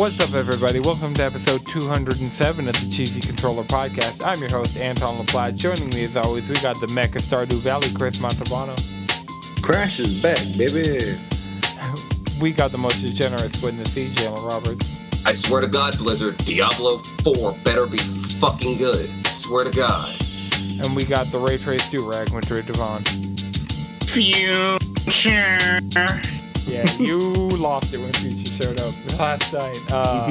What's 0.00 0.18
up, 0.18 0.32
everybody? 0.32 0.80
Welcome 0.80 1.12
to 1.12 1.24
episode 1.24 1.60
207 1.66 2.68
of 2.68 2.72
the 2.72 2.90
Cheesy 2.90 3.20
Controller 3.20 3.64
Podcast. 3.64 4.24
I'm 4.24 4.40
your 4.40 4.48
host, 4.48 4.80
Anton 4.80 5.18
LaPlatte. 5.18 5.56
Joining 5.56 5.90
me, 5.90 6.04
as 6.04 6.16
always, 6.16 6.48
we 6.48 6.54
got 6.54 6.80
the 6.80 6.86
Mecha 6.86 7.20
Stardew 7.20 7.62
Valley, 7.62 7.88
Chris 7.94 8.18
Montalbano. 8.18 8.74
Crash 9.60 10.00
is 10.00 10.22
back, 10.22 10.38
baby. 10.56 10.96
We 12.40 12.52
got 12.54 12.70
the 12.70 12.78
most 12.78 13.02
degenerate 13.02 13.54
squid 13.54 13.74
in 13.74 13.80
the 13.80 13.84
sea, 13.84 14.08
Jalen 14.08 14.50
Roberts. 14.50 15.26
I 15.26 15.34
swear 15.34 15.60
to 15.60 15.66
God, 15.66 15.98
Blizzard, 15.98 16.38
Diablo 16.38 16.96
4 17.22 17.52
better 17.62 17.86
be 17.86 17.98
fucking 17.98 18.78
good. 18.78 18.96
I 18.96 19.28
Swear 19.28 19.64
to 19.64 19.70
God. 19.70 20.08
And 20.82 20.96
we 20.96 21.04
got 21.04 21.26
the 21.26 21.38
Ray 21.38 21.58
Trace 21.58 21.90
Durag, 21.90 22.32
Madrid 22.32 22.64
Devon. 22.64 23.04
Future. 24.08 24.78
Yeah, 26.68 26.84
you 26.98 27.18
lost 27.18 27.94
it 27.94 28.00
when 28.00 28.12
Future 28.12 28.62
showed 28.62 28.80
up 28.80 29.18
last 29.18 29.52
night. 29.52 29.78
Uh, 29.90 30.28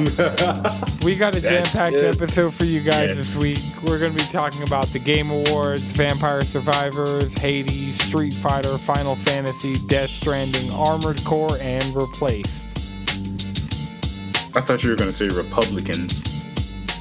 we 1.04 1.16
got 1.16 1.36
a 1.36 1.40
jam 1.40 1.64
packed 1.64 1.96
episode 2.02 2.54
for 2.54 2.64
you 2.64 2.80
guys 2.80 3.08
Yes. 3.08 3.18
this 3.18 3.36
week. 3.36 3.58
We're 3.82 3.98
going 3.98 4.12
to 4.12 4.18
be 4.18 4.24
talking 4.32 4.62
about 4.62 4.86
the 4.86 4.98
Game 4.98 5.30
Awards, 5.30 5.82
Vampire 5.82 6.42
Survivors, 6.42 7.32
Hades, 7.40 8.02
Street 8.02 8.32
Fighter, 8.34 8.76
Final 8.78 9.14
Fantasy, 9.16 9.76
Death 9.88 10.10
Stranding, 10.10 10.70
Armored 10.72 11.20
Core, 11.24 11.56
and 11.62 11.84
Replaced. 11.94 12.66
I 14.56 14.60
thought 14.60 14.82
you 14.82 14.90
were 14.90 14.96
going 14.96 15.10
to 15.10 15.14
say 15.14 15.28
Republicans. 15.28 16.26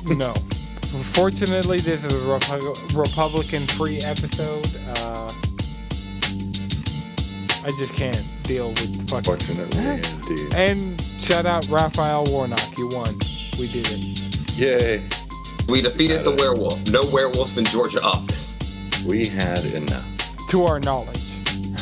No. 0.06 0.34
Fortunately, 1.14 1.78
this 1.78 2.04
is 2.04 2.26
a 2.26 2.28
Repu- 2.30 2.98
Republican 2.98 3.68
free 3.68 3.98
episode. 3.98 4.66
Uh, 4.98 5.30
I 7.66 7.72
just 7.72 7.94
can't 7.94 8.34
deal 8.44 8.70
with 8.70 9.10
fucking. 9.10 9.24
Fortunately, 9.24 10.02
indeed. 10.30 10.54
And 10.54 11.02
shout 11.02 11.46
out 11.46 11.68
Raphael 11.70 12.24
Warnock. 12.30 12.78
You 12.78 12.88
won. 12.94 13.14
We 13.60 13.68
did 13.68 13.86
it. 13.90 14.58
Yay. 14.58 15.04
We 15.68 15.82
defeated 15.82 16.24
the 16.24 16.32
werewolf. 16.32 16.90
No 16.90 17.02
werewolves 17.14 17.58
in 17.58 17.66
Georgia 17.66 18.02
office. 18.02 18.80
We 19.06 19.28
had 19.28 19.64
enough. 19.74 20.08
To 20.50 20.66
our 20.66 20.80
knowledge. 20.80 21.32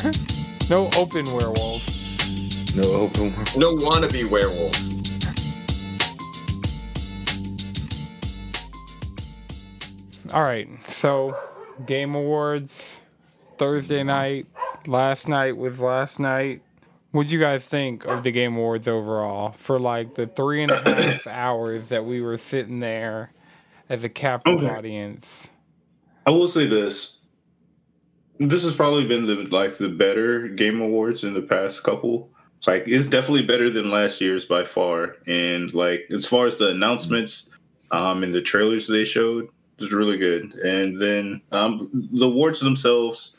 no 0.70 0.90
open 0.96 1.24
werewolves. 1.32 2.74
No 2.76 2.82
open 3.00 3.34
world. 3.34 3.56
No 3.56 3.76
wannabe 3.76 4.28
werewolves. 4.28 4.94
All 10.34 10.42
right. 10.42 10.68
So, 10.88 11.36
Game 11.86 12.14
Awards, 12.14 12.78
Thursday 13.56 14.02
night. 14.02 14.46
Last 14.88 15.28
night 15.28 15.58
was 15.58 15.78
last 15.80 16.18
night. 16.18 16.62
What'd 17.10 17.30
you 17.30 17.38
guys 17.38 17.66
think 17.66 18.06
of 18.06 18.22
the 18.22 18.30
Game 18.30 18.56
Awards 18.56 18.88
overall 18.88 19.52
for 19.52 19.78
like 19.78 20.14
the 20.14 20.26
three 20.26 20.62
and 20.62 20.72
a 20.72 20.94
half 20.94 21.26
hours 21.26 21.88
that 21.88 22.06
we 22.06 22.22
were 22.22 22.38
sitting 22.38 22.80
there 22.80 23.32
as 23.90 24.02
a 24.02 24.08
captive 24.08 24.56
Okay. 24.56 24.66
audience? 24.70 25.46
I 26.26 26.30
will 26.30 26.48
say 26.48 26.66
this. 26.66 27.18
This 28.38 28.64
has 28.64 28.74
probably 28.74 29.06
been 29.06 29.26
the 29.26 29.34
like 29.54 29.76
the 29.76 29.90
better 29.90 30.48
game 30.48 30.80
awards 30.80 31.22
in 31.22 31.34
the 31.34 31.42
past 31.42 31.82
couple. 31.82 32.30
Like 32.66 32.84
it's 32.86 33.08
definitely 33.08 33.42
better 33.46 33.68
than 33.68 33.90
last 33.90 34.22
year's 34.22 34.46
by 34.46 34.64
far. 34.64 35.16
And 35.26 35.72
like 35.74 36.06
as 36.10 36.24
far 36.24 36.46
as 36.46 36.56
the 36.56 36.68
announcements 36.70 37.50
um 37.90 38.22
and 38.22 38.32
the 38.32 38.40
trailers 38.40 38.86
they 38.86 39.04
showed, 39.04 39.44
it 39.44 39.80
was 39.80 39.92
really 39.92 40.16
good. 40.16 40.54
And 40.54 40.98
then 40.98 41.42
um 41.52 42.08
the 42.12 42.24
awards 42.26 42.60
themselves, 42.60 43.36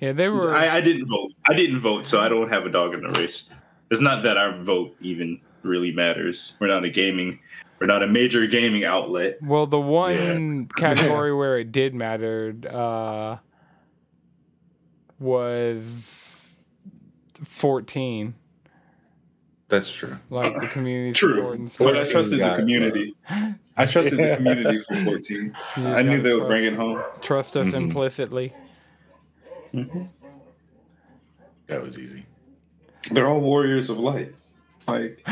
Yeah, 0.00 0.12
they 0.12 0.28
were. 0.28 0.54
I, 0.54 0.76
I 0.76 0.80
didn't 0.80 1.06
vote. 1.06 1.32
I 1.48 1.54
didn't 1.54 1.80
vote, 1.80 2.06
so 2.06 2.20
I 2.20 2.28
don't 2.28 2.48
have 2.48 2.64
a 2.66 2.70
dog 2.70 2.94
in 2.94 3.02
the 3.02 3.10
race. 3.10 3.48
It's 3.90 4.00
not 4.00 4.22
that 4.22 4.36
our 4.36 4.56
vote 4.58 4.96
even 5.00 5.40
really 5.62 5.92
matters. 5.92 6.54
We're 6.58 6.68
not 6.68 6.84
a 6.84 6.90
gaming 6.90 7.38
we're 7.80 7.86
not 7.86 8.02
a 8.02 8.06
major 8.06 8.46
gaming 8.46 8.84
outlet. 8.84 9.42
Well, 9.42 9.66
the 9.66 9.80
one 9.80 10.66
category 10.76 11.34
where 11.34 11.58
it 11.58 11.72
did 11.72 11.94
matter 11.94 12.54
uh, 12.68 13.36
was 15.18 16.10
14, 17.42 18.34
That's 19.68 19.90
true. 19.90 20.18
like 20.28 20.54
the 20.60 20.66
community 20.68 21.12
True. 21.12 21.68
support. 21.70 21.94
But 21.94 21.96
I 22.02 22.10
trusted 22.10 22.38
the 22.38 22.42
got 22.44 22.52
it, 22.54 22.60
community. 22.60 23.14
I 23.76 23.86
trusted 23.86 24.18
the 24.18 24.36
community 24.36 24.78
for 24.80 24.96
14. 24.96 25.56
I 25.78 26.02
knew 26.02 26.20
they 26.20 26.34
would 26.34 26.40
trust- 26.40 26.48
bring 26.48 26.64
it 26.64 26.74
home. 26.74 27.02
Trust 27.22 27.56
us 27.56 27.68
Mhm. 27.68 27.74
implicitly. 27.74 28.52
Mm-hmm. 29.74 30.02
That 31.68 31.82
was 31.82 31.98
easy. 31.98 32.24
They're 33.12 33.28
all 33.28 33.40
warriors 33.40 33.90
of 33.90 33.98
light. 33.98 34.34
Like 34.86 35.22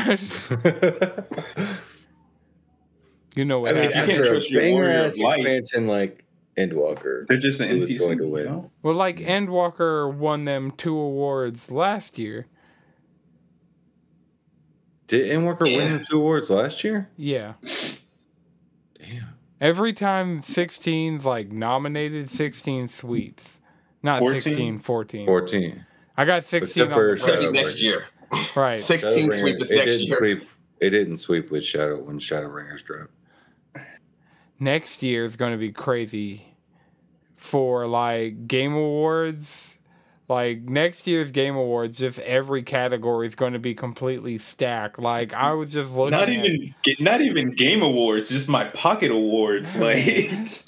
you 3.35 3.45
know 3.45 3.59
what? 3.59 3.71
I 3.71 3.73
what 3.73 3.81
mean, 3.81 4.07
you 4.07 4.13
can't 4.13 4.25
trust 4.25 4.49
your 4.51 4.61
banger 4.61 4.81
warrior 4.83 5.05
of 5.05 5.17
light. 5.17 5.39
expansion 5.39 5.87
like 5.87 6.23
Endwalker, 6.57 7.25
they're 7.27 7.37
just 7.37 7.59
an 7.61 7.69
NPC. 7.81 7.99
going 7.99 8.17
to 8.19 8.27
win? 8.27 8.43
you 8.43 8.49
know? 8.49 8.71
Well, 8.83 8.93
like 8.95 9.17
Endwalker 9.17 10.13
won 10.13 10.45
them 10.45 10.71
two 10.71 10.97
awards 10.97 11.71
last 11.71 12.17
year. 12.17 12.47
did 15.07 15.31
Endwalker 15.31 15.69
Yeah. 15.71 15.77
win 15.77 16.05
two 16.09 16.17
awards 16.17 16.49
last 16.49 16.83
year? 16.83 17.09
Yeah. 17.17 17.53
Damn. 18.97 19.35
Every 19.61 19.93
time 19.93 20.41
16's 20.41 21.25
like 21.25 21.51
nominated, 21.51 22.29
16 22.29 22.87
sweeps. 22.87 23.58
Not 24.03 24.19
14? 24.19 24.41
16, 24.41 24.79
14. 24.79 25.25
Fourteen. 25.25 25.85
I 26.17 26.25
got 26.25 26.43
16 26.43 26.63
Except 26.83 26.91
on 26.91 26.97
for 26.97 27.05
the 27.07 27.13
It's 27.13 27.25
gonna 27.25 27.37
brain. 27.39 27.51
be 27.53 27.59
next 27.59 27.83
year. 27.83 28.01
Right. 28.55 28.79
16 28.79 29.31
sweep 29.31 29.55
is 29.59 29.71
it 29.71 29.75
next 29.77 29.91
didn't 29.93 30.07
year. 30.07 30.17
Sweep, 30.19 30.49
it 30.79 30.89
didn't 30.91 31.17
sweep 31.17 31.49
with 31.49 31.63
Shadow 31.63 31.99
when 31.99 32.19
Shadowbringers 32.19 32.83
dropped. 32.83 33.11
next 34.59 35.01
year 35.01 35.25
is 35.25 35.35
going 35.35 35.51
to 35.51 35.57
be 35.57 35.71
crazy 35.71 36.55
for 37.35 37.87
like 37.87 38.47
game 38.47 38.73
awards 38.75 39.55
like 40.29 40.61
next 40.61 41.07
year's 41.07 41.31
game 41.31 41.55
awards 41.55 41.97
just 41.97 42.19
every 42.19 42.61
category 42.63 43.27
is 43.27 43.35
going 43.35 43.53
to 43.53 43.59
be 43.59 43.73
completely 43.73 44.37
stacked 44.37 44.99
like 44.99 45.33
i 45.33 45.51
was 45.51 45.73
just 45.73 45.93
looking 45.95 46.11
Not 46.11 46.29
at- 46.29 46.45
even 46.45 46.75
not 46.99 47.21
even 47.21 47.51
game 47.55 47.81
awards, 47.81 48.29
just 48.29 48.47
my 48.47 48.65
pocket 48.65 49.11
awards. 49.11 49.75
Like 49.79 50.05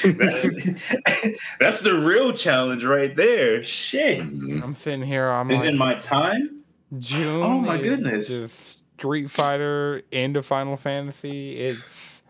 that- 0.01 1.35
that's 1.59 1.81
the 1.81 1.94
real 1.94 2.33
challenge 2.33 2.83
right 2.83 3.16
there. 3.16 3.61
Shit. 3.63 4.19
I'm 4.21 4.75
sitting 4.75 5.03
here 5.03 5.29
i'm 5.29 5.50
And 5.51 5.59
like 5.59 5.69
in 5.69 5.77
my 5.77 5.95
time, 5.95 6.63
june 7.00 7.41
Oh 7.44 7.59
my 7.59 7.77
goodness. 7.77 8.27
just 8.27 8.79
street 8.97 9.29
fighter 9.31 10.01
into 10.11 10.41
final 10.44 10.75
fantasy 10.77 11.59
it's 11.59 12.21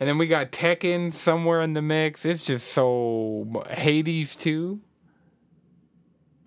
and 0.00 0.08
then 0.08 0.16
we 0.16 0.26
got 0.28 0.52
Tekken 0.52 1.12
somewhere 1.12 1.60
in 1.60 1.72
the 1.72 1.82
mix. 1.82 2.24
It's 2.24 2.44
just 2.44 2.68
so 2.72 3.64
Hades 3.68 4.36
too. 4.36 4.80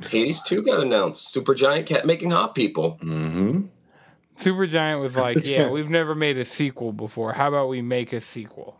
Hades 0.09 0.41
2 0.43 0.63
got 0.63 0.81
announced. 0.81 1.35
Supergiant 1.35 1.85
Cat 1.85 2.05
making 2.05 2.31
hot 2.31 2.55
people. 2.55 2.97
Mhm. 3.01 3.69
Supergiant 4.39 5.01
was 5.01 5.15
like, 5.15 5.37
"Yeah, 5.45 5.69
we've 5.69 5.89
never 5.89 6.15
made 6.15 6.37
a 6.37 6.45
sequel 6.45 6.93
before. 6.93 7.33
How 7.33 7.47
about 7.49 7.69
we 7.69 7.81
make 7.81 8.11
a 8.13 8.21
sequel?" 8.21 8.79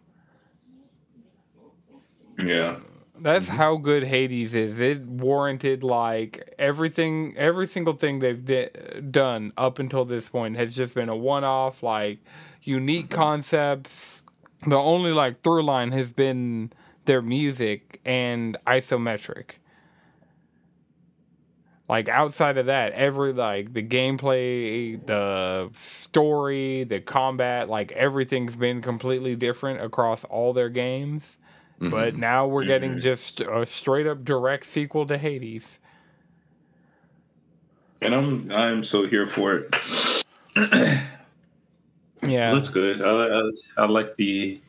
yeah. 2.38 2.78
That's 3.20 3.48
how 3.50 3.76
good 3.76 4.04
Hades 4.04 4.56
is. 4.56 4.80
It 4.80 5.02
warranted 5.06 5.84
like 5.84 6.56
everything, 6.58 7.36
every 7.38 7.68
single 7.68 7.94
thing 7.94 8.18
they've 8.18 8.44
di- 8.44 8.70
done 9.12 9.54
up 9.58 9.78
until 9.78 10.06
this 10.06 10.28
point 10.28 10.56
has 10.58 10.76
just 10.76 10.96
been 10.96 11.08
a 11.08 11.16
one-off, 11.16 11.84
like 11.84 12.18
unique 12.64 13.12
concepts. 13.12 14.24
The 14.66 14.76
only 14.78 15.12
like 15.12 15.44
through 15.44 15.62
line 15.64 15.92
has 15.92 16.12
been 16.12 16.74
their 17.06 17.22
music 17.22 18.02
and 18.06 18.58
isometric. 18.66 19.52
Like 21.92 22.08
outside 22.08 22.58
of 22.58 22.68
that, 22.68 22.94
every 22.94 23.34
like 23.34 23.74
the 23.74 23.84
gameplay, 23.84 25.06
the 25.06 25.70
story, 25.76 26.86
the 26.86 27.02
combat, 27.02 27.68
like 27.68 27.92
everything's 27.92 28.56
been 28.56 28.82
completely 28.82 29.36
different 29.36 29.82
across 29.82 30.24
all 30.24 30.54
their 30.54 30.70
games. 30.70 31.36
But 31.80 32.14
mm-hmm. 32.14 32.22
now 32.22 32.48
we're 32.48 32.64
getting 32.64 32.92
mm-hmm. 32.92 33.00
just 33.02 33.42
a 33.42 33.66
straight 33.66 34.08
up 34.08 34.24
direct 34.24 34.68
sequel 34.68 35.06
to 35.08 35.18
Hades. 35.18 35.80
And 38.02 38.16
I'm 38.16 38.50
I'm 38.54 38.84
so 38.86 39.06
here 39.06 39.26
for 39.26 39.56
it. 39.58 40.24
Yeah. 42.26 42.54
That's 42.54 42.70
good. 42.70 43.02
I, 43.02 43.10
I, 43.10 43.52
I 43.84 43.86
like 43.88 44.16
the 44.16 44.62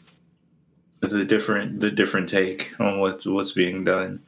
the 0.98 1.24
different 1.24 1.78
the 1.78 1.90
different 1.92 2.28
take 2.28 2.74
on 2.80 2.98
what 2.98 3.24
what's 3.26 3.52
being 3.52 3.84
done. 3.84 4.20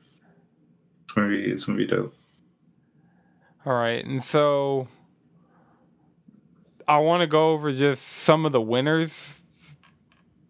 It's 1.02 1.14
gonna 1.14 1.29
be 1.29 1.43
it's 1.43 1.64
gonna 1.64 1.79
be 1.79 1.87
dope. 1.88 2.14
All 3.66 3.72
right. 3.72 4.05
And 4.05 4.22
so 4.22 4.88
I 6.87 6.99
want 6.99 7.22
to 7.22 7.26
go 7.26 7.52
over 7.52 7.72
just 7.72 8.02
some 8.02 8.44
of 8.44 8.52
the 8.52 8.61
winners 8.61 9.34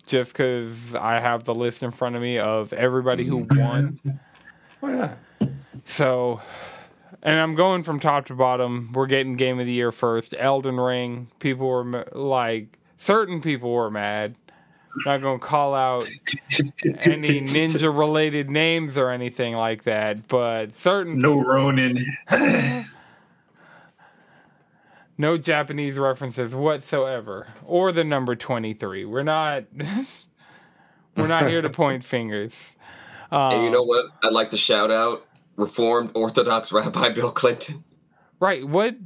just 0.07 0.33
because 0.33 0.95
I 0.95 1.21
have 1.21 1.45
the 1.45 1.55
list 1.55 1.83
in 1.83 1.91
front 1.91 2.17
of 2.17 2.23
me 2.23 2.39
of 2.39 2.73
everybody 2.73 3.25
who 3.25 3.45
mm-hmm. 3.45 3.59
won. 3.59 4.21
Why 4.81 4.93
not? 4.93 5.19
So 5.87 6.41
and 7.25 7.41
I'm 7.41 7.55
going 7.55 7.83
from 7.83 8.01
top 8.01 8.27
to 8.27 8.35
bottom. 8.35 8.91
We're 8.93 9.07
getting 9.07 9.37
game 9.37 9.59
of 9.59 9.67
the 9.67 9.73
year 9.73 9.91
first. 9.91 10.35
Elden 10.39 10.79
Ring. 10.79 11.29
People 11.39 11.67
were 11.67 12.07
like, 12.13 12.79
certain 12.99 13.41
people 13.41 13.73
were 13.73 13.91
mad. 13.91 14.37
Not 15.07 15.23
gonna 15.23 15.41
call 15.41 15.75
out 15.75 16.05
any 16.85 17.41
ninja 17.41 17.97
related 17.97 18.49
names 18.49 18.97
or 18.97 19.11
anything 19.11 19.55
like 19.55 19.85
that, 19.85 20.29
but 20.29 20.77
certain 20.77 21.19
No 21.19 21.41
Ronin. 21.41 21.99
no 25.19 25.37
Japanese 25.37 25.97
references 25.99 26.55
whatsoever, 26.55 27.47
or 27.65 27.93
the 27.93 28.05
number 28.05 28.35
twenty 28.37 28.75
three. 28.75 29.05
We're 29.05 29.23
not. 29.23 29.65
we're 31.17 31.29
not 31.29 31.49
here 31.49 31.63
to 31.63 31.71
point 31.71 32.03
fingers. 32.15 32.73
And 33.31 33.65
you 33.65 33.71
know 33.71 33.83
Um, 33.83 33.89
what? 33.89 34.07
I'd 34.23 34.33
like 34.33 34.51
to 34.51 34.57
shout 34.57 34.91
out 34.91 35.27
Reformed 35.57 36.11
Orthodox 36.15 36.73
Rabbi 36.73 37.11
Bill 37.11 37.31
Clinton. 37.31 37.85
Right. 38.41 38.67
What 38.67 38.97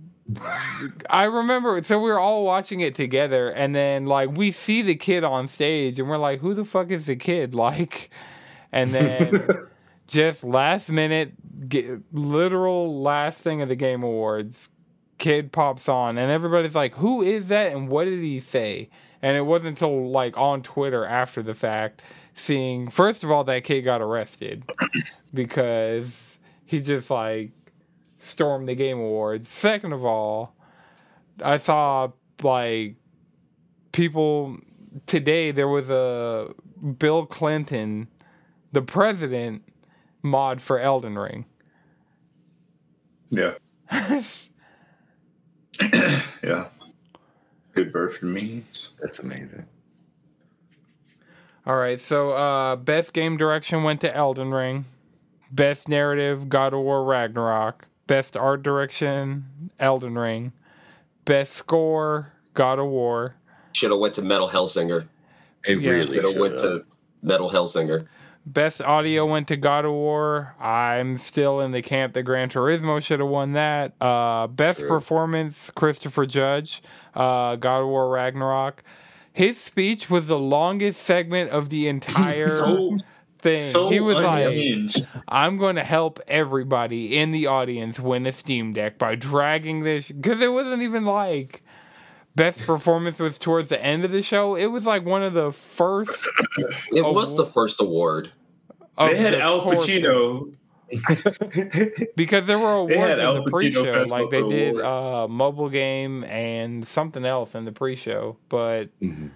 I 1.08 1.24
remember 1.24 1.82
so 1.82 1.98
we 1.98 2.10
were 2.10 2.18
all 2.18 2.44
watching 2.44 2.80
it 2.80 2.94
together 2.94 3.48
and 3.50 3.74
then 3.74 4.04
like 4.04 4.30
we 4.36 4.52
see 4.52 4.82
the 4.82 4.94
kid 4.94 5.24
on 5.24 5.48
stage 5.48 5.98
and 5.98 6.06
we're 6.08 6.18
like, 6.18 6.40
who 6.40 6.52
the 6.52 6.64
fuck 6.64 6.90
is 6.90 7.06
the 7.06 7.16
kid? 7.16 7.54
Like 7.54 8.10
and 8.70 8.92
then 8.92 9.32
just 10.06 10.44
last 10.44 10.90
minute 10.90 11.32
ge- 11.68 12.02
literal 12.12 13.00
last 13.00 13.40
thing 13.40 13.62
of 13.62 13.68
the 13.70 13.76
game 13.76 14.02
awards, 14.02 14.68
kid 15.18 15.52
pops 15.52 15.88
on 15.88 16.16
and 16.16 16.30
everybody's 16.30 16.74
like, 16.74 16.94
Who 16.94 17.22
is 17.22 17.48
that 17.48 17.72
and 17.72 17.88
what 17.88 18.04
did 18.04 18.22
he 18.22 18.40
say? 18.40 18.88
And 19.20 19.36
it 19.36 19.42
wasn't 19.42 19.70
until 19.70 20.10
like 20.10 20.36
on 20.36 20.62
Twitter 20.62 21.04
after 21.04 21.42
the 21.42 21.54
fact 21.54 22.02
seeing 22.34 22.88
first 22.88 23.24
of 23.24 23.30
all 23.30 23.42
that 23.44 23.64
kid 23.64 23.82
got 23.82 24.00
arrested 24.00 24.62
because 25.34 26.38
he 26.64 26.80
just 26.80 27.10
like 27.10 27.50
stormed 28.18 28.68
the 28.68 28.74
game 28.74 28.98
awards. 28.98 29.48
Second 29.48 29.92
of 29.92 30.04
all, 30.04 30.54
I 31.42 31.56
saw 31.56 32.10
like 32.42 32.94
people 33.92 34.58
today 35.06 35.50
there 35.50 35.68
was 35.68 35.90
a 35.90 36.48
Bill 36.98 37.26
Clinton, 37.26 38.08
the 38.72 38.82
president 38.82 39.62
mod 40.22 40.60
for 40.60 40.78
Elden 40.78 41.18
Ring. 41.18 41.44
Yeah. 43.30 43.54
yeah. 46.42 46.68
Good 47.74 47.92
birth 47.92 48.18
for 48.18 48.26
me. 48.26 48.64
That's 49.00 49.18
amazing. 49.18 49.66
All 51.66 51.76
right, 51.76 52.00
so 52.00 52.32
uh 52.32 52.76
best 52.76 53.12
game 53.12 53.36
direction 53.36 53.82
went 53.82 54.00
to 54.00 54.14
Elden 54.14 54.50
Ring. 54.52 54.84
Best 55.50 55.88
narrative 55.88 56.48
God 56.48 56.72
of 56.74 56.80
War 56.80 57.04
Ragnarok. 57.04 57.86
Best 58.06 58.36
art 58.36 58.62
direction 58.62 59.70
Elden 59.78 60.16
Ring. 60.18 60.52
Best 61.24 61.52
score 61.52 62.32
God 62.54 62.78
of 62.78 62.86
War. 62.86 63.34
Should 63.74 63.90
have 63.90 64.00
went 64.00 64.14
to 64.14 64.22
Metal 64.22 64.48
Hellsinger. 64.48 65.06
It 65.64 65.78
Yeah. 65.80 65.90
really 65.90 66.14
Should 66.14 66.24
have 66.24 66.36
went 66.36 66.58
to 66.60 66.84
Metal 67.22 67.50
Hellsinger. 67.50 68.06
Best 68.50 68.80
audio 68.80 69.26
went 69.26 69.48
to 69.48 69.56
God 69.58 69.84
of 69.84 69.92
War. 69.92 70.54
I'm 70.58 71.18
still 71.18 71.60
in 71.60 71.72
the 71.72 71.82
camp 71.82 72.14
that 72.14 72.22
Gran 72.22 72.48
Turismo 72.48 73.02
should 73.02 73.20
have 73.20 73.28
won 73.28 73.52
that. 73.52 73.92
Uh, 74.00 74.46
best 74.46 74.80
True. 74.80 74.88
performance, 74.88 75.70
Christopher 75.74 76.24
Judge, 76.24 76.82
uh, 77.14 77.56
God 77.56 77.80
of 77.80 77.88
War 77.88 78.08
Ragnarok. 78.08 78.82
His 79.34 79.58
speech 79.60 80.08
was 80.08 80.28
the 80.28 80.38
longest 80.38 81.02
segment 81.02 81.50
of 81.50 81.68
the 81.68 81.88
entire 81.88 82.48
So, 82.58 82.98
thing. 83.38 83.68
so 83.68 83.90
he 83.90 84.00
was 84.00 84.16
like. 84.16 84.92
I'm 85.28 85.58
going 85.58 85.76
to 85.76 85.84
help 85.84 86.18
everybody 86.26 87.18
in 87.18 87.32
the 87.32 87.48
audience 87.48 88.00
win 88.00 88.24
a 88.26 88.32
Steam 88.32 88.72
Deck 88.72 88.96
by 88.96 89.14
dragging 89.14 89.80
this 89.84 90.08
because 90.10 90.40
it 90.40 90.52
wasn't 90.52 90.82
even 90.82 91.04
like 91.04 91.62
best 92.34 92.62
performance 92.62 93.18
was 93.18 93.38
towards 93.38 93.68
the 93.68 93.84
end 93.84 94.06
of 94.06 94.10
the 94.10 94.22
show. 94.22 94.54
It 94.54 94.66
was 94.66 94.86
like 94.86 95.04
one 95.04 95.22
of 95.22 95.34
the 95.34 95.52
first. 95.52 96.26
It 96.92 97.04
was 97.04 97.36
the 97.36 97.44
first 97.44 97.80
award. 97.80 98.32
Of 98.98 99.10
They 99.10 99.16
had 99.16 99.32
the 99.34 99.40
Al. 99.40 99.60
Pacino. 99.64 100.54
because 102.16 102.46
there 102.46 102.58
were 102.58 102.86
They 102.88 102.94
awards 102.96 103.10
had 103.10 103.18
in 103.18 103.24
Al 103.24 103.34
the 103.34 103.40
Pacino 103.42 103.52
pre-show. 103.52 103.92
Best 103.92 104.10
Like 104.10 104.30
they 104.30 104.42
did 104.48 104.70
Award. 104.70 104.84
uh, 104.84 105.28
mobile 105.28 105.68
game 105.68 106.24
and 106.24 106.86
something 106.86 107.24
else 107.24 107.54
in 107.54 107.64
the 107.64 107.72
pre-show, 107.72 108.36
but 108.48 108.86
Mhm. 109.00 109.30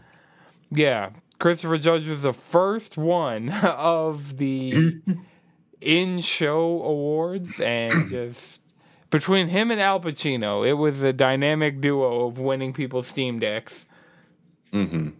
yeah, 0.71 1.11
Christopher 1.39 1.77
Judge 1.77 2.09
was 2.09 2.23
the 2.23 2.33
first 2.33 2.97
one 2.99 3.49
of 3.63 4.39
the 4.39 4.97
in-show 5.81 6.83
awards, 6.83 7.61
and 7.61 8.09
just 8.11 8.63
between 9.11 9.49
him 9.49 9.71
and 9.71 9.81
Al 9.81 10.01
Pacino, 10.01 10.67
it 10.67 10.75
was 10.75 11.03
a 11.03 11.13
dynamic 11.13 11.81
duo 11.81 12.27
of 12.27 12.39
winning 12.39 12.73
people's 12.73 13.07
Steam 13.07 13.39
decks. 13.39 13.87
Mhm. 14.73 15.13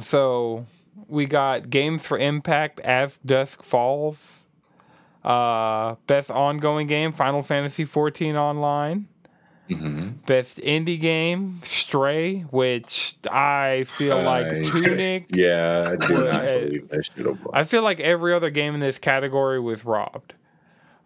So 0.00 0.64
we 1.08 1.26
got 1.26 1.70
games 1.70 2.06
for 2.06 2.18
Impact 2.18 2.80
as 2.80 3.18
Dusk 3.18 3.62
Falls. 3.62 4.40
Uh, 5.24 5.94
best 6.06 6.30
ongoing 6.30 6.86
game, 6.86 7.12
Final 7.12 7.42
Fantasy 7.42 7.84
XIV 7.86 8.36
Online. 8.36 9.06
Mhm. 9.70 10.26
Best 10.26 10.58
indie 10.58 11.00
game, 11.00 11.60
Stray, 11.64 12.40
which 12.50 13.14
I 13.30 13.84
feel 13.86 14.20
like 14.22 14.44
I- 14.46 14.62
Tunic. 14.62 15.26
Yeah, 15.34 15.84
I 15.92 15.96
do 15.96 16.24
not 16.26 16.46
believe 16.46 16.88
that 16.90 17.10
won. 17.26 17.38
I 17.54 17.64
feel 17.64 17.82
like 17.82 17.98
every 18.00 18.34
other 18.34 18.50
game 18.50 18.74
in 18.74 18.80
this 18.80 18.98
category 18.98 19.58
was 19.58 19.82
robbed. 19.86 20.34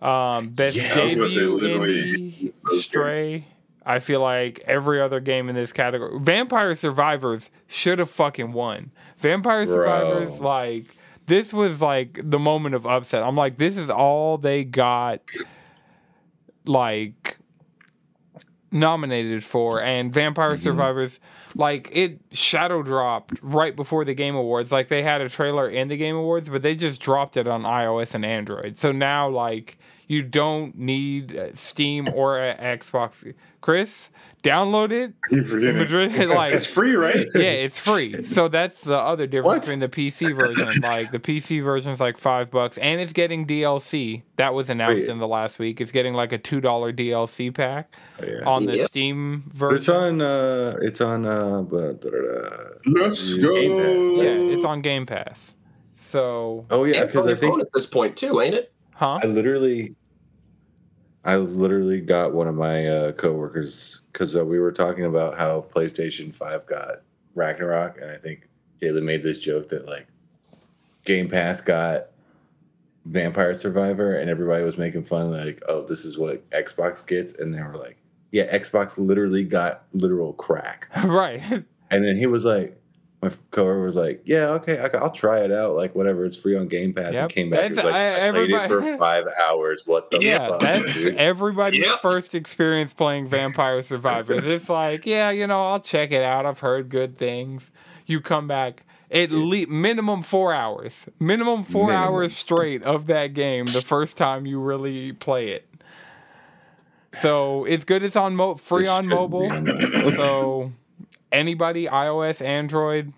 Um, 0.03 0.49
best 0.49 0.77
Yeah, 0.77 0.93
I 0.97 1.05
was 1.05 1.15
gonna 1.15 1.29
say, 1.29 1.35
debut 1.37 2.53
indie, 2.65 2.81
Stray. 2.81 3.47
I 3.89 4.01
feel 4.01 4.21
like 4.21 4.61
every 4.67 5.01
other 5.01 5.19
game 5.19 5.49
in 5.49 5.55
this 5.55 5.73
category. 5.73 6.21
Vampire 6.21 6.75
Survivors 6.75 7.49
should 7.67 7.99
have 7.99 8.11
fucking 8.11 8.53
won. 8.53 8.93
Vampire 9.17 9.65
Bro. 9.65 9.75
Survivors, 9.75 10.41
like 10.41 10.95
this 11.25 11.55
was 11.55 11.81
like 11.81 12.21
the 12.23 12.39
moment 12.39 12.75
of 12.75 12.87
upset. 12.87 13.23
I'm 13.23 13.35
like, 13.35 13.57
this 13.57 13.79
is 13.79 13.89
all 13.89 14.37
they 14.37 14.63
got, 14.63 15.23
like 16.67 17.39
nominated 18.71 19.43
for, 19.43 19.81
and 19.81 20.13
Vampire 20.13 20.53
mm-hmm. 20.53 20.63
Survivors, 20.63 21.19
like 21.55 21.89
it 21.91 22.21
shadow 22.31 22.83
dropped 22.83 23.39
right 23.41 23.75
before 23.75 24.05
the 24.05 24.13
Game 24.13 24.35
Awards. 24.35 24.71
Like 24.71 24.89
they 24.89 25.03
had 25.03 25.23
a 25.23 25.31
trailer 25.31 25.67
in 25.67 25.89
the 25.89 25.97
Game 25.97 26.15
Awards, 26.17 26.51
but 26.51 26.61
they 26.61 26.75
just 26.75 27.01
dropped 27.01 27.39
it 27.39 27.49
on 27.49 27.63
iOS 27.63 28.15
and 28.15 28.27
Android. 28.27 28.77
So 28.77 28.93
now, 28.93 29.31
like, 29.31 29.79
you 30.09 30.23
don't 30.23 30.77
need 30.77 31.37
uh, 31.37 31.55
Steam 31.55 32.09
or 32.09 32.39
Xbox. 32.39 33.33
Chris, 33.61 34.09
download 34.43 34.91
it. 34.93 35.13
Keep 35.31 35.47
forgetting. 35.47 35.77
Madrid, 35.79 36.29
like, 36.31 36.55
it's 36.55 36.65
free, 36.65 36.95
right? 36.95 37.27
yeah, 37.35 37.43
it's 37.43 37.79
free. 37.79 38.25
So 38.25 38.49
that's 38.49 38.83
the 38.83 38.97
other 38.97 39.27
difference 39.27 39.47
What? 39.47 39.61
between 39.63 39.81
the 39.81 39.89
PC 39.89 40.35
version. 40.35 40.81
Like 40.81 41.11
the 41.13 41.19
PC 41.19 41.63
version 41.63 41.93
is 41.93 42.01
like 42.01 42.17
five 42.19 42.51
bucks, 42.51 42.79
and 42.79 43.01
it's 43.01 43.13
getting 43.13 43.47
DLC. 43.47 44.23
That 44.37 44.55
was 44.55 44.71
announced 44.71 44.95
Wait. 44.95 45.09
in 45.09 45.19
the 45.19 45.29
last 45.29 45.59
week. 45.59 45.81
It's 45.81 45.93
getting 45.93 46.15
like 46.15 46.33
a 46.33 46.39
two 46.39 46.61
dollar 46.61 46.93
DLC 46.93 47.53
pack 47.55 47.95
Oh, 48.21 48.25
yeah. 48.27 48.45
on 48.47 48.65
the 48.65 48.77
Yep. 48.79 48.87
Steam 48.89 49.45
version. 49.53 49.77
it's 49.79 49.89
on. 49.89 50.21
Uh, 50.21 50.77
it's 50.83 51.01
on. 51.01 51.27
Uh. 51.27 51.65
Let's 52.87 53.35
Game 53.35 53.43
go. 53.43 54.17
Pass, 54.17 54.25
yeah, 54.25 54.55
it's 54.57 54.65
on 54.65 54.81
Game 54.81 55.05
Pass. 55.07 55.53
So, 56.11 56.65
Oh 56.71 56.85
yeah, 56.85 57.03
And 57.03 57.09
because 57.09 57.27
on 57.27 57.33
I 57.33 57.35
think 57.35 57.61
at 57.61 57.69
this 57.75 57.87
point 57.87 58.17
too, 58.17 58.41
ain't 58.41 58.55
it? 58.55 58.73
Huh? 58.99 59.21
I 59.23 59.27
literally, 59.27 59.95
I 61.25 61.37
literally 61.37 62.01
got 62.01 62.35
one 62.35 62.49
of 62.49 62.55
my 62.57 62.87
uh, 62.87 63.13
coworkers 63.13 64.03
because 64.13 64.37
uh, 64.37 64.45
we 64.45 64.59
were 64.59 64.73
talking 64.73 65.05
about 65.05 65.39
how 65.39 65.67
PlayStation 65.73 66.35
Five 66.35 66.67
got 66.67 67.03
Ragnarok, 67.35 67.99
and 68.01 68.11
I 68.11 68.17
think 68.17 68.49
Jayla 68.83 69.03
made 69.03 69.23
this 69.23 69.39
joke 69.39 69.69
that 69.69 69.87
like 69.87 70.09
Game 71.05 71.29
Pass 71.29 71.61
got 71.61 72.09
Vampire 73.07 73.55
Survivor, 73.55 74.17
and 74.17 74.29
everybody 74.29 74.65
was 74.65 74.77
making 74.77 75.05
fun 75.05 75.31
like, 75.31 75.63
"Oh, 75.69 75.87
this 75.87 76.05
is 76.05 76.19
what 76.19 76.49
Xbox 76.51 77.07
gets," 77.07 77.39
and 77.39 77.55
they 77.55 77.63
were 77.63 77.79
like, 77.79 77.99
"Yeah, 78.33 78.53
Xbox 78.57 78.99
literally 78.99 79.45
got 79.45 79.85
literal 79.93 80.33
crack." 80.33 80.89
right. 81.05 81.43
And 81.91 82.05
then 82.05 82.17
he 82.17 82.27
was 82.27 82.45
like, 82.45 82.79
my 83.23 83.31
coworker 83.51 83.85
was 83.85 83.97
like, 83.97 84.23
"Yeah, 84.25 84.51
okay, 84.51 84.79
I, 84.79 84.89
will 85.03 85.11
try 85.11 85.41
it 85.41 85.51
out. 85.51 85.75
Like, 85.75 85.95
whatever, 85.95 86.25
it's 86.25 86.37
free 86.37 86.57
on 86.57 86.69
Game 86.69 86.93
Pass." 86.95 87.15
Yep, 87.15 87.23
And 87.25 87.33
came 87.33 87.51
back, 87.51 87.61
and 87.65 87.75
was 87.77 87.85
like, 87.85 87.95
I- 87.95 88.29
I, 88.29 88.31
played 88.31 88.51
it 88.51 88.69
for 88.69 88.97
five 88.99 89.25
hours. 89.49 89.83
What 89.87 90.11
the 90.11 90.19
Yeah, 90.23 90.49
fuck, 90.49 90.61
that's 90.61 90.95
dude? 90.95 91.17
everybody's 91.17 91.85
Yep. 91.85 91.99
first 92.01 92.35
experience 92.35 92.95
playing 92.95 93.27
Vampire 93.27 93.83
Survivors. 93.83 94.47
It's 94.47 94.69
like, 94.69 95.05
yeah, 95.07 95.31
you 95.31 95.47
know, 95.47 95.67
I'll 95.69 95.81
check 95.81 96.13
it 96.13 96.23
out. 96.23 96.47
I've 96.47 96.61
heard 96.61 96.89
good 96.91 97.19
things. 97.19 97.71
You 98.07 98.21
come 98.21 98.47
back 98.47 98.85
at 99.11 99.33
least 99.33 99.69
minimum 99.69 100.23
four 100.23 100.53
hours, 100.53 101.07
minimum 101.19 101.65
four 101.65 101.87
Minimum. 101.89 102.09
hours 102.09 102.37
straight 102.37 102.83
of 102.83 103.07
that 103.07 103.35
game 103.35 103.65
the 103.67 103.81
first 103.83 104.17
time 104.17 104.47
you 104.47 104.61
really 104.61 105.13
play 105.13 105.49
it. 105.49 105.65
So 107.21 107.65
it's 107.65 107.85
good. 107.85 108.03
It's 108.03 108.17
on 108.17 108.37
mo- 108.37 108.55
free 108.57 108.83
This 108.83 108.91
on 108.91 109.09
mobile. 109.09 109.41
be 109.49 109.57
on 109.57 109.65
mobile. 109.65 110.11
so 110.13 110.73
anybody, 111.33 111.87
iOS, 111.87 112.41
Android, 112.45 113.13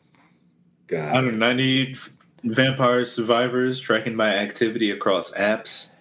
I 0.88 0.92
God. 0.92 1.12
don't 1.12 1.38
know. 1.38 1.48
I 1.48 1.52
need 1.52 1.98
vampire 2.44 3.04
survivors 3.06 3.80
tracking 3.80 4.14
my 4.16 4.34
activity 4.34 4.90
across 4.90 5.30
apps. 5.32 5.92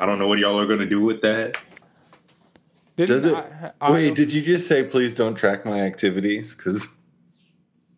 I 0.00 0.06
don't 0.06 0.18
know 0.18 0.26
what 0.28 0.38
y'all 0.38 0.58
are 0.58 0.66
gonna 0.66 0.86
do 0.86 1.00
with 1.00 1.20
that. 1.22 1.56
Didn't 2.96 3.22
Does 3.22 3.24
it? 3.24 3.34
I- 3.34 3.72
I- 3.80 3.92
Wait, 3.92 4.14
did 4.14 4.32
you 4.32 4.42
just 4.42 4.66
say 4.66 4.82
please 4.82 5.14
don't 5.14 5.34
track 5.34 5.64
my 5.64 5.80
activities? 5.80 6.54
Because 6.54 6.88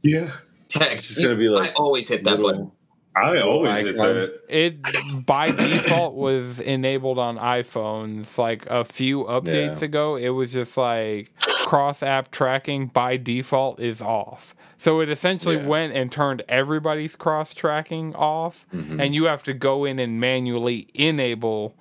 Yeah, 0.02 0.32
Heck, 0.72 0.92
It's 0.92 1.08
just 1.08 1.22
gonna 1.22 1.36
be 1.36 1.48
like 1.48 1.70
I 1.70 1.74
always 1.74 2.08
hit 2.08 2.24
that 2.24 2.40
button. 2.40 2.70
Little 3.16 3.28
I 3.28 3.32
Little 3.32 3.50
always 3.50 3.84
hit 3.84 3.96
that. 3.98 4.40
it 4.48 5.26
by 5.26 5.50
default 5.50 6.14
was 6.14 6.60
enabled 6.60 7.18
on 7.18 7.36
iPhones 7.38 8.38
like 8.38 8.66
a 8.66 8.84
few 8.84 9.24
updates 9.24 9.80
Yeah. 9.80 9.86
ago. 9.86 10.16
It 10.16 10.28
was 10.30 10.52
just 10.52 10.76
like 10.76 11.32
cross 11.64 12.02
app 12.02 12.30
tracking 12.30 12.86
by 12.86 13.16
default 13.16 13.80
is 13.80 14.00
off. 14.00 14.54
So 14.78 15.00
it 15.00 15.08
essentially 15.10 15.56
Yeah. 15.56 15.66
went 15.66 15.92
and 15.94 16.10
turned 16.10 16.42
everybody's 16.48 17.16
cross 17.16 17.52
tracking 17.52 18.14
off, 18.14 18.64
Mhm. 18.72 19.00
and 19.02 19.14
you 19.14 19.24
have 19.24 19.42
to 19.44 19.52
go 19.54 19.84
in 19.84 19.98
and 19.98 20.18
manually 20.20 20.86
enable 20.94 21.74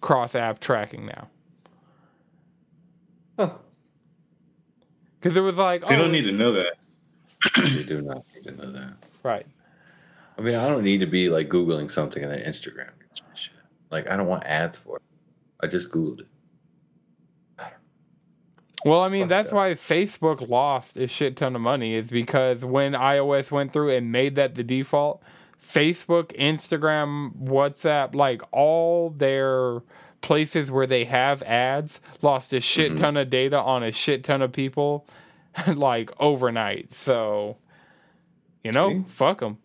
cross 0.00 0.34
app 0.34 0.60
tracking 0.60 1.06
now. 1.06 1.28
Huh. 3.38 3.50
Because 5.18 5.36
it 5.36 5.40
was 5.40 5.56
like, 5.56 5.86
They 5.86 5.94
oh, 5.96 5.98
don't 5.98 6.12
need 6.12 6.22
to 6.22 6.32
know 6.32 6.52
that. 6.52 6.74
You 7.56 7.84
do 7.84 8.02
not 8.02 8.22
need 8.34 8.44
to 8.44 8.52
know 8.52 8.70
that. 8.72 8.92
right. 9.22 9.46
I 10.38 10.42
mean, 10.42 10.54
I 10.54 10.68
don't 10.68 10.84
need 10.84 11.00
to 11.00 11.06
be 11.06 11.28
like 11.28 11.48
googling 11.48 11.90
something 11.90 12.22
and 12.22 12.30
then 12.32 12.40
Instagram. 12.40 12.90
gets 13.00 13.22
my 13.22 13.34
shit. 13.34 13.54
Like, 13.90 14.10
I 14.10 14.16
don't 14.16 14.26
want 14.26 14.44
ads 14.44 14.76
for 14.78 14.96
it. 14.96 15.02
I 15.62 15.66
just 15.66 15.90
googled 15.90 16.20
it. 16.20 16.26
Well, 18.84 19.00
I 19.00 19.08
mean, 19.10 19.26
that's 19.26 19.48
up. 19.48 19.54
why 19.54 19.70
Facebook 19.72 20.48
lost 20.48 20.96
a 20.96 21.06
shit 21.08 21.36
ton 21.36 21.56
of 21.56 21.62
money 21.62 21.94
is 21.94 22.06
because 22.06 22.64
when 22.64 22.92
iOS 22.92 23.50
went 23.50 23.72
through 23.72 23.90
and 23.96 24.12
made 24.12 24.36
that 24.36 24.54
the 24.54 24.62
default, 24.62 25.22
Facebook, 25.60 26.26
Instagram, 26.38 27.34
WhatsApp, 27.36 28.14
like 28.14 28.42
all 28.52 29.10
their 29.10 29.80
places 30.20 30.70
where 30.70 30.86
they 30.86 31.04
have 31.04 31.42
ads 31.42 32.00
lost 32.22 32.52
a 32.52 32.60
shit 32.60 32.92
Mhm. 32.92 32.96
ton 32.98 33.16
of 33.16 33.28
data 33.30 33.58
on 33.58 33.82
a 33.82 33.90
shit 33.90 34.22
ton 34.22 34.40
of 34.42 34.52
people 34.52 35.06
like 35.74 36.12
overnight. 36.20 36.94
So, 36.94 37.56
you 38.62 38.70
know, 38.70 38.90
See? 38.90 39.04
fuck 39.08 39.40
them. 39.40 39.58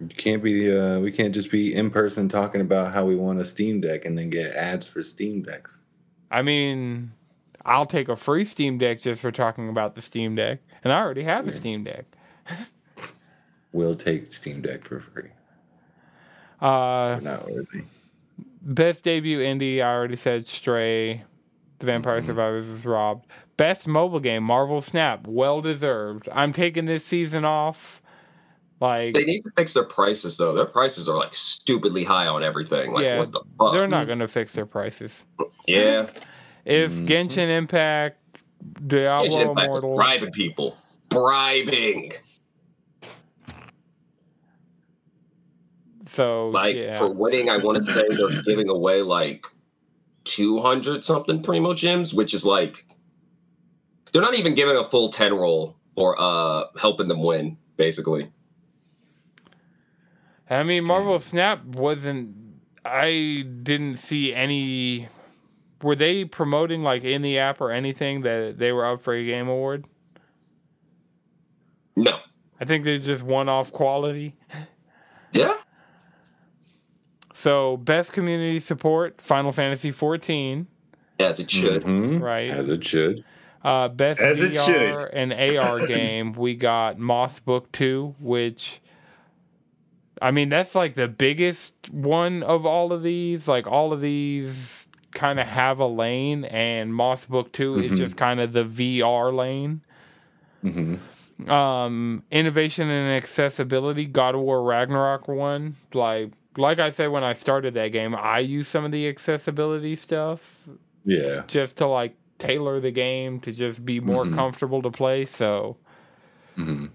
You 0.00 0.08
can't 0.08 0.42
be. 0.42 0.70
Uh, 0.70 1.00
we 1.00 1.10
can't 1.10 1.34
just 1.34 1.50
be 1.50 1.74
in 1.74 1.90
person 1.90 2.28
talking 2.28 2.60
about 2.60 2.92
how 2.92 3.04
we 3.04 3.16
want 3.16 3.40
a 3.40 3.44
Steam 3.44 3.80
Deck 3.80 4.04
and 4.04 4.16
then 4.16 4.30
get 4.30 4.54
ads 4.54 4.86
for 4.86 5.02
Steam 5.02 5.42
Decks. 5.42 5.86
I 6.30 6.42
mean, 6.42 7.12
I'll 7.64 7.86
take 7.86 8.08
a 8.08 8.14
free 8.16 8.44
Steam 8.44 8.78
Deck 8.78 9.00
just 9.00 9.20
for 9.20 9.32
talking 9.32 9.68
about 9.68 9.94
the 9.96 10.02
Steam 10.02 10.34
Deck, 10.36 10.60
and 10.84 10.92
I 10.92 11.00
already 11.00 11.24
have 11.24 11.46
a 11.48 11.52
Steam 11.52 11.84
Deck. 11.84 12.04
We'll 13.72 13.94
take 13.96 14.32
Steam 14.32 14.62
Deck 14.62 14.82
for 14.84 14.98
free. 15.00 15.28
Uh, 16.60 17.18
We're 17.18 17.20
not 17.20 17.50
worthy. 17.50 17.82
Best 18.62 19.04
debut 19.04 19.40
indie, 19.40 19.82
I 19.82 19.92
already 19.94 20.16
said 20.16 20.46
Stray. 20.46 21.22
The 21.78 21.86
Vampire 21.86 22.20
Mhm. 22.20 22.26
Survivors 22.26 22.66
is 22.66 22.86
robbed. 22.86 23.26
Best 23.58 23.86
mobile 23.86 24.20
game, 24.20 24.42
Marvel 24.42 24.80
Snap, 24.80 25.26
well 25.26 25.60
deserved. 25.60 26.28
I'm 26.32 26.52
taking 26.54 26.86
this 26.86 27.04
season 27.04 27.44
off. 27.44 28.00
Like 28.80 29.12
They 29.12 29.24
need 29.24 29.42
to 29.42 29.50
fix 29.56 29.72
their 29.74 29.84
prices 29.84 30.36
though. 30.36 30.54
Their 30.54 30.66
prices 30.66 31.08
are 31.08 31.16
like 31.16 31.34
stupidly 31.34 32.04
high 32.04 32.28
on 32.28 32.42
everything. 32.42 32.92
Like 32.92 33.04
Yeah, 33.04 33.18
what 33.18 33.32
the 33.32 33.42
fuck? 33.58 33.72
they're 33.72 33.88
not 33.88 34.06
gonna 34.06 34.28
fix 34.28 34.52
their 34.52 34.66
prices. 34.66 35.24
Yeah, 35.66 36.08
If 36.64 36.92
Mhm. 36.92 37.06
Genshin 37.06 37.48
Impact, 37.48 38.18
Genshin 38.80 38.88
Diablo 38.88 39.50
Impact 39.50 39.70
was 39.70 39.82
Immortal, 39.82 39.96
bribing 39.96 40.30
people, 40.32 40.76
bribing. 41.08 42.12
so 46.06 46.48
Like 46.50 46.76
yeah, 46.76 46.98
for 46.98 47.12
winning, 47.12 47.50
I 47.50 47.56
want 47.58 47.76
to 47.78 47.82
say 47.82 48.06
they're 48.10 48.42
giving 48.42 48.68
away 48.68 49.02
like 49.02 49.46
two 50.24 50.60
hundred 50.60 51.02
something 51.04 51.40
Primogems, 51.42 52.14
which 52.14 52.32
is 52.34 52.44
like 52.46 52.84
they're 54.12 54.22
not 54.22 54.34
even 54.34 54.54
giving 54.54 54.76
a 54.76 54.84
full 54.84 55.08
ten 55.08 55.34
roll 55.34 55.76
for 55.94 56.16
uh 56.18 56.64
helping 56.80 57.08
them 57.08 57.22
win. 57.22 57.56
Basically, 57.76 58.30
I 60.50 60.62
mean 60.62 60.84
Marvel 60.84 61.18
Snap 61.18 61.64
wasn't. 61.64 62.34
I 62.84 63.44
didn't 63.62 63.98
see 63.98 64.34
any. 64.34 65.08
Were 65.82 65.94
they 65.94 66.24
promoting 66.24 66.82
like 66.82 67.04
in 67.04 67.22
the 67.22 67.38
app 67.38 67.60
or 67.60 67.70
anything 67.70 68.22
that 68.22 68.58
they 68.58 68.72
were 68.72 68.84
up 68.86 69.02
for 69.02 69.14
a 69.14 69.24
game 69.24 69.48
award? 69.48 69.84
no. 71.96 72.18
I 72.60 72.64
think 72.64 72.84
there's 72.84 73.06
just 73.06 73.22
one-off 73.22 73.72
quality. 73.72 74.34
Yeah, 75.30 75.54
So 77.34 77.76
best 77.76 78.12
community 78.14 78.60
support, 78.60 79.20
Final 79.20 79.52
Fantasy 79.52 79.90
14, 79.90 80.66
as 81.20 81.38
it 81.38 81.50
should. 81.50 81.82
Mhm. 81.82 82.20
right? 82.22 82.50
As 82.50 82.70
it 82.70 82.82
should. 82.82 83.24
Uh, 83.62 83.88
best 83.88 84.20
As 84.20 84.40
it 84.40 84.52
VR 84.52 85.10
and 85.12 85.32
AR 85.34 85.86
game, 85.86 86.32
we 86.32 86.54
got 86.54 86.98
Moss 86.98 87.40
Book 87.40 87.70
2, 87.72 88.14
which 88.18 88.80
I 90.20 90.30
mean 90.30 90.48
that's 90.48 90.74
like 90.74 90.94
the 90.94 91.08
biggest 91.08 91.74
one 91.90 92.42
of 92.42 92.66
all 92.66 92.92
of 92.92 93.02
these. 93.02 93.48
Like 93.48 93.66
all 93.66 93.92
of 93.92 94.00
these 94.00 94.86
kind 95.12 95.40
of 95.40 95.46
have 95.46 95.80
a 95.80 95.86
lane, 95.86 96.44
and 96.46 96.94
Moss 96.94 97.24
Book 97.26 97.52
2 97.52 97.78
is 97.78 97.92
Mhm. 97.92 97.96
just 97.98 98.16
kind 98.16 98.40
of 98.40 98.52
the 98.52 98.64
VR 98.64 99.32
lane. 99.34 99.80
hmm 100.62 100.96
um 101.48 102.24
innovation 102.32 102.88
and 102.90 103.14
accessibility 103.16 104.04
god 104.06 104.34
of 104.34 104.40
war 104.40 104.60
ragnarok 104.60 105.28
one 105.28 105.76
like 105.94 106.32
like 106.56 106.80
i 106.80 106.90
said 106.90 107.06
when 107.12 107.22
i 107.22 107.32
started 107.32 107.74
that 107.74 107.88
game 107.92 108.12
i 108.16 108.40
use 108.40 108.66
some 108.66 108.84
of 108.84 108.90
the 108.90 109.06
accessibility 109.08 109.94
stuff 109.94 110.66
Yeah. 111.04 111.44
just 111.46 111.76
to 111.76 111.86
like 111.86 112.16
tailor 112.38 112.80
the 112.80 112.90
game 112.90 113.38
to 113.42 113.52
just 113.52 113.84
be 113.84 114.00
more 114.00 114.24
Mhm. 114.24 114.34
comfortable 114.34 114.82
to 114.82 114.90
play 114.90 115.26
so 115.26 115.76
hmm 116.56 116.86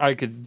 i 0.00 0.14
could 0.14 0.46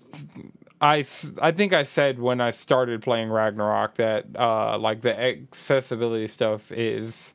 I, 0.84 1.06
I 1.42 1.52
think 1.52 1.72
I 1.72 1.84
said 1.84 2.20
when 2.20 2.42
I 2.42 2.52
started 2.52 3.02
playing 3.02 3.30
Ragnarok 3.30 3.96
that 3.96 4.25
uh, 4.38 4.78
like 4.78 5.02
the 5.02 5.18
accessibility 5.18 6.28
stuff 6.28 6.72
is 6.74 7.32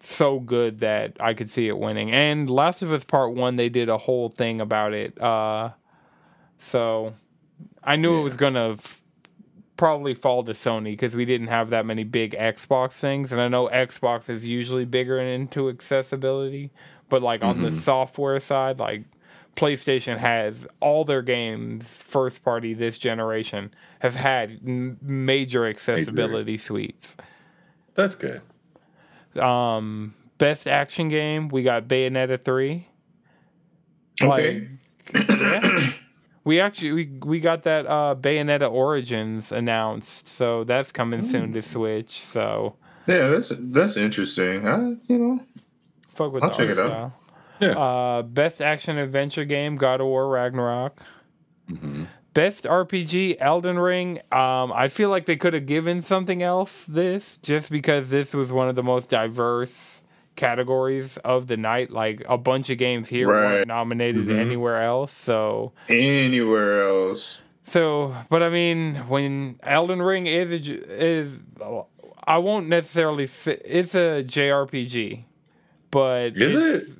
so 0.00 0.40
good 0.40 0.80
that 0.80 1.16
I 1.20 1.34
could 1.34 1.48
see 1.50 1.68
it 1.68 1.78
winning. 1.78 2.10
And 2.10 2.50
Last 2.50 2.82
of 2.82 2.90
Us 2.92 3.04
Part 3.04 3.34
One, 3.34 3.54
they 3.56 3.68
did 3.68 3.88
a 3.88 3.98
whole 3.98 4.30
thing 4.30 4.60
about 4.60 4.94
it. 4.94 5.20
Uh, 5.20 5.70
so 6.58 7.12
I 7.84 7.96
knew 7.96 8.18
it 8.18 8.22
was 8.22 8.36
gonna 8.36 8.72
f- 8.72 9.00
probably 9.76 10.14
fall 10.14 10.42
to 10.44 10.52
Sony 10.52 10.84
because 10.92 11.14
we 11.14 11.24
didn't 11.24 11.46
have 11.48 11.70
that 11.70 11.86
many 11.86 12.02
big 12.04 12.32
Xbox 12.32 12.94
things, 12.94 13.30
and 13.32 13.40
I 13.40 13.48
know 13.48 13.68
Xbox 13.68 14.28
is 14.28 14.48
usually 14.48 14.84
bigger 14.84 15.20
into 15.20 15.68
accessibility, 15.68 16.70
but 17.08 17.22
like 17.22 17.44
on 17.44 17.62
the 17.62 17.68
Mhm. 17.70 17.74
software 17.80 18.40
side, 18.40 18.78
like 18.80 19.04
PlayStation 19.56 20.16
has 20.18 20.66
all 20.80 21.04
their 21.04 21.22
games 21.22 21.86
first 21.86 22.42
party 22.44 22.72
this 22.74 22.96
generation 22.98 23.72
have 24.00 24.14
had 24.14 24.60
m- 24.64 24.98
major 25.02 25.66
accessibility 25.66 26.56
suites. 26.56 27.16
That's 27.94 28.14
good. 28.14 28.40
Um, 29.38 30.14
best 30.38 30.66
action 30.66 31.08
game, 31.08 31.48
we 31.48 31.62
got 31.62 31.86
Bayonetta 31.88 32.42
three. 32.42 32.88
Okay. 34.22 34.68
yeah. 35.14 35.90
We 36.42 36.58
actually 36.58 36.92
we, 36.92 37.06
we 37.22 37.38
got 37.40 37.64
that 37.64 37.86
uh, 37.86 38.14
Bayonetta 38.18 38.70
Origins 38.70 39.52
announced, 39.52 40.26
so 40.26 40.64
that's 40.64 40.90
coming 40.90 41.20
soon 41.22 41.52
to 41.52 41.60
Switch. 41.60 42.20
So 42.20 42.76
Yeah, 43.06 43.28
that's 43.28 43.52
that's 43.56 43.96
interesting. 43.98 44.66
I, 44.66 44.78
you 45.06 45.18
know, 45.18 45.40
fuck 46.08 46.32
with 46.32 46.42
I'll 46.42 46.50
check 46.50 46.70
it 46.70 46.78
out. 46.78 46.86
style. 46.88 47.14
Yeah. 47.60 47.70
Uh, 47.78 48.22
best 48.22 48.62
action 48.62 48.96
adventure 48.98 49.44
game, 49.44 49.76
God 49.76 50.00
of 50.00 50.06
War 50.06 50.28
Ragnarok. 50.28 50.98
hmm 51.68 52.04
Best 52.32 52.62
RPG, 52.64 53.38
Elden 53.40 53.76
Ring. 53.76 54.18
Um, 54.30 54.72
I 54.72 54.86
feel 54.86 55.10
like 55.10 55.26
they 55.26 55.34
could 55.34 55.52
have 55.52 55.66
given 55.66 56.00
something 56.00 56.44
else 56.44 56.84
this, 56.86 57.38
just 57.42 57.70
because 57.72 58.08
this 58.10 58.32
was 58.32 58.52
one 58.52 58.68
of 58.68 58.76
the 58.76 58.84
most 58.84 59.10
diverse 59.10 60.00
categories 60.36 61.16
of 61.18 61.48
the 61.48 61.56
night. 61.56 61.90
Like 61.90 62.22
a 62.28 62.38
bunch 62.38 62.70
of 62.70 62.78
games 62.78 63.08
here 63.08 63.26
Right. 63.28 63.42
weren't 63.54 63.68
nominated 63.68 64.26
Mhm. 64.28 64.38
anywhere 64.38 64.80
else. 64.80 65.12
So, 65.12 65.72
anywhere 65.88 66.86
else. 66.88 67.42
so, 67.64 68.14
but 68.30 68.44
I 68.44 68.48
mean, 68.48 68.94
when 69.08 69.58
Elden 69.64 70.00
Ring 70.00 70.26
is 70.28 70.52
a, 70.52 70.56
is, 71.02 71.36
I 72.26 72.38
won't 72.38 72.68
necessarily. 72.68 73.26
Say, 73.26 73.58
it's 73.64 73.96
a 73.96 74.22
JRPG, 74.22 75.24
but 75.90 76.36
Is 76.36 76.54
it? 76.54 76.96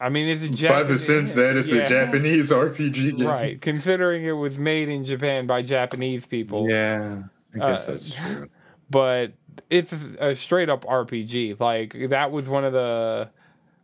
I 0.00 0.08
mean, 0.10 0.28
it's 0.28 0.42
a 0.42 0.46
By 0.68 0.82
the 0.82 0.94
Japanese- 0.94 1.06
sense 1.06 1.34
that 1.34 1.56
it's 1.56 1.72
yeah. 1.72 1.82
a 1.82 1.88
Japanese 1.88 2.50
RPG 2.52 3.18
game. 3.18 3.26
Right, 3.26 3.60
considering 3.60 4.24
it 4.24 4.32
was 4.32 4.58
made 4.58 4.88
in 4.88 5.04
Japan 5.04 5.46
by 5.46 5.62
Japanese 5.62 6.24
people. 6.26 6.68
Yeah. 6.68 7.22
I 7.54 7.58
guess 7.58 7.88
Uh, 7.88 7.92
that's 7.92 8.14
true. 8.14 8.48
But 8.90 9.32
it's 9.68 9.92
a 10.18 10.34
straight 10.34 10.70
up 10.70 10.84
RPG. 10.86 11.60
Like 11.60 11.94
that 12.10 12.30
was 12.30 12.48
one 12.48 12.64
of 12.64 12.72
the 12.72 13.28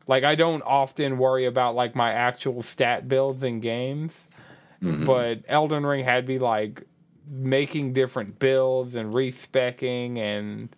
like 0.07 0.25
I 0.25 0.35
don't 0.35 0.63
often 0.63 1.19
worry 1.19 1.45
about 1.47 1.75
like 1.75 1.95
my 1.95 2.11
actual 2.13 2.63
stat 2.63 3.07
builds 3.09 3.43
in 3.43 3.61
games, 3.61 4.15
Mhm. 4.83 5.05
but 5.05 5.41
Elden 5.49 5.85
Ring 5.85 6.05
had 6.05 6.27
me 6.29 6.39
like 6.39 6.85
making 7.29 7.93
different 7.93 8.39
builds 8.39 8.95
and 8.95 9.13
respecking 9.15 10.19
and 10.19 10.69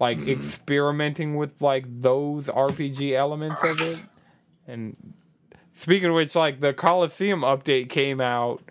like 0.00 0.18
Mm. 0.18 0.28
experimenting 0.28 1.36
with 1.36 1.60
like 1.62 1.84
those 2.00 2.48
RPG 2.48 3.14
elements 3.14 3.62
of 3.62 3.80
it. 3.80 3.98
And 4.70 5.14
speaking 5.74 6.08
of 6.08 6.14
which, 6.14 6.34
like 6.34 6.60
the 6.60 6.72
Coliseum 6.72 7.40
update 7.42 7.88
came 7.88 8.20
out 8.20 8.62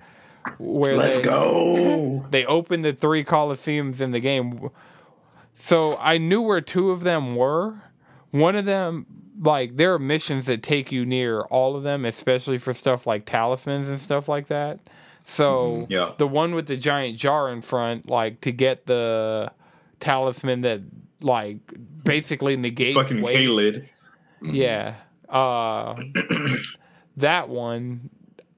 where 0.58 0.96
Let's 0.96 1.20
they, 1.20 1.24
go. 1.26 2.26
they 2.32 2.46
opened 2.46 2.84
the 2.84 2.94
three 2.94 3.24
Coliseums 3.24 4.02
in 4.02 4.12
the 4.12 4.20
game. 4.20 4.70
So 5.56 5.98
I 5.98 6.18
knew 6.18 6.42
where 6.42 6.62
two 6.62 6.92
of 6.92 7.02
them 7.02 7.36
were. 7.36 7.82
One 8.32 8.56
of 8.56 8.66
them, 8.66 9.06
like, 9.42 9.76
there 9.76 9.94
are 9.94 10.00
missions 10.00 10.46
that 10.46 10.64
take 10.64 10.92
you 10.92 11.06
near 11.06 11.42
all 11.42 11.76
of 11.76 11.84
them, 11.84 12.06
especially 12.06 12.58
for 12.58 12.74
stuff 12.74 13.08
like 13.08 13.26
talismans 13.26 13.90
and 13.90 14.00
stuff 14.00 14.28
like 14.28 14.48
that. 14.48 14.80
So 15.26 15.68
mm-hmm. 15.68 15.92
Yeah. 15.92 16.14
the 16.18 16.28
one 16.28 16.56
with 16.56 16.68
the 16.68 16.78
giant 16.78 17.18
jar 17.18 17.52
in 17.52 17.62
front, 17.62 18.10
like, 18.10 18.42
to 18.42 18.52
get 18.52 18.86
the 18.86 19.52
talisman 20.00 20.62
that, 20.62 20.82
like, 21.22 21.58
basically 22.04 22.56
negates 22.56 22.96
Fucking 22.96 23.22
weight. 23.22 23.38
Caelid. 23.38 23.90
Yeah. 24.42 24.96
Uh, 25.30 25.96
that 27.18 27.50
one, 27.50 28.10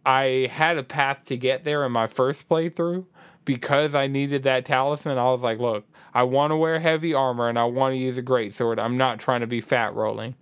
I 0.06 0.50
had 0.52 0.78
a 0.78 0.84
path 0.84 1.26
to 1.26 1.38
get 1.38 1.64
there 1.64 1.86
in 1.86 1.92
my 1.92 2.08
first 2.08 2.48
playthrough 2.48 3.06
because 3.46 3.94
I 3.94 4.08
needed 4.08 4.44
that 4.44 4.66
talisman. 4.66 5.18
I 5.18 5.26
was 5.26 5.42
like, 5.42 5.60
look, 5.60 5.86
I 6.14 6.24
want 6.24 6.52
to 6.52 6.58
wear 6.58 6.80
heavy 6.80 7.14
armor 7.14 7.50
and 7.50 7.60
I 7.60 7.66
want 7.66 7.94
to 7.94 7.98
use 7.98 8.18
a 8.18 8.22
great 8.22 8.54
sword. 8.54 8.80
I'm 8.80 8.98
not 8.98 9.20
trying 9.20 9.42
to 9.42 9.48
be 9.48 9.62
fat 9.62 9.94
rolling. 9.94 10.36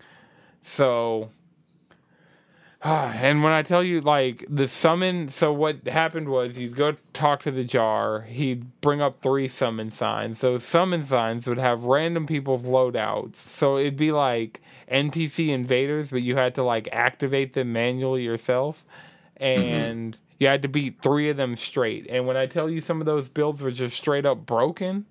So. 0.61 1.29
And 2.81 3.43
when 3.43 3.51
I 3.51 3.61
tell 3.61 3.83
you, 3.83 3.99
like, 3.99 4.45
the 4.47 4.65
summon, 4.65 5.27
so 5.27 5.51
what 5.51 5.85
happened 5.85 6.29
was 6.29 6.57
you'd 6.57 6.77
go 6.77 6.95
talk 7.11 7.41
to 7.41 7.51
the 7.51 7.65
jar, 7.65 8.21
he'd 8.21 8.79
bring 8.79 9.01
up 9.01 9.21
three 9.21 9.49
summon 9.49 9.91
signs. 9.91 10.39
Those 10.39 10.63
summon 10.63 11.03
signs 11.03 11.45
would 11.45 11.57
have 11.57 11.83
random 11.83 12.25
people's 12.25 12.61
loadouts. 12.61 13.35
So 13.35 13.77
it'd 13.77 13.97
be 13.97 14.13
like 14.13 14.61
NPC 14.91 15.49
invaders, 15.49 16.11
but 16.11 16.23
you 16.23 16.35
had 16.35 16.55
to, 16.55 16.63
like, 16.63 16.87
activate 16.91 17.53
them 17.53 17.73
manually 17.73 18.23
yourself. 18.23 18.85
And 19.37 20.17
you 20.39 20.47
had 20.47 20.61
to 20.63 20.67
beat 20.67 21.01
three 21.01 21.29
of 21.29 21.37
them 21.37 21.55
straight. 21.55 22.07
And 22.09 22.25
when 22.25 22.37
I 22.37 22.45
tell 22.45 22.69
you 22.69 22.81
some 22.81 22.99
of 23.01 23.05
those 23.05 23.29
builds 23.29 23.61
were 23.61 23.71
just 23.71 23.95
straight 23.95 24.25
up 24.25 24.45
broken, 24.45 25.05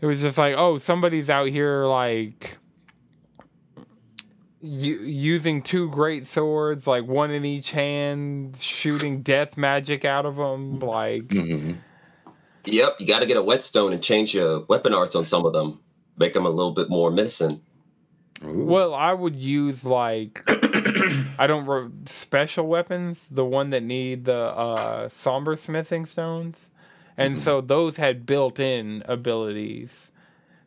it 0.00 0.06
was 0.06 0.22
just 0.22 0.38
like, 0.38 0.54
oh, 0.56 0.78
somebody's 0.78 1.30
out 1.30 1.48
here, 1.48 1.86
like 1.86 2.58
using 4.60 5.60
two 5.60 5.88
great 5.90 6.24
swords, 6.24 6.86
like 6.86 7.04
one 7.04 7.32
in 7.32 7.44
each 7.44 7.72
hand, 7.72 8.56
shooting 8.60 9.18
death 9.18 9.56
magic 9.56 10.04
out 10.04 10.24
of 10.24 10.36
them. 10.36 10.78
Like, 10.78 11.28
Mhm. 11.28 11.78
Yep, 12.64 12.96
you 13.00 13.06
got 13.06 13.20
to 13.20 13.26
get 13.26 13.36
a 13.36 13.42
whetstone 13.42 13.92
and 13.92 14.00
change 14.00 14.34
your 14.34 14.60
weapon 14.68 14.94
arts 14.94 15.16
on 15.16 15.24
some 15.24 15.44
of 15.44 15.52
them. 15.52 15.80
Make 16.16 16.32
them 16.32 16.46
a 16.46 16.50
little 16.50 16.70
bit 16.70 16.88
more 16.88 17.10
medicine. 17.10 17.60
Ooh. 18.44 18.64
well, 18.66 18.94
I 18.94 19.12
would 19.12 19.36
use 19.36 19.84
like 19.84 20.42
I 21.38 21.46
don't 21.46 21.66
re- 21.66 21.90
special 22.06 22.66
weapons, 22.66 23.26
the 23.30 23.44
one 23.44 23.70
that 23.70 23.82
need 23.82 24.24
the 24.24 24.34
uh, 24.36 25.08
somber 25.08 25.56
smithing 25.56 26.06
stones, 26.06 26.68
and 27.16 27.38
so 27.38 27.60
those 27.60 27.96
had 27.96 28.26
built-in 28.26 29.02
abilities. 29.06 30.10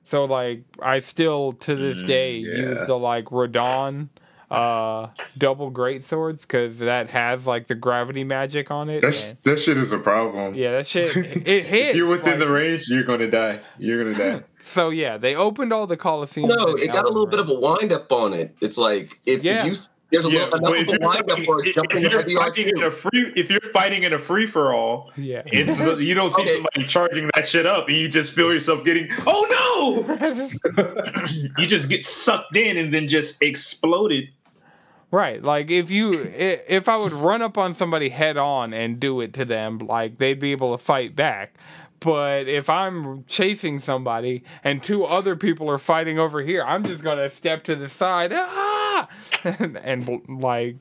So 0.04 0.26
like 0.26 0.64
I 0.82 1.00
still 1.00 1.52
to 1.54 1.76
this 1.76 2.04
Mm, 2.04 2.08
day 2.08 2.38
yeah. 2.38 2.56
use 2.56 2.86
the 2.88 2.98
like 2.98 3.26
Radahn 3.26 4.10
uh 4.52 5.08
double 5.38 5.70
great 5.72 6.04
swords 6.04 6.42
because 6.42 6.80
that 6.80 7.10
has 7.10 7.48
like 7.48 7.68
the 7.68 7.76
gravity 7.76 8.24
magic 8.24 8.70
on 8.72 8.90
it. 8.90 9.02
That's, 9.02 9.30
and- 9.30 9.38
that 9.44 9.60
shit 9.60 9.78
is 9.78 9.92
a 9.92 9.98
problem. 9.98 10.54
yeah, 10.56 10.72
that 10.74 10.88
shit 10.88 11.16
it 11.48 11.66
hits. 11.66 11.90
If 11.92 11.96
you're 11.96 12.08
within 12.08 12.32
like- 12.32 12.40
the 12.40 12.50
range, 12.50 12.88
you're 12.88 13.04
gonna 13.04 13.30
die. 13.30 13.60
You're 13.78 14.04
gonna 14.04 14.18
die. 14.40 14.44
So 14.68 14.90
yeah, 14.90 15.18
they 15.18 15.36
opened 15.36 15.72
all 15.72 15.86
the 15.86 15.96
Coliseum. 15.96 16.50
No, 16.50 16.70
it 16.70 16.92
got 16.92 17.06
a 17.06 17.08
little 17.10 17.28
bit 17.28 17.40
of 17.40 17.50
a 17.50 17.54
wind 17.54 17.92
up 17.94 18.12
on 18.12 18.34
it. 18.34 18.56
It's 18.62 18.80
like 18.80 19.20
if, 19.28 19.44
Yeah. 19.44 19.64
you 19.64 19.76
there's 20.12 20.26
a 20.26 20.32
Yeah, 20.32 20.46
little 20.46 20.60
but 20.60 20.60
enough 20.60 20.76
if 20.76 20.88
of 20.88 20.88
a 20.88 20.92
you're, 20.92 21.00
wind 21.08 21.22
up 21.22 21.30
fighting, 21.30 21.46
for 21.46 21.64
if, 21.64 21.76
jumping 21.76 22.04
if 22.04 22.12
you're 22.12 22.40
fighting 22.40 22.68
in 22.70 22.78
a 22.84 22.90
R2. 22.90 22.94
free, 22.94 23.34
if 23.36 23.50
you're 23.52 23.62
fighting 23.62 24.04
in 24.04 24.14
a 24.14 24.18
free 24.18 24.48
for 24.48 24.74
all, 24.74 25.12
yeah. 25.18 25.44
it's 25.46 25.80
you 26.02 26.16
don't 26.16 26.32
see 26.32 26.42
Okay. 26.42 26.54
somebody 26.56 26.86
charging 26.86 27.30
that 27.36 27.48
shit 27.48 27.68
up, 27.68 27.88
and 27.90 27.98
you 27.98 28.08
just 28.10 28.34
feel 28.34 28.52
yourself 28.52 28.84
getting, 28.84 29.08
oh 29.28 30.06
no! 30.18 31.46
you 31.58 31.68
just 31.68 31.90
get 31.90 32.04
sucked 32.04 32.56
in 32.56 32.78
and 32.78 32.94
then 32.94 33.08
just 33.08 33.42
exploded. 33.44 34.30
Right. 35.12 35.42
Like 35.42 35.70
if 35.70 35.90
you 35.92 36.12
if 36.14 36.90
I 36.90 36.98
would 36.98 37.14
run 37.14 37.42
up 37.42 37.58
on 37.58 37.74
somebody 37.74 38.10
head 38.10 38.38
on 38.38 38.74
and 38.74 39.00
do 39.00 39.22
it 39.22 39.34
to 39.34 39.46
them, 39.46 39.78
like 39.78 40.18
they'd 40.18 40.40
be 40.40 40.52
able 40.52 40.78
to 40.78 40.84
fight 40.84 41.16
back. 41.16 41.56
But 42.00 42.48
if 42.48 42.70
I'm 42.70 43.24
chasing 43.26 43.80
somebody 43.80 44.44
and 44.64 44.84
two 44.84 45.06
other 45.06 45.36
people 45.36 45.70
are 45.70 45.78
fighting 45.78 46.20
over 46.20 46.42
here, 46.42 46.64
I'm 46.64 46.84
just 46.84 47.04
gonna 47.04 47.30
step 47.30 47.64
to 47.66 47.76
the 47.76 47.88
side, 47.88 48.32
ah, 48.34 49.08
and, 49.44 49.78
and 49.84 50.22
like 50.42 50.78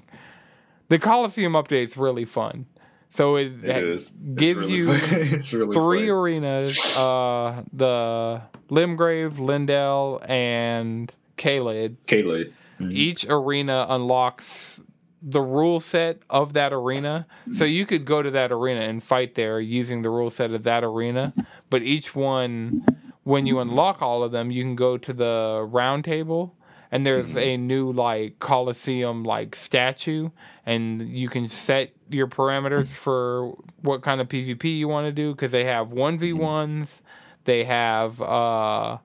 the 0.88 0.98
Coliseum 0.98 1.52
update's 1.52 1.96
really 1.96 2.24
fun. 2.24 2.66
So 3.10 3.36
it, 3.36 3.64
is. 3.64 4.10
Gives 4.10 4.62
really 4.62 4.74
you 4.74 4.92
really 5.52 5.74
three 5.74 6.08
fun. 6.08 6.10
arenas: 6.10 6.96
uh, 6.96 7.62
the 7.72 8.42
Limgrave, 8.68 9.34
Leyndell, 9.36 10.28
and 10.28 11.12
Caelid. 11.38 11.96
Caelid. 12.06 12.52
Caelid. 12.80 12.92
Each 12.92 13.26
arena 13.28 13.86
unlocks 13.88 14.80
the 15.26 15.40
rule 15.40 15.80
set 15.80 16.18
of 16.28 16.52
that 16.52 16.72
arena. 16.72 17.26
So 17.46 17.64
mm-hmm. 17.64 17.72
you 17.72 17.86
could 17.86 18.04
go 18.04 18.22
to 18.22 18.30
that 18.32 18.52
arena 18.52 18.82
and 18.82 19.02
fight 19.02 19.34
there 19.34 19.58
using 19.58 20.02
the 20.02 20.10
rule 20.10 20.30
set 20.30 20.50
of 20.50 20.64
that 20.64 20.84
arena. 20.84 21.32
But 21.70 21.82
each 21.82 22.14
one, 22.14 22.84
when 23.22 23.46
you 23.46 23.58
unlock 23.58 24.02
all 24.02 24.22
of 24.22 24.32
them, 24.32 24.50
you 24.50 24.62
can 24.62 24.76
go 24.76 24.98
to 24.98 25.12
the 25.12 25.66
round 25.66 26.04
table 26.04 26.56
and 26.94 27.04
there's 27.04 27.30
mm-hmm. 27.30 27.38
a 27.38 27.56
new 27.56 27.90
like 27.90 28.38
Coliseum 28.38 29.24
like 29.24 29.56
statue 29.56 30.30
and 30.66 31.08
you 31.08 31.28
can 31.28 31.48
set 31.48 31.92
your 32.08 32.28
parameters 32.28 32.94
for 32.94 33.54
what 33.80 34.02
kind 34.02 34.20
of 34.20 34.28
PvP 34.28 34.78
you 34.78 34.86
want 34.86 35.06
to 35.06 35.12
do 35.12 35.32
because 35.32 35.52
they 35.52 35.64
have 35.64 35.88
1v1s, 35.88 37.00
they 37.46 37.64
have 37.64 38.20
uh 38.20 38.98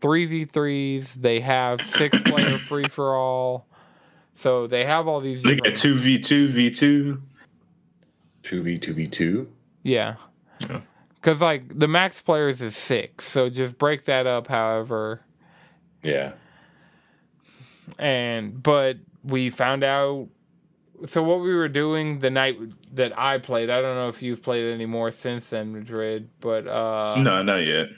3v3s, 0.00 1.14
they 1.14 1.40
have 1.40 1.80
six 1.82 2.18
player 2.24 2.58
free 2.58 2.84
for 2.84 3.14
all. 3.16 3.66
So 4.34 4.66
they 4.66 4.84
have 4.84 5.06
all 5.06 5.20
these 5.20 5.42
They 5.42 5.50
different 5.50 5.74
got 5.76 5.80
two 5.82 5.94
v 5.94 6.18
two 6.18 6.48
v 6.48 6.70
two. 6.70 7.22
Two 8.42 8.62
v 8.62 8.78
two 8.78 8.94
v 8.94 9.06
two. 9.06 9.50
Yeah. 9.82 10.16
Yeah. 10.68 10.80
Cuz 11.22 11.40
like 11.42 11.78
the 11.78 11.88
max 11.88 12.22
players 12.22 12.62
is 12.62 12.74
6. 12.76 13.24
So 13.24 13.48
just 13.50 13.76
break 13.78 14.06
that 14.06 14.26
up 14.26 14.46
however 14.46 15.20
Yeah. 16.02 16.32
and 17.98 18.62
but 18.62 18.96
we 19.22 19.50
found 19.50 19.84
out 19.84 20.28
so 21.06 21.22
what 21.22 21.40
we 21.40 21.54
were 21.54 21.68
doing 21.68 22.18
the 22.18 22.28
night 22.30 22.58
that 22.94 23.18
I 23.18 23.38
played, 23.38 23.70
I 23.70 23.80
don't 23.80 23.94
know 23.96 24.08
if 24.08 24.22
you've 24.22 24.42
played 24.42 24.70
any 24.72 24.84
more 24.84 25.10
since 25.10 25.48
then, 25.48 25.72
Madrid, 25.72 26.28
but 26.40 26.66
uh 26.66 27.20
No, 27.20 27.42
not 27.42 27.66
yet. 27.66 27.88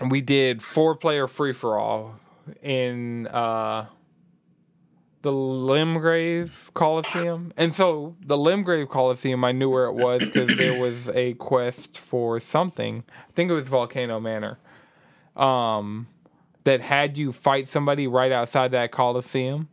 We 0.00 0.20
did 0.20 0.60
four 0.62 0.96
player 0.96 1.26
free 1.28 1.52
for 1.52 1.78
all 1.78 2.16
in 2.62 3.26
uh 3.28 3.86
the 5.22 5.32
Limgrave 5.32 6.74
Coliseum. 6.74 7.52
And 7.56 7.74
so 7.74 8.14
the 8.20 8.36
Limgrave 8.36 8.88
Coliseum 8.88 9.42
I 9.44 9.52
knew 9.52 9.70
where 9.70 9.86
it 9.86 9.94
was 9.94 10.24
because 10.24 10.56
there 10.58 10.78
was 10.78 11.08
a 11.08 11.32
quest 11.34 11.98
for 11.98 12.38
something. 12.40 13.04
I 13.28 13.32
think 13.32 13.50
it 13.50 13.54
was 13.54 13.68
Volcano 13.68 14.20
Manor. 14.20 14.58
Um 15.36 16.08
that 16.64 16.80
had 16.80 17.16
you 17.18 17.32
fight 17.32 17.68
somebody 17.68 18.06
right 18.06 18.32
outside 18.32 18.70
that 18.72 18.90
Coliseum. 18.90 19.68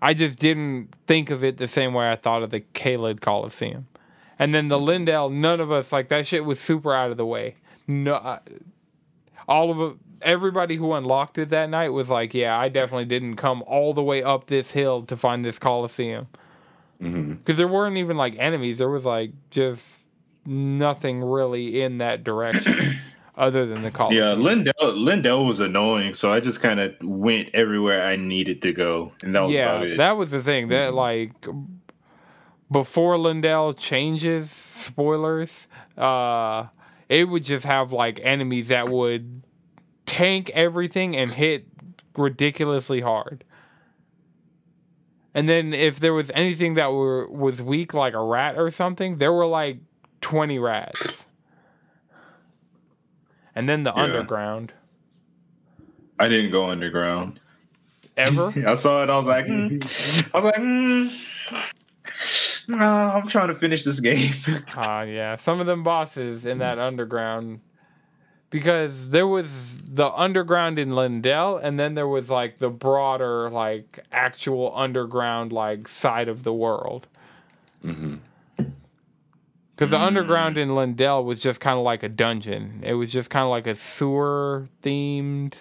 I 0.00 0.12
just 0.14 0.38
didn't 0.38 0.94
think 1.06 1.30
of 1.30 1.42
it 1.42 1.56
the 1.56 1.66
same 1.68 1.94
way 1.94 2.10
I 2.10 2.16
thought 2.16 2.42
of 2.42 2.50
the 2.50 2.60
Caelid 2.60 3.20
Coliseum. 3.20 3.86
And 4.38 4.54
then 4.54 4.68
the 4.68 4.78
Leyndell, 4.78 5.32
none 5.32 5.60
of 5.60 5.72
us 5.72 5.92
like 5.92 6.08
that 6.08 6.26
shit 6.26 6.44
was 6.44 6.60
super 6.60 6.92
out 6.92 7.10
of 7.10 7.16
the 7.16 7.24
way. 7.24 7.56
No, 7.86 8.16
I- 8.16 8.40
all 9.48 9.70
of 9.70 9.98
everybody 10.22 10.76
who 10.76 10.92
unlocked 10.92 11.38
it 11.38 11.50
that 11.50 11.70
night 11.70 11.90
was 11.90 12.08
like, 12.08 12.34
"Yeah, 12.34 12.58
I 12.58 12.68
definitely 12.68 13.04
didn't 13.06 13.36
come 13.36 13.62
all 13.66 13.94
the 13.94 14.02
way 14.02 14.22
up 14.22 14.46
this 14.46 14.72
hill 14.72 15.02
to 15.04 15.16
find 15.16 15.44
this 15.44 15.58
Coliseum." 15.58 16.28
Because 16.98 17.56
there 17.56 17.68
weren't 17.68 17.96
even 17.98 18.16
like 18.16 18.34
enemies. 18.38 18.78
There 18.78 18.88
was 18.88 19.04
like 19.04 19.32
just 19.50 19.90
nothing 20.46 21.22
really 21.22 21.82
in 21.82 21.98
that 21.98 22.24
direction 22.24 22.98
other 23.36 23.66
than 23.66 23.82
the 23.82 23.90
coliseum. 23.90 24.22
Yeah, 24.22 24.34
Leyndell 24.36 24.96
Leyndell 24.96 25.46
was 25.46 25.60
annoying, 25.60 26.14
so 26.14 26.32
I 26.32 26.40
just 26.40 26.60
kind 26.60 26.80
of 26.80 26.94
went 27.02 27.50
everywhere 27.54 28.06
I 28.06 28.16
needed 28.16 28.62
to 28.62 28.72
go, 28.72 29.12
and 29.22 29.34
that 29.34 29.42
was 29.42 29.54
yeah, 29.54 29.74
about 29.74 29.86
it. 29.86 29.96
that 29.98 30.16
was 30.16 30.30
the 30.30 30.42
thing. 30.42 30.68
That 30.68 30.94
like 30.94 31.32
before 32.70 33.16
Leyndell 33.16 33.76
changes, 33.76 34.50
spoilers, 34.50 35.66
uh, 35.96 36.66
it 37.08 37.28
would 37.28 37.44
just 37.44 37.64
have 37.64 37.92
like 37.92 38.20
enemies 38.22 38.68
that 38.68 38.88
would 38.88 39.42
tank 40.06 40.50
everything 40.50 41.16
and 41.16 41.30
hit 41.30 41.66
ridiculously 42.16 43.00
hard. 43.00 43.44
And 45.34 45.48
then 45.48 45.74
if 45.74 45.98
there 45.98 46.14
was 46.14 46.30
anything 46.34 46.74
that 46.74 46.92
were 46.92 47.28
was 47.28 47.60
weak, 47.60 47.92
like 47.94 48.14
a 48.14 48.22
rat 48.22 48.56
or 48.56 48.70
something, 48.70 49.18
there 49.18 49.32
were 49.32 49.46
like 49.46 49.78
20 50.20 50.58
rats. 50.58 51.24
And 53.54 53.68
then 53.68 53.82
the 53.82 53.92
Yeah. 53.96 54.02
underground. 54.02 54.72
I 56.18 56.28
didn't 56.28 56.52
go 56.52 56.66
underground. 56.70 57.40
Ever? 58.16 58.52
I 58.66 58.74
saw 58.74 59.02
it. 59.02 59.10
I 59.10 59.16
was 59.16 59.26
like, 59.26 59.46
hmm. 59.46 59.78
I 60.32 60.38
was 60.38 60.44
like, 60.44 60.54
mm, 60.54 61.72
no, 62.68 62.76
I'm 62.76 63.26
trying 63.28 63.48
to 63.48 63.54
finish 63.54 63.84
this 63.84 64.00
game. 64.00 64.32
Ah, 64.76 65.02
yeah. 65.02 65.36
Some 65.36 65.60
of 65.60 65.66
them 65.66 65.82
bosses 65.82 66.44
in 66.44 66.58
that 66.58 66.78
underground. 66.78 67.60
Because 68.50 69.10
there 69.10 69.26
was 69.26 69.80
the 69.82 70.10
underground 70.12 70.78
in 70.78 70.90
Leyndell, 70.90 71.60
and 71.62 71.78
then 71.78 71.94
there 71.94 72.06
was 72.06 72.30
like 72.30 72.58
the 72.58 72.70
broader, 72.70 73.50
like 73.50 74.04
actual 74.12 74.72
underground, 74.76 75.52
like 75.52 75.88
side 75.88 76.28
of 76.28 76.44
the 76.44 76.52
world. 76.52 77.08
hmm 77.82 78.16
Because 78.56 79.90
the 79.90 79.98
underground 80.00 80.56
in 80.56 80.68
Leyndell 80.70 81.24
was 81.24 81.40
just 81.40 81.60
kind 81.60 81.76
of 81.76 81.84
like 81.84 82.04
a 82.04 82.08
dungeon. 82.08 82.80
It 82.84 82.94
was 82.94 83.12
just 83.12 83.28
kind 83.28 83.42
of 83.44 83.50
like 83.50 83.66
a 83.66 83.74
sewer 83.74 84.68
themed. 84.82 85.54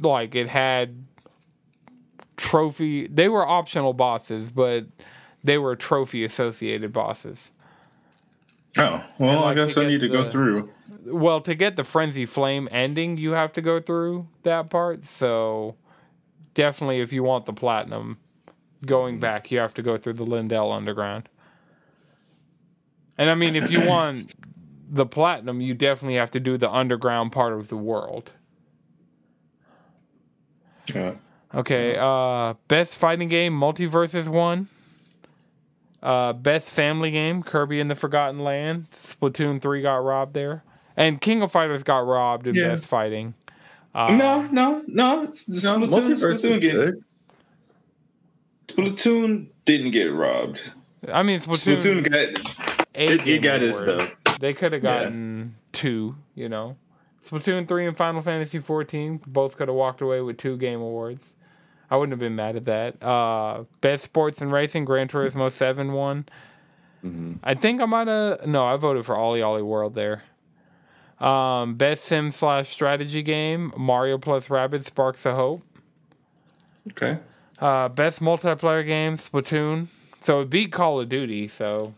Like 0.00 0.34
it 0.34 0.48
had 0.48 1.04
trophy. 2.36 3.06
They 3.06 3.28
were 3.28 3.46
optional 3.46 3.92
bosses, 3.92 4.50
but 4.50 4.86
they 5.48 5.56
were 5.56 5.74
trophy 5.74 6.24
associated 6.24 6.92
bosses. 6.92 7.50
Oh, 8.76 9.02
well, 9.18 9.48
And, 9.48 9.48
I 9.48 9.54
guess 9.54 9.78
I 9.78 9.86
need 9.86 10.00
to 10.00 10.08
go 10.08 10.22
through. 10.22 10.70
Well, 11.06 11.40
to 11.40 11.54
get 11.54 11.76
the 11.76 11.84
Frenzy 11.84 12.26
Flame 12.26 12.68
ending, 12.70 13.16
you 13.16 13.30
have 13.30 13.54
to 13.54 13.62
go 13.62 13.80
through 13.80 14.28
that 14.42 14.68
part. 14.68 15.06
So 15.06 15.76
definitely, 16.52 17.00
if 17.00 17.14
you 17.14 17.22
want 17.22 17.46
the 17.46 17.54
platinum, 17.54 18.18
going 18.84 19.20
back, 19.20 19.50
you 19.50 19.58
have 19.58 19.72
to 19.74 19.82
go 19.82 19.96
through 19.96 20.12
the 20.12 20.26
Leyndell 20.26 20.76
Underground. 20.76 21.30
And 23.16 23.30
I 23.30 23.34
mean, 23.34 23.56
if 23.56 23.70
you 23.70 23.80
want 23.88 24.30
the 24.86 25.06
platinum, 25.06 25.62
you 25.62 25.72
definitely 25.72 26.16
have 26.16 26.30
to 26.32 26.40
do 26.40 26.58
the 26.58 26.70
underground 26.70 27.32
part 27.32 27.54
of 27.54 27.68
the 27.68 27.76
world. 27.76 28.32
Yeah. 30.94 31.14
Okay, 31.54 31.96
uh, 31.98 32.52
best 32.68 32.96
fighting 32.96 33.30
game, 33.30 33.58
MultiVersus 33.58 34.28
one. 34.28 34.68
Uh, 36.02 36.32
best 36.32 36.68
family 36.70 37.10
game, 37.10 37.42
Kirby 37.42 37.80
and 37.80 37.90
the 37.90 37.94
Forgotten 37.96 38.38
Land. 38.40 38.86
Splatoon 38.92 39.60
three 39.60 39.82
got 39.82 39.96
robbed 39.96 40.32
there, 40.34 40.62
and 40.96 41.20
King 41.20 41.42
of 41.42 41.50
Fighters 41.50 41.82
got 41.82 42.06
robbed 42.06 42.46
in 42.46 42.54
Yeah. 42.54 42.68
best 42.68 42.86
fighting. 42.86 43.34
Uh, 43.94 44.14
no, 44.14 44.42
no, 44.52 44.84
no. 44.86 45.22
It's 45.24 45.48
No, 45.64 45.78
Splatoon, 45.80 45.88
multiverse 45.88 46.42
Splatoon, 46.44 46.60
get. 46.60 46.94
Splatoon 48.68 49.46
didn't 49.64 49.90
get 49.90 50.12
robbed. 50.12 50.60
I 51.12 51.22
mean 51.22 51.40
Splatoon, 51.40 51.76
Splatoon 51.76 52.10
got 52.10 52.78
eight 52.94 53.10
it, 53.10 53.26
it 53.26 53.42
got 53.42 53.62
its 53.62 53.80
Awards. 53.80 54.02
stuff. 54.04 54.38
They 54.40 54.52
could 54.52 54.72
have 54.72 54.84
Yeah. 54.84 55.02
gotten 55.04 55.56
two, 55.72 56.16
you 56.34 56.48
know. 56.48 56.76
Splatoon 57.28 57.66
three 57.68 57.86
and 57.86 57.96
Final 57.96 58.20
Fantasy 58.20 58.58
fourteen 58.58 59.20
both 59.26 59.56
could 59.56 59.68
have 59.68 59.74
walked 59.76 60.00
away 60.00 60.20
with 60.20 60.36
two 60.38 60.56
game 60.56 60.80
awards. 60.80 61.24
I 61.90 61.96
wouldn't 61.96 62.12
have 62.12 62.20
been 62.20 62.36
mad 62.36 62.56
at 62.56 62.64
that. 62.66 63.02
Uh, 63.02 63.64
best 63.80 64.04
sports 64.04 64.42
and 64.42 64.52
racing, 64.52 64.84
Gran 64.84 65.08
Turismo 65.08 65.50
seven 65.62 65.92
won. 65.92 66.26
hmm 67.02 67.34
I 67.42 67.54
think 67.54 67.80
I 67.80 67.86
might 67.86 68.08
have. 68.08 68.46
No, 68.46 68.64
I 68.66 68.76
voted 68.76 69.06
for 69.06 69.14
OlliOlli 69.14 69.62
World 69.64 69.94
there. 69.94 70.22
Um, 71.18 71.74
best 71.74 72.04
sim 72.04 72.30
slash 72.30 72.68
strategy 72.68 73.22
game, 73.22 73.72
Mario 73.76 74.18
plus 74.18 74.48
Rabbids 74.48 74.84
Sparks 74.84 75.26
of 75.26 75.34
Hope. 75.36 75.62
Okay. 76.92 77.18
Uh, 77.58 77.88
best 77.88 78.20
multiplayer 78.20 78.86
game, 78.86 79.16
Splatoon. 79.16 79.88
So 80.22 80.40
it 80.42 80.50
beat 80.50 80.70
Call 80.72 81.00
of 81.00 81.08
Duty. 81.08 81.48
So 81.48 81.92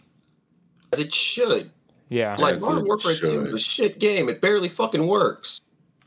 As 0.92 1.00
it 1.00 1.12
should. 1.12 1.70
yeah, 2.08 2.34
Like 2.38 2.54
As 2.54 2.60
Modern 2.62 2.78
it 2.78 2.84
Warfare 2.86 3.14
2 3.14 3.42
is 3.42 3.52
a 3.54 3.58
should. 3.58 3.60
shit 3.60 3.98
game. 3.98 4.28
It 4.30 4.40
barely 4.40 4.68
fucking 4.68 5.06
works. 5.06 5.60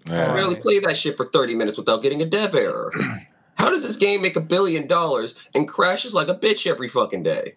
I 0.08 0.26
barely 0.28 0.56
play 0.56 0.80
that 0.80 0.98
shit 0.98 1.16
for 1.16 1.26
30 1.26 1.54
minutes 1.56 1.78
without 1.78 2.02
getting 2.02 2.22
a 2.22 2.26
dev 2.26 2.56
error. 2.56 2.92
How 3.64 3.70
does 3.70 3.88
this 3.88 3.96
game 3.96 4.22
make 4.22 4.36
a 4.36 4.42
billion 4.42 4.88
dollars 4.88 5.48
and 5.56 5.66
crashes 5.70 6.14
like 6.14 6.28
a 6.28 6.36
bitch 6.36 6.68
every 6.68 6.90
fucking 6.90 7.24
day? 7.24 7.56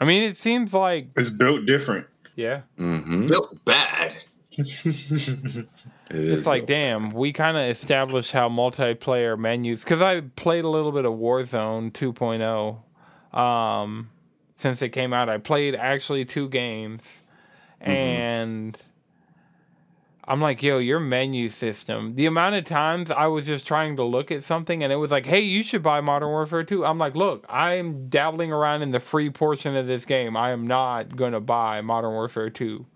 I 0.00 0.06
mean 0.06 0.22
it 0.22 0.38
seems 0.38 0.72
like 0.72 1.08
It's 1.14 1.28
built 1.28 1.66
different. 1.66 2.06
yeah, 2.36 2.62
Mm-hmm. 2.78 3.26
Built 3.26 3.62
bad. 3.66 4.14
it's 6.10 6.46
like 6.46 6.64
damn, 6.64 7.10
we 7.10 7.34
kind 7.34 7.58
of 7.58 7.64
established 7.64 8.32
how 8.32 8.48
multiplayer 8.48 9.38
menus. 9.38 9.84
Because 9.84 10.00
I 10.00 10.22
played 10.22 10.64
a 10.64 10.68
little 10.70 10.92
bit 10.92 11.04
of 11.04 11.12
Warzone 11.12 11.92
2.0 11.92 13.38
um, 13.38 14.08
since 14.56 14.80
it 14.80 14.88
came 14.88 15.12
out. 15.12 15.28
I 15.28 15.36
played 15.36 15.74
actually 15.74 16.24
two 16.24 16.48
games, 16.48 17.02
and 17.78 18.78
I'm 20.30 20.40
like, 20.40 20.62
yo, 20.62 20.78
your 20.78 21.00
menu 21.00 21.48
system. 21.48 22.14
The 22.14 22.24
amount 22.26 22.54
of 22.54 22.64
times 22.64 23.10
I 23.10 23.26
was 23.26 23.46
just 23.46 23.66
trying 23.66 23.96
to 23.96 24.04
look 24.04 24.30
at 24.30 24.44
something 24.44 24.80
and 24.84 24.92
it 24.92 24.96
was 24.96 25.10
like, 25.10 25.26
hey, 25.26 25.40
you 25.40 25.60
should 25.64 25.82
buy 25.82 26.00
Modern 26.00 26.28
Warfare 26.28 26.62
2. 26.62 26.86
I'm 26.86 26.98
like, 26.98 27.16
look, 27.16 27.44
I'm 27.48 28.08
dabbling 28.08 28.52
around 28.52 28.82
in 28.82 28.92
the 28.92 29.00
free 29.00 29.28
portion 29.28 29.74
of 29.74 29.88
this 29.88 30.04
game. 30.04 30.36
I 30.36 30.52
am 30.52 30.68
not 30.68 31.16
going 31.16 31.32
to 31.32 31.40
buy 31.40 31.80
Modern 31.80 32.12
Warfare 32.12 32.48
2. 32.48 32.86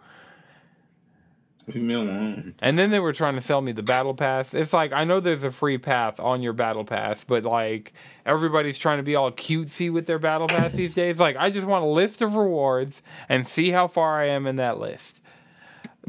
Leave 1.67 1.83
me 1.83 1.95
alone. 1.95 2.55
And 2.61 2.79
then 2.79 2.91
they 2.91 3.01
were 3.01 3.13
trying 3.13 3.35
to 3.35 3.41
sell 3.41 3.61
me 3.61 3.73
the 3.73 3.83
battle 3.83 4.15
pass. 4.15 4.55
It's 4.55 4.73
like 4.73 4.93
I 4.93 5.03
know 5.03 5.19
there's 5.19 5.43
a 5.43 5.51
free 5.51 5.79
path 5.79 6.21
on 6.21 6.41
your 6.41 6.53
battle 6.53 6.85
pass, 6.85 7.25
but 7.25 7.43
like 7.43 7.95
everybody's 8.25 8.79
trying 8.79 8.99
to 8.99 9.03
be 9.03 9.17
all 9.17 9.33
cutesy 9.33 9.93
with 9.93 10.07
their 10.07 10.21
battle 10.21 10.47
pass 10.47 10.75
these 10.75 10.95
days. 10.95 11.19
Like 11.19 11.35
I 11.37 11.51
just 11.51 11.67
want 11.67 11.85
a 11.85 11.89
list 11.89 12.23
of 12.23 12.37
rewards 12.37 13.03
and 13.29 13.45
see 13.45 13.73
how 13.73 13.89
far 13.89 14.21
I 14.21 14.27
am 14.27 14.47
in 14.47 14.55
that 14.55 14.79
list. 14.79 15.14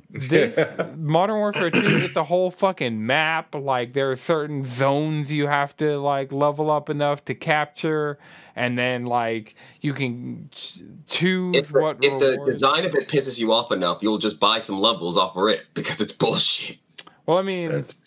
This 0.10 0.58
Modern 0.98 1.38
Warfare 1.38 1.70
2 1.72 1.80
it's 1.84 2.16
a 2.16 2.24
whole 2.24 2.50
fucking 2.52 3.06
map. 3.06 3.54
Like 3.54 3.94
there 3.94 4.12
are 4.12 4.16
certain 4.16 4.64
zones 4.64 5.32
you 5.32 5.48
have 5.48 5.76
to 5.78 5.98
like 6.00 6.32
level 6.32 6.72
up 6.72 6.90
enough 6.90 7.26
to 7.26 7.36
capture 7.36 8.18
and 8.56 8.78
then 8.78 9.06
like 9.06 9.56
you 9.82 9.94
can 9.94 10.50
ch- 10.52 10.82
choose 11.06 11.56
If 11.56 11.72
what 11.74 11.98
if 12.02 12.20
the 12.20 12.42
design 12.46 12.86
of 12.86 12.96
it 12.96 13.08
pisses 13.10 13.40
you 13.40 13.52
off 13.52 13.72
enough, 13.72 14.02
you'll 14.02 14.18
just 14.18 14.40
buy 14.40 14.60
some 14.60 14.80
levels 14.80 15.18
off 15.18 15.36
of 15.36 15.48
it 15.50 15.66
because 15.74 16.00
it's 16.00 16.14
bullshit. 16.14 16.78
Well, 17.26 17.38
I 17.38 17.42
mean, 17.42 17.72
That's 17.72 17.98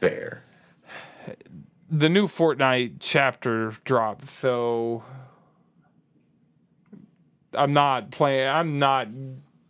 fair. 0.00 0.42
the 1.90 2.08
new 2.08 2.26
Fortnite 2.26 2.96
chapter 3.00 3.72
dropped, 3.84 4.28
so 4.28 5.02
I'm 7.54 7.72
not 7.72 8.10
playing. 8.10 8.48
I'm 8.48 8.78
not 8.78 9.08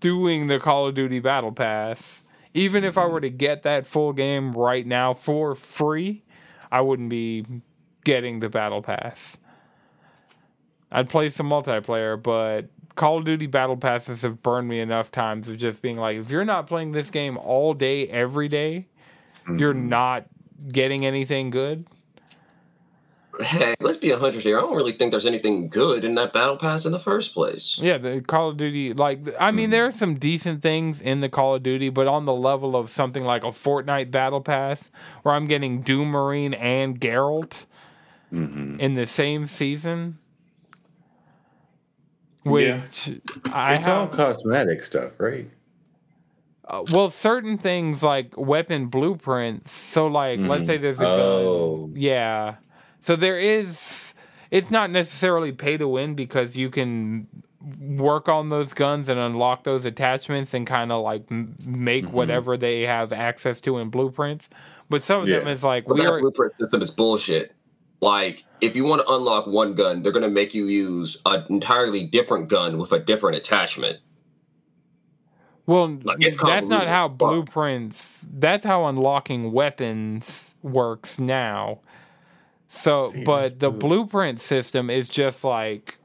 doing 0.00 0.46
the 0.46 0.58
Call 0.58 0.86
of 0.88 0.94
Duty 0.94 1.20
Battle 1.20 1.52
Pass. 1.52 2.22
Even 2.54 2.84
if 2.84 2.96
I 2.96 3.06
were 3.06 3.20
to 3.20 3.30
get 3.30 3.62
that 3.62 3.86
full 3.86 4.12
game 4.12 4.52
right 4.52 4.86
now 4.86 5.12
for 5.14 5.54
free, 5.54 6.24
I 6.72 6.80
wouldn't 6.80 7.10
be 7.10 7.44
getting 8.04 8.40
the 8.40 8.48
Battle 8.48 8.82
Pass. 8.82 9.36
I'd 10.90 11.08
play 11.08 11.28
some 11.28 11.50
multiplayer, 11.50 12.20
but 12.22 12.66
Call 12.94 13.18
of 13.18 13.24
Duty 13.24 13.46
Battle 13.46 13.76
Passes 13.76 14.22
have 14.22 14.42
burned 14.42 14.68
me 14.68 14.80
enough 14.80 15.10
times 15.10 15.48
of 15.48 15.58
just 15.58 15.82
being 15.82 15.96
like, 15.96 16.16
if 16.16 16.30
you're 16.30 16.44
not 16.44 16.66
playing 16.66 16.92
this 16.92 17.10
game 17.10 17.36
all 17.36 17.74
day, 17.74 18.06
every 18.08 18.48
day, 18.48 18.86
you're 19.58 19.74
Mhm. 19.74 19.88
not 19.88 20.26
getting 20.72 21.04
anything 21.04 21.50
good. 21.50 21.86
Hey, 23.40 23.74
let's 23.80 23.98
be 23.98 24.10
a 24.10 24.16
hundred 24.16 24.42
here. 24.42 24.56
I 24.58 24.62
don't 24.62 24.76
really 24.76 24.92
think 24.92 25.10
there's 25.10 25.26
anything 25.26 25.68
good 25.68 26.04
in 26.04 26.14
that 26.14 26.32
battle 26.32 26.56
pass 26.56 26.86
in 26.86 26.92
the 26.92 26.98
first 26.98 27.34
place. 27.34 27.78
Yeah, 27.80 27.98
the 27.98 28.20
Call 28.22 28.48
of 28.50 28.56
Duty, 28.56 28.94
like, 28.94 29.20
I 29.38 29.50
mean, 29.50 29.70
there 29.70 29.84
are 29.86 29.90
some 29.90 30.14
decent 30.14 30.62
things 30.62 31.00
in 31.02 31.20
the 31.20 31.28
Call 31.28 31.54
of 31.54 31.62
Duty, 31.62 31.90
but 31.90 32.06
on 32.06 32.24
the 32.24 32.32
level 32.32 32.74
of 32.76 32.88
something 32.88 33.24
like 33.24 33.42
a 33.44 33.48
Fortnite 33.48 34.10
Battle 34.10 34.40
Pass, 34.40 34.90
where 35.22 35.34
I'm 35.34 35.46
getting 35.46 35.82
Doom 35.82 36.08
Marine 36.08 36.54
and 36.54 36.98
Geralt 37.00 37.66
Mhm. 38.32 38.80
in 38.80 38.94
the 38.94 39.06
same 39.06 39.46
season, 39.46 40.18
which 42.44 43.10
I 43.52 43.74
It's 43.74 43.86
all 43.86 44.08
cosmetic 44.08 44.82
stuff, 44.82 45.12
right? 45.18 45.50
Uh, 46.68 46.84
well, 46.92 47.10
certain 47.10 47.58
things 47.58 48.02
like 48.02 48.36
weapon 48.36 48.86
blueprints. 48.86 49.70
So, 49.70 50.06
like, 50.08 50.40
let's 50.40 50.64
Mhm. 50.64 50.66
say 50.66 50.76
there's 50.78 51.00
a 51.00 51.06
Oh. 51.06 51.82
gun. 51.86 51.92
Yeah. 51.96 52.54
So 53.06 53.14
there 53.14 53.38
is. 53.38 54.02
It's 54.50 54.68
not 54.68 54.90
necessarily 54.90 55.52
pay 55.52 55.76
to 55.76 55.86
win 55.86 56.16
because 56.16 56.56
you 56.56 56.70
can 56.70 57.28
work 57.80 58.28
on 58.28 58.48
those 58.48 58.74
guns 58.74 59.08
and 59.08 59.18
unlock 59.18 59.62
those 59.62 59.84
attachments 59.84 60.52
and 60.54 60.66
kind 60.66 60.90
of 60.90 61.04
like 61.04 61.22
m- 61.30 61.54
make 61.64 62.04
Mhm. 62.06 62.10
whatever 62.10 62.56
they 62.56 62.82
have 62.82 63.12
access 63.12 63.60
to 63.60 63.78
in 63.78 63.90
blueprints. 63.90 64.48
But 64.90 65.04
some 65.04 65.22
of 65.22 65.28
them 65.28 65.46
is 65.46 65.62
like 65.62 65.84
But 65.86 65.94
we 65.94 66.00
that 66.02 66.12
are. 66.14 66.20
blueprint 66.20 66.56
system 66.56 66.82
is 66.82 66.90
bullshit. 66.90 67.52
Like, 68.00 68.44
if 68.60 68.74
you 68.74 68.84
want 68.84 69.06
to 69.06 69.14
unlock 69.14 69.46
one 69.46 69.74
gun, 69.74 70.02
they're 70.02 70.12
going 70.12 70.24
to 70.24 70.28
make 70.28 70.52
you 70.52 70.64
use 70.66 71.22
an 71.26 71.44
entirely 71.48 72.02
different 72.04 72.48
gun 72.48 72.76
with 72.76 72.90
a 72.90 72.98
different 72.98 73.36
attachment. 73.36 73.98
Well, 75.66 75.96
Like, 76.02 76.16
it's 76.20 76.42
that's 76.42 76.66
not 76.68 76.88
how 76.88 77.06
blueprints. 77.06 78.18
That's 78.28 78.64
how 78.64 78.86
unlocking 78.86 79.52
weapons 79.52 80.54
works 80.62 81.20
now. 81.20 81.80
So, 82.76 83.12
but 83.24 83.58
the 83.60 83.70
good. 83.70 83.80
blueprint 83.80 84.40
system 84.40 84.90
is 84.90 85.08
just 85.08 85.44
like 85.44 85.98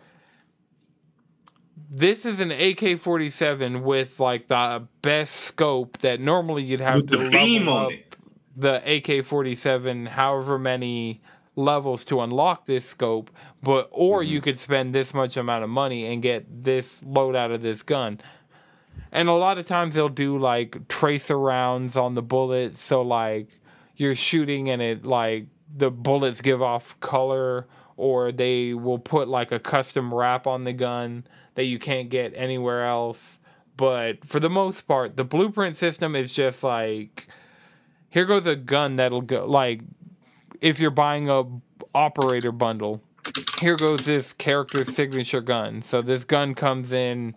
this 1.90 2.26
is 2.26 2.40
an 2.40 2.52
AK 2.52 2.98
forty 3.00 3.30
seven 3.30 3.84
with 3.84 4.20
like 4.20 4.48
the 4.48 4.88
best 5.02 5.36
scope 5.36 5.98
that 6.00 6.20
normally 6.20 6.64
you'd 6.64 6.80
have 6.82 6.96
With 6.96 7.12
to 7.12 7.18
level 7.18 7.70
up 7.70 7.92
it. 7.92 8.16
the 8.56 8.82
AK 9.20 9.26
forty 9.26 9.56
seven, 9.56 10.06
however 10.06 10.58
many 10.58 11.22
levels 11.58 12.06
to 12.06 12.22
unlock 12.22 12.66
this 12.66 12.86
scope, 12.88 13.30
but 13.62 13.90
or 13.92 14.22
Mm-hmm. 14.22 14.32
you 14.32 14.42
could 14.42 14.58
spend 14.60 14.96
this 14.96 15.14
much 15.14 15.36
amount 15.36 15.64
of 15.64 15.70
money 15.70 16.06
and 16.06 16.22
get 16.22 16.64
this 16.64 17.04
load 17.04 17.36
out 17.36 17.52
of 17.52 17.62
this 17.62 17.84
gun. 17.84 18.20
And 19.12 19.28
a 19.28 19.34
lot 19.34 19.58
of 19.58 19.66
times 19.66 19.96
they'll 19.96 20.08
do 20.08 20.38
like 20.38 20.88
tracer 20.88 21.38
rounds 21.38 21.98
on 21.98 22.16
the 22.16 22.22
bullet, 22.22 22.78
so 22.78 23.02
like 23.02 23.50
you're 23.98 24.16
shooting 24.16 24.70
and 24.70 24.82
it 24.82 25.06
like 25.06 25.48
the 25.76 25.92
bullets 25.92 26.42
give 26.42 26.62
off 26.62 27.00
color, 27.00 27.68
or 27.98 28.32
they 28.32 28.74
will 28.74 29.00
put 29.00 29.28
like 29.28 29.52
a 29.52 29.60
custom 29.60 30.14
wrap 30.14 30.48
on 30.48 30.64
the 30.64 30.74
gun 30.74 31.26
that 31.56 31.66
you 31.66 31.80
can't 31.80 32.10
get 32.10 32.34
anywhere 32.36 32.86
else. 32.86 33.38
But 33.78 34.26
for 34.26 34.40
the 34.40 34.50
most 34.50 34.82
part, 34.88 35.18
the 35.18 35.24
blueprint 35.24 35.76
system 35.76 36.16
is 36.16 36.32
just 36.32 36.64
like 36.64 37.28
here 38.10 38.26
goes 38.26 38.46
a 38.46 38.56
gun 38.56 38.98
that'll 38.98 39.22
go 39.22 39.46
like 39.46 39.82
if 40.60 40.80
you're 40.80 40.92
buying 40.92 41.30
a 41.30 41.44
operator 41.96 42.52
bundle, 42.52 43.02
here 43.60 43.76
goes 43.76 44.02
this 44.02 44.34
character's 44.34 44.94
signature 44.94 45.42
gun. 45.42 45.82
So 45.82 46.02
this 46.02 46.24
gun 46.24 46.54
comes 46.54 46.94
in 46.94 47.36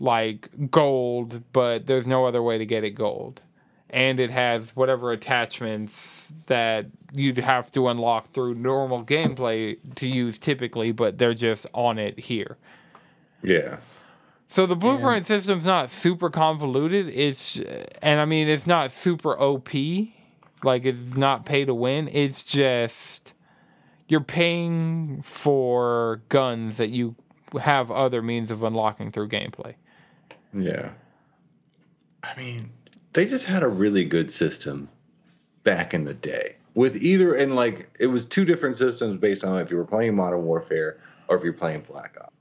like 0.00 0.48
gold, 0.70 1.42
but 1.52 1.86
there's 1.86 2.06
no 2.06 2.24
other 2.24 2.42
way 2.42 2.58
to 2.58 2.66
get 2.66 2.84
it 2.84 2.90
gold. 2.90 3.40
And 3.92 4.18
it 4.18 4.30
has 4.30 4.74
whatever 4.74 5.12
attachments 5.12 6.32
that 6.46 6.86
you'd 7.14 7.36
have 7.36 7.70
to 7.72 7.88
unlock 7.88 8.32
through 8.32 8.54
normal 8.54 9.04
gameplay 9.04 9.76
to 9.96 10.08
use 10.08 10.38
typically, 10.38 10.92
but 10.92 11.18
they're 11.18 11.34
just 11.34 11.66
on 11.74 11.98
it 11.98 12.18
here. 12.18 12.56
Yeah. 13.42 13.78
So 14.48 14.66
the 14.66 14.76
blueprint 14.76 15.26
system's 15.26 15.66
not 15.66 15.90
super 15.90 16.30
convoluted. 16.30 17.08
It's 17.08 17.58
and 18.00 18.20
I 18.20 18.24
mean 18.24 18.48
it's 18.48 18.66
not 18.66 18.90
super 18.90 19.38
OP. 19.38 19.70
Like 20.62 20.84
it's 20.84 21.14
not 21.14 21.44
pay 21.44 21.64
to 21.64 21.74
win. 21.74 22.08
It's 22.12 22.44
just 22.44 23.34
you're 24.08 24.20
paying 24.20 25.22
for 25.22 26.22
guns 26.28 26.76
that 26.76 26.88
you 26.88 27.14
have 27.60 27.90
other 27.90 28.22
means 28.22 28.50
of 28.50 28.62
unlocking 28.62 29.10
through 29.10 29.28
gameplay. 29.28 29.74
Yeah. 30.52 30.90
I 32.22 32.38
mean, 32.38 32.70
they 33.12 33.26
just 33.26 33.44
had 33.44 33.62
a 33.62 33.68
really 33.68 34.04
good 34.04 34.30
system 34.30 34.88
back 35.64 35.94
in 35.94 36.04
the 36.04 36.14
day. 36.14 36.56
With 36.74 36.96
either 36.96 37.34
and 37.34 37.54
like 37.54 37.90
it 38.00 38.06
was 38.06 38.24
two 38.24 38.44
different 38.44 38.78
systems 38.78 39.18
based 39.18 39.44
on 39.44 39.60
if 39.60 39.70
you 39.70 39.76
were 39.76 39.84
playing 39.84 40.16
Modern 40.16 40.44
Warfare 40.44 40.98
or 41.28 41.36
if 41.36 41.44
you're 41.44 41.52
playing 41.52 41.82
Black 41.82 42.16
Ops. 42.20 42.34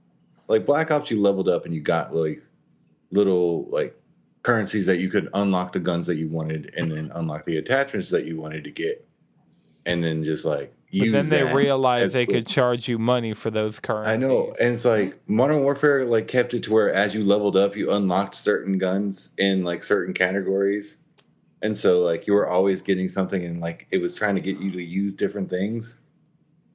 Like 0.48 0.66
Black 0.66 0.90
Ops, 0.90 1.12
you 1.12 1.20
leveled 1.20 1.50
up 1.50 1.66
and 1.66 1.74
you 1.74 1.82
got 1.82 2.16
like 2.16 2.42
little 3.12 3.68
like 3.70 4.00
currencies 4.44 4.86
that 4.86 4.98
you 4.98 5.10
could 5.10 5.30
unlock 5.34 5.74
the 5.74 5.80
guns 5.80 6.08
that 6.08 6.16
you 6.16 6.30
wanted 6.30 6.74
and 6.78 6.92
then 6.92 7.12
unlock 7.16 7.44
the 7.44 7.58
attachments 7.58 8.10
that 8.10 8.26
you 8.26 8.40
wanted 8.40 8.64
to 8.64 8.72
get. 8.72 9.06
And 9.86 10.04
then 10.04 10.24
just 10.24 10.46
like 10.46 10.74
But 10.94 11.12
then 11.12 11.30
they 11.30 11.44
realized 11.44 12.14
they 12.14 12.26
could 12.26 12.46
charge 12.46 12.88
you 12.88 13.00
money 13.00 13.34
for 13.34 13.50
those 13.50 13.80
currencies. 13.80 14.14
I 14.14 14.18
know, 14.18 14.54
and 14.60 14.74
it's 14.74 14.86
like 14.86 15.18
Modern 15.28 15.64
Warfare 15.64 16.04
like 16.06 16.28
kept 16.28 16.54
it 16.54 16.64
to 16.64 16.74
where 16.74 16.94
as 16.94 17.16
you 17.16 17.24
leveled 17.24 17.56
up, 17.56 17.76
you 17.76 17.92
unlocked 17.92 18.36
certain 18.36 18.78
guns 18.78 19.34
in 19.38 19.64
like 19.64 19.84
certain 19.84 20.14
categories, 20.14 20.98
and 21.62 21.78
so 21.78 22.02
like 22.02 22.28
you 22.28 22.34
were 22.34 22.48
always 22.48 22.82
getting 22.82 23.08
something, 23.08 23.46
and 23.46 23.62
like 23.62 23.88
it 23.92 24.00
was 24.00 24.16
trying 24.16 24.36
to 24.36 24.42
get 24.42 24.60
you 24.60 24.72
to 24.72 24.84
use 24.84 25.14
different 25.14 25.50
things. 25.50 25.98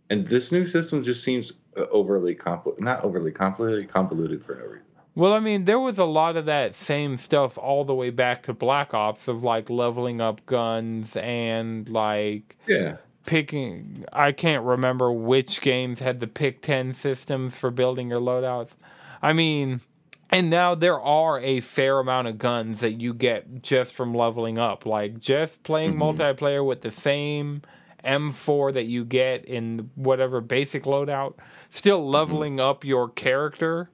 And 0.08 0.26
this 0.26 0.52
new 0.52 0.64
system 0.64 1.02
just 1.02 1.22
seems 1.22 1.52
uh, 1.76 1.86
overly 1.90 2.34
compl 2.34 2.78
not 2.80 3.04
overly 3.04 3.32
convoluted, 3.32 3.92
convoluted 3.92 4.44
for 4.44 4.54
no 4.54 4.64
reason. 4.64 4.82
Well, 5.14 5.32
I 5.32 5.40
mean, 5.40 5.64
there 5.64 5.80
was 5.80 5.98
a 5.98 6.04
lot 6.04 6.36
of 6.36 6.44
that 6.44 6.74
same 6.74 7.16
stuff 7.16 7.56
all 7.56 7.84
the 7.86 7.94
way 7.94 8.10
back 8.10 8.42
to 8.44 8.52
Black 8.52 8.92
Ops 8.92 9.28
of 9.28 9.42
like 9.42 9.70
leveling 9.70 10.20
up 10.20 10.44
guns 10.44 11.16
and 11.16 11.88
like 11.88 12.56
Yeah, 12.66 12.96
picking 13.26 14.04
I 14.12 14.32
can't 14.32 14.64
remember 14.64 15.12
which 15.12 15.60
games 15.60 16.00
had 16.00 16.20
the 16.20 16.26
pick 16.26 16.62
10 16.62 16.94
systems 16.94 17.56
for 17.56 17.70
building 17.70 18.08
your 18.08 18.20
loadouts. 18.20 18.72
I 19.20 19.32
mean, 19.32 19.80
and 20.30 20.50
now 20.50 20.74
there 20.74 21.00
are 21.00 21.38
a 21.40 21.60
fair 21.60 21.98
amount 21.98 22.28
of 22.28 22.38
guns 22.38 22.80
that 22.80 22.94
you 22.94 23.14
get 23.14 23.62
just 23.62 23.94
from 23.94 24.14
leveling 24.14 24.58
up. 24.58 24.86
Like 24.86 25.20
just 25.20 25.62
playing 25.62 25.94
mm-hmm. 25.94 26.20
multiplayer 26.20 26.64
with 26.64 26.80
the 26.80 26.90
same 26.90 27.62
M4 28.04 28.72
that 28.74 28.84
you 28.84 29.04
get 29.04 29.44
in 29.44 29.90
whatever 29.94 30.40
basic 30.40 30.84
loadout, 30.84 31.34
still 31.70 32.00
mm-hmm. 32.00 32.10
leveling 32.10 32.60
up 32.60 32.84
your 32.84 33.08
character 33.08 33.90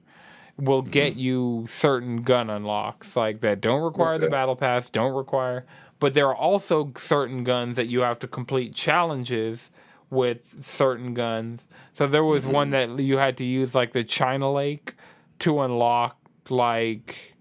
will 0.57 0.83
get 0.83 1.13
mm-hmm. 1.13 1.19
you 1.19 1.65
certain 1.67 2.21
gun 2.21 2.49
unlocks 2.49 3.15
like 3.15 3.41
that 3.41 3.59
don't 3.59 3.81
require 3.81 4.19
the 4.19 4.29
battle 4.29 4.55
pass, 4.55 4.89
don't 4.89 5.13
require 5.13 5.65
but 6.03 6.13
there 6.13 6.27
are 6.27 6.35
also 6.35 6.91
certain 6.97 7.45
guns 7.45 7.77
that 7.77 7.85
you 7.85 8.01
have 8.01 8.19
to 8.19 8.27
complete 8.27 8.75
challenges 8.75 9.71
with 10.09 10.61
certain 10.61 11.13
guns. 11.13 11.63
So 11.93 12.07
there 12.07 12.25
was 12.25 12.45
one 12.45 12.71
that 12.71 12.99
you 12.99 13.15
had 13.15 13.37
to 13.37 13.45
use 13.45 13.73
like 13.73 13.93
the 13.93 14.03
China 14.03 14.51
Lake 14.51 14.95
to 15.39 15.61
unlock 15.61 16.17
like 16.49 17.35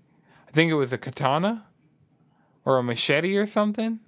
I 0.49 0.53
think 0.53 0.71
it 0.71 0.77
was 0.77 0.93
a 0.93 0.99
katana 0.99 1.67
or 2.65 2.79
a 2.79 2.85
machete 2.85 3.37
or 3.37 3.47
something. 3.47 3.99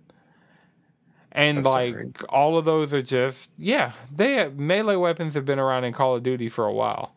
And 1.32 1.58
That's 1.58 1.66
like 1.66 1.94
alright. 1.94 2.22
all 2.28 2.56
of 2.56 2.64
those 2.64 2.94
are 2.94 3.02
just 3.02 3.50
yeah, 3.58 3.90
they 4.14 4.48
melee 4.50 4.94
weapons 4.94 5.34
have 5.34 5.44
been 5.44 5.58
around 5.58 5.82
in 5.82 5.92
Call 5.92 6.14
of 6.14 6.22
Duty 6.22 6.48
for 6.48 6.64
a 6.64 6.72
while. 6.72 7.13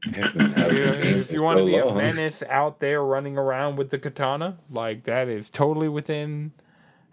if 0.06 1.32
you 1.32 1.42
want 1.42 1.58
to 1.58 1.66
be 1.66 1.76
a 1.76 1.92
menace 1.92 2.42
out 2.48 2.78
there 2.80 3.02
running 3.02 3.36
around 3.36 3.76
with 3.76 3.90
the 3.90 3.98
katana, 3.98 4.58
like 4.70 5.04
that 5.04 5.28
is 5.28 5.50
totally 5.50 5.88
within 5.88 6.52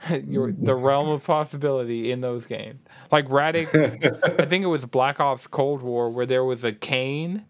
your 0.28 0.52
the 0.52 0.76
realm 0.76 1.10
of 1.10 1.24
possibility 1.24 2.12
in 2.12 2.22
those 2.22 2.46
games. 2.46 2.80
Like 3.12 3.28
Raddick, 3.28 4.40
I 4.40 4.46
think 4.46 4.64
it 4.64 4.68
was 4.68 4.86
Black 4.86 5.20
Ops 5.20 5.48
Cold 5.48 5.82
War 5.82 6.10
where 6.10 6.26
there 6.26 6.44
was 6.44 6.64
a 6.64 6.72
cane. 6.72 7.46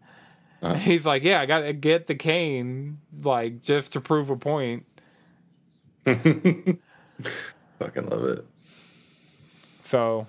Uh-huh. 0.62 0.76
He's 0.80 1.06
like, 1.06 1.24
yeah, 1.24 1.42
I 1.42 1.46
gotta 1.46 1.74
get 1.74 2.08
the 2.08 2.16
cane, 2.16 3.00
like 3.22 3.62
just 3.62 3.94
to 3.94 4.02
prove 4.02 4.30
a 4.30 4.38
point. 4.38 4.86
Fucking 6.06 6.80
love 7.80 8.24
it. 8.26 8.46
So, 9.84 10.28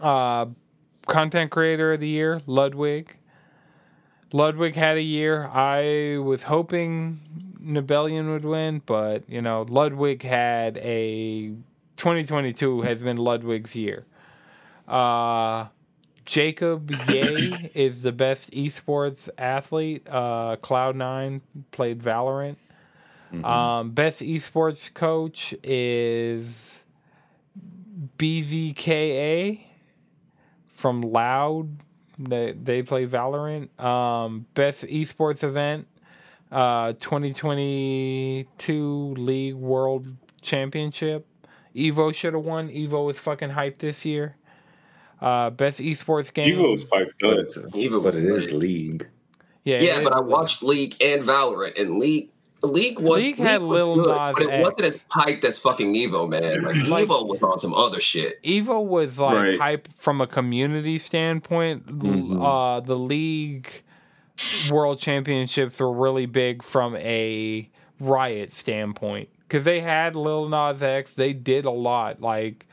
uh, 0.00 0.46
content 1.06 1.50
creator 1.50 1.92
of 1.92 2.00
the 2.00 2.08
year, 2.08 2.40
Ludwig. 2.46 3.16
Ludwig 4.34 4.74
had 4.74 4.96
a 4.96 5.02
year. 5.02 5.46
I 5.46 6.18
was 6.18 6.42
hoping 6.42 7.20
Nibellion 7.62 8.32
would 8.32 8.44
win, 8.44 8.82
but 8.84 9.22
you 9.30 9.40
know, 9.40 9.64
Ludwig 9.68 10.24
had 10.24 10.76
a 10.78 11.50
2022 11.96 12.82
has 12.82 13.00
been 13.00 13.16
Ludwig's 13.16 13.76
year. 13.76 14.04
Uh, 14.88 15.66
Jacob 16.24 16.90
Ye 17.08 17.70
is 17.74 18.02
the 18.02 18.10
best 18.10 18.50
esports 18.50 19.28
athlete. 19.38 20.04
Uh, 20.10 20.56
Cloud9 20.56 21.40
played 21.70 22.02
Valorant. 22.02 22.56
Um, 23.44 23.92
best 23.92 24.20
esports 24.20 24.92
coach 24.92 25.54
is 25.62 26.80
BZKA 28.18 29.60
from 30.66 31.02
Loud. 31.02 31.83
They 32.18 32.52
they 32.52 32.82
play 32.82 33.06
Valorant. 33.06 33.68
Um, 33.82 34.46
best 34.54 34.82
esports 34.84 35.42
event, 35.42 35.86
uh, 36.52 36.92
2022 36.94 39.14
League 39.18 39.54
World 39.54 40.06
Championship. 40.40 41.26
Evo 41.74 42.14
should 42.14 42.34
have 42.34 42.44
won. 42.44 42.68
Evo 42.68 43.04
was 43.06 43.18
fucking 43.18 43.50
hyped 43.50 43.78
this 43.78 44.04
year. 44.04 44.36
Uh, 45.20 45.50
best 45.50 45.80
esports 45.80 46.32
game. 46.32 46.54
Evo 46.54 46.70
was 46.72 46.84
piped 46.84 47.14
But 47.20 47.38
up. 47.38 47.44
it's 47.44 47.58
Evo 47.58 48.02
but 48.02 48.14
it 48.14 48.24
is 48.26 48.52
league. 48.52 49.08
yeah, 49.64 49.78
Yeah, 49.80 50.02
but 50.04 50.12
I 50.12 50.20
watched 50.20 50.62
League 50.62 50.94
and 51.02 51.22
Valorant, 51.22 51.80
and 51.80 51.98
League 51.98 52.30
League 52.66 52.98
was 52.98 53.18
League 53.22 53.36
had 53.36 53.62
was 53.62 53.70
Lil 53.80 53.94
good, 53.96 54.08
Nas 54.08 54.34
but 54.34 54.42
it 54.42 54.50
X. 54.50 54.62
wasn't 54.68 54.86
as 54.88 54.96
hyped 55.12 55.44
as 55.44 55.58
fucking 55.58 55.94
Evo, 55.94 56.28
man. 56.28 56.62
Like 56.62 56.76
Like- 56.88 57.06
Evo 57.08 57.28
was 57.28 57.42
on 57.42 57.58
some 57.58 57.74
other 57.74 58.00
shit. 58.00 58.42
Evo 58.42 58.84
was 58.84 59.18
like 59.18 59.34
Right. 59.34 59.60
hype 59.60 59.88
from 59.96 60.20
a 60.20 60.26
community 60.26 60.98
standpoint. 60.98 61.84
L- 61.88 61.94
Mhm. 61.94 62.76
Uh, 62.76 62.80
the 62.80 62.96
league 62.96 63.68
world 64.70 64.98
championships 64.98 65.78
were 65.80 65.92
really 65.92 66.26
big 66.26 66.62
from 66.62 66.96
a 66.96 67.68
riot 68.00 68.52
standpoint 68.52 69.28
because 69.46 69.64
they 69.64 69.80
had 69.80 70.16
Lil 70.16 70.48
Nas 70.48 70.82
X. 70.82 71.14
They 71.14 71.32
did 71.32 71.64
a 71.64 71.70
lot, 71.70 72.20
like, 72.20 72.66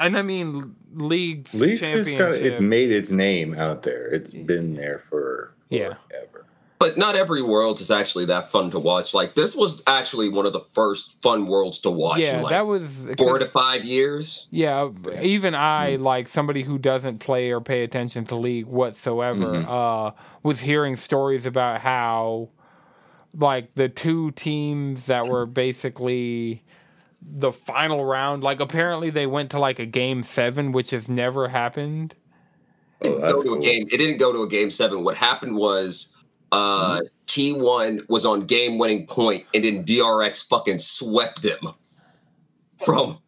and 0.00 0.16
I 0.16 0.22
mean, 0.22 0.74
leagues 0.94 1.54
League's 1.54 1.80
just 1.80 2.16
got 2.16 2.32
it's 2.32 2.60
made 2.60 2.92
its 2.92 3.10
name 3.10 3.54
out 3.54 3.82
there. 3.82 4.06
It's 4.08 4.32
been 4.32 4.74
there 4.74 4.98
for 5.00 5.52
Yeah. 5.70 5.94
forever. 6.08 6.37
But 6.78 6.96
not 6.96 7.16
every 7.16 7.42
world 7.42 7.80
is 7.80 7.90
actually 7.90 8.26
that 8.26 8.52
fun 8.52 8.70
to 8.70 8.78
watch. 8.78 9.12
Like 9.12 9.34
this 9.34 9.56
was 9.56 9.82
actually 9.88 10.28
one 10.28 10.46
of 10.46 10.52
the 10.52 10.60
first 10.60 11.20
fun 11.22 11.44
worlds 11.46 11.80
to 11.80 11.90
watch 11.90 12.20
yeah, 12.20 12.36
in 12.36 12.42
like 12.44 12.50
that 12.50 12.66
was 12.68 13.06
four 13.18 13.38
to 13.40 13.46
five 13.46 13.84
years. 13.84 14.46
Yeah, 14.52 14.90
even 15.20 15.56
I, 15.56 15.96
like 15.96 16.28
somebody 16.28 16.62
who 16.62 16.78
doesn't 16.78 17.18
play 17.18 17.50
or 17.50 17.60
pay 17.60 17.82
attention 17.82 18.26
to 18.26 18.36
League 18.36 18.66
whatsoever, 18.66 19.38
Mhm. 19.44 19.66
uh, 19.68 20.12
was 20.44 20.60
hearing 20.60 20.94
stories 20.94 21.46
about 21.46 21.80
how, 21.80 22.50
like, 23.36 23.74
the 23.74 23.88
two 23.88 24.30
teams 24.32 25.06
that 25.06 25.26
were 25.26 25.46
basically 25.46 26.62
the 27.20 27.50
final 27.50 28.04
round, 28.04 28.44
like, 28.44 28.60
apparently 28.60 29.10
they 29.10 29.26
went 29.26 29.50
to 29.50 29.58
like 29.58 29.80
a 29.80 29.86
game 29.86 30.22
seven, 30.22 30.70
which 30.70 30.90
has 30.90 31.08
never 31.08 31.48
happened. 31.48 32.14
It 33.00 33.08
Oh, 33.08 33.10
didn't 33.10 33.20
that's 33.22 33.32
go 33.32 33.42
to 33.42 33.48
cool. 33.48 33.58
a 33.58 33.62
game. 33.62 33.88
It 33.90 33.96
didn't 33.96 34.18
go 34.18 34.32
to 34.32 34.42
a 34.42 34.48
game 34.48 34.70
seven. 34.70 35.02
What 35.02 35.16
happened 35.16 35.56
was 35.56 36.10
uh 36.52 37.00
T1 37.26 38.08
was 38.08 38.24
on 38.24 38.46
game 38.46 38.78
winning 38.78 39.06
point 39.06 39.44
and 39.54 39.64
then 39.64 39.84
DRX 39.84 40.48
fucking 40.48 40.78
swept 40.78 41.44
him 41.44 41.68
from 42.84 43.18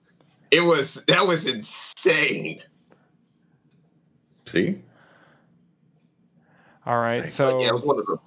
it 0.50 0.62
was 0.62 1.04
that 1.06 1.26
was 1.26 1.46
insane. 1.46 2.60
See, 4.46 4.80
All 6.84 6.98
right, 6.98 7.30
so 7.30 7.52
But 7.52 7.60
yeah, 7.60 7.68
it 7.68 7.72
was 7.72 7.84
one 7.84 7.98
of 8.00 8.06
the 8.06 8.18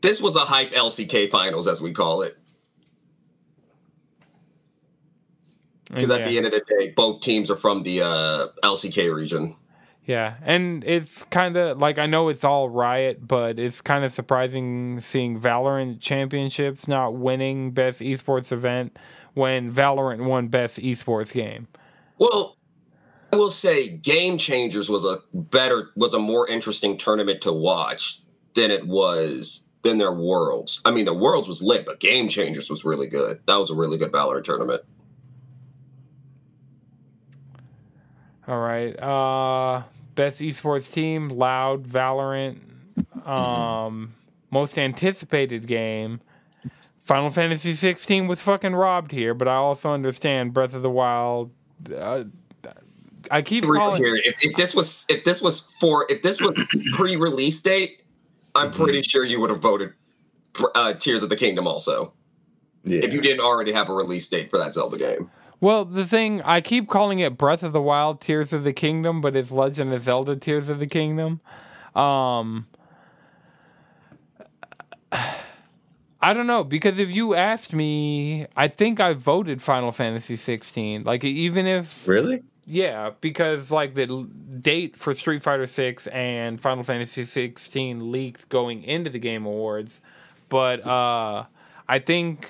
this 0.00 0.20
was 0.20 0.34
a 0.34 0.40
hype 0.40 0.72
LCK 0.72 1.30
finals 1.30 1.68
as 1.68 1.80
we 1.80 1.92
call 1.92 2.22
it. 2.22 2.36
Because 5.88 6.10
at 6.10 6.20
yeah. 6.20 6.28
the 6.28 6.36
end 6.38 6.46
of 6.46 6.52
the 6.52 6.64
day, 6.80 6.92
both 6.96 7.20
teams 7.20 7.50
are 7.50 7.56
from 7.56 7.84
the 7.84 8.02
uh 8.02 8.48
LCK 8.64 9.14
region. 9.14 9.54
Yeah, 10.04 10.34
and 10.42 10.82
it's 10.82 11.22
kind 11.24 11.56
of 11.56 11.78
like 11.78 11.98
I 11.98 12.06
know 12.06 12.28
it's 12.28 12.42
all 12.42 12.68
Riot, 12.68 13.26
but 13.26 13.60
it's 13.60 13.80
kind 13.80 14.04
of 14.04 14.12
surprising 14.12 15.00
seeing 15.00 15.38
Valorant 15.38 16.00
Championships 16.00 16.88
not 16.88 17.14
winning 17.14 17.70
Best 17.70 18.00
Esports 18.00 18.50
Event 18.50 18.98
when 19.34 19.72
Valorant 19.72 20.24
won 20.24 20.48
Best 20.48 20.80
Esports 20.80 21.32
Game. 21.32 21.68
Well, 22.18 22.56
I 23.32 23.36
will 23.36 23.50
say 23.50 23.96
Game 23.96 24.38
Changers 24.38 24.90
was 24.90 25.04
a 25.04 25.20
better 25.32 25.90
was 25.96 26.14
a 26.14 26.18
more 26.18 26.48
interesting 26.48 26.96
tournament 26.96 27.40
to 27.42 27.52
watch 27.52 28.20
than 28.54 28.70
it 28.70 28.86
was 28.86 29.64
than 29.82 29.98
their 29.98 30.12
Worlds. 30.12 30.82
I 30.84 30.90
mean, 30.90 31.04
the 31.04 31.14
Worlds 31.14 31.48
was 31.48 31.62
lit, 31.62 31.86
but 31.86 32.00
Game 32.00 32.28
Changers 32.28 32.68
was 32.68 32.84
really 32.84 33.06
good. 33.06 33.40
That 33.46 33.56
was 33.56 33.70
a 33.70 33.74
really 33.74 33.98
good 33.98 34.12
Valorant 34.12 34.44
tournament. 34.44 34.82
All 38.48 38.58
right, 38.58 38.92
uh, 39.00 39.82
Best 40.14 40.40
Esports 40.40 40.92
Team, 40.92 41.28
Loud, 41.28 41.84
Valorant, 41.86 42.58
um, 43.26 44.12
most 44.50 44.78
anticipated 44.78 45.66
game. 45.66 46.20
Final 47.04 47.30
Fantasy 47.30 47.74
16 47.74 48.28
was 48.28 48.40
fucking 48.40 48.74
robbed 48.74 49.10
here, 49.10 49.34
but 49.34 49.48
I 49.48 49.54
also 49.54 49.90
understand 49.90 50.52
Breath 50.52 50.74
of 50.74 50.82
the 50.82 50.90
Wild. 50.90 51.50
Uh, 51.94 52.24
I 53.30 53.42
keep 53.42 53.64
calling. 53.64 54.02
here, 54.02 54.16
if, 54.16 54.36
if 54.44 54.56
this 54.56 54.74
was 54.74 55.06
if 55.08 55.24
this 55.24 55.40
was 55.40 55.72
for 55.80 56.06
if 56.08 56.22
this 56.22 56.40
was 56.40 56.54
pre-release 56.94 57.60
date, 57.60 58.02
I'm 58.54 58.70
pretty 58.70 59.02
sure 59.02 59.24
you 59.24 59.40
would 59.40 59.50
have 59.50 59.60
voted 59.60 59.92
uh, 60.74 60.94
Tears 60.94 61.22
of 61.22 61.28
the 61.28 61.36
Kingdom 61.36 61.66
also. 61.66 62.12
yeah, 62.84 63.00
If 63.02 63.14
you 63.14 63.20
didn't 63.20 63.40
already 63.40 63.72
have 63.72 63.88
a 63.88 63.94
release 63.94 64.28
date 64.28 64.50
for 64.50 64.58
that 64.58 64.74
Zelda 64.74 64.98
game. 64.98 65.30
Well, 65.62 65.84
the 65.84 66.04
thing 66.04 66.42
I 66.42 66.60
keep 66.60 66.88
calling 66.88 67.20
it 67.20 67.38
Breath 67.38 67.62
of 67.62 67.72
the 67.72 67.80
Wild 67.80 68.20
Tears 68.20 68.52
of 68.52 68.64
the 68.64 68.72
Kingdom, 68.72 69.20
but 69.20 69.36
it's 69.36 69.52
Legend 69.52 69.92
of 69.94 70.02
Zelda 70.02 70.34
Tears 70.34 70.68
of 70.68 70.80
the 70.80 70.88
Kingdom. 70.88 71.40
Um 71.94 72.66
I 76.20 76.34
don't 76.34 76.46
know 76.46 76.62
because 76.64 76.98
if 76.98 77.14
you 77.14 77.34
asked 77.34 77.72
me, 77.72 78.46
I 78.56 78.68
think 78.68 79.00
I 79.00 79.12
voted 79.12 79.60
Final 79.60 79.92
Fantasy 79.92 80.36
16. 80.36 81.04
Like 81.04 81.24
even 81.24 81.66
if 81.66 82.06
really. 82.06 82.42
yeah, 82.66 83.10
because 83.20 83.70
like 83.70 83.94
the 83.94 84.06
l- 84.08 84.22
date 84.24 84.96
for 84.96 85.14
Street 85.14 85.42
Fighter 85.42 85.66
6 85.66 86.06
and 86.08 86.60
Final 86.60 86.84
Fantasy 86.84 87.24
16 87.24 88.10
leaked 88.12 88.48
going 88.48 88.82
into 88.84 89.10
the 89.10 89.18
Game 89.18 89.46
Awards, 89.46 90.00
but 90.48 90.84
uh 90.86 91.44
I 91.88 91.98
think 91.98 92.48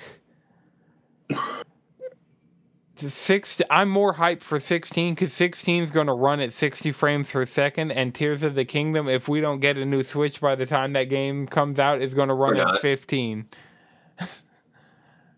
six 3.09 3.61
I'm 3.69 3.89
more 3.89 4.15
hyped 4.15 4.41
for 4.41 4.59
16 4.59 5.15
cuz 5.15 5.33
16 5.33 5.83
is 5.83 5.91
going 5.91 6.07
to 6.07 6.13
run 6.13 6.39
at 6.39 6.53
60 6.53 6.91
frames 6.91 7.31
per 7.31 7.45
second 7.45 7.91
and 7.91 8.13
Tears 8.13 8.43
of 8.43 8.55
the 8.55 8.65
Kingdom 8.65 9.07
if 9.07 9.27
we 9.27 9.41
don't 9.41 9.59
get 9.59 9.77
a 9.77 9.85
new 9.85 10.03
Switch 10.03 10.39
by 10.41 10.55
the 10.55 10.65
time 10.65 10.93
that 10.93 11.05
game 11.05 11.47
comes 11.47 11.79
out 11.79 12.01
is 12.01 12.13
going 12.13 12.29
to 12.29 12.33
run 12.33 12.57
at 12.57 12.67
not. 12.67 12.81
15. 12.81 13.47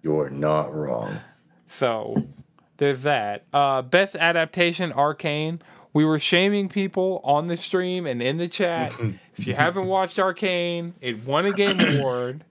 You're 0.01 0.29
not 0.29 0.73
wrong. 0.73 1.19
So 1.67 2.25
there's 2.77 3.03
that. 3.03 3.45
Uh, 3.53 3.81
best 3.81 4.15
adaptation, 4.15 4.91
Arcane. 4.93 5.61
We 5.93 6.03
were 6.05 6.19
shaming 6.19 6.67
people 6.69 7.21
on 7.23 7.47
the 7.47 7.57
stream 7.57 8.05
and 8.05 8.21
in 8.21 8.37
the 8.37 8.47
chat. 8.47 8.93
if 9.37 9.47
you 9.47 9.55
haven't 9.55 9.85
watched 9.87 10.19
Arcane, 10.19 10.93
it 11.01 11.23
won 11.25 11.45
a 11.45 11.53
game 11.53 11.79
award. 11.99 12.43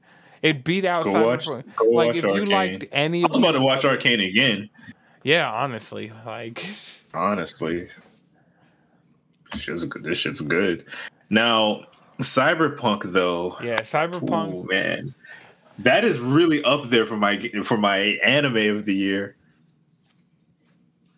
It 0.43 0.65
beat 0.65 0.85
out 0.85 1.05
Go 1.05 1.25
watch- 1.27 1.47
go 1.47 1.53
like 1.53 2.09
watch 2.09 2.17
if 2.17 2.25
you 2.25 2.45
liked 2.45 2.85
any 2.93 3.23
I 3.23 3.27
of 3.27 3.31
was 3.31 3.39
about 3.39 3.53
to 3.53 3.61
watch 3.61 3.85
Arcane 3.85 4.21
again. 4.21 4.69
Yeah, 5.25 5.51
honestly, 5.51 6.13
like 6.25 6.65
Honestly, 7.13 7.89
shit's 9.57 9.85
good. 9.85 10.05
This 10.05 10.19
shit's 10.19 10.41
good. 10.41 10.85
Now, 11.31 11.85
Cyberpunk 12.21 13.13
though. 13.13 13.57
yeah, 13.63 13.81
Cyberpunk. 13.81 14.55
Ooh, 14.55 14.65
man, 14.65 15.15
that 15.81 16.05
is 16.05 16.21
really 16.21 16.63
up 16.65 16.89
there 16.91 17.07
for 17.07 17.17
my 17.17 17.49
for 17.65 17.77
my 17.77 17.99
anime 18.25 18.77
of 18.77 18.85
the 18.85 18.95
year. 18.95 19.37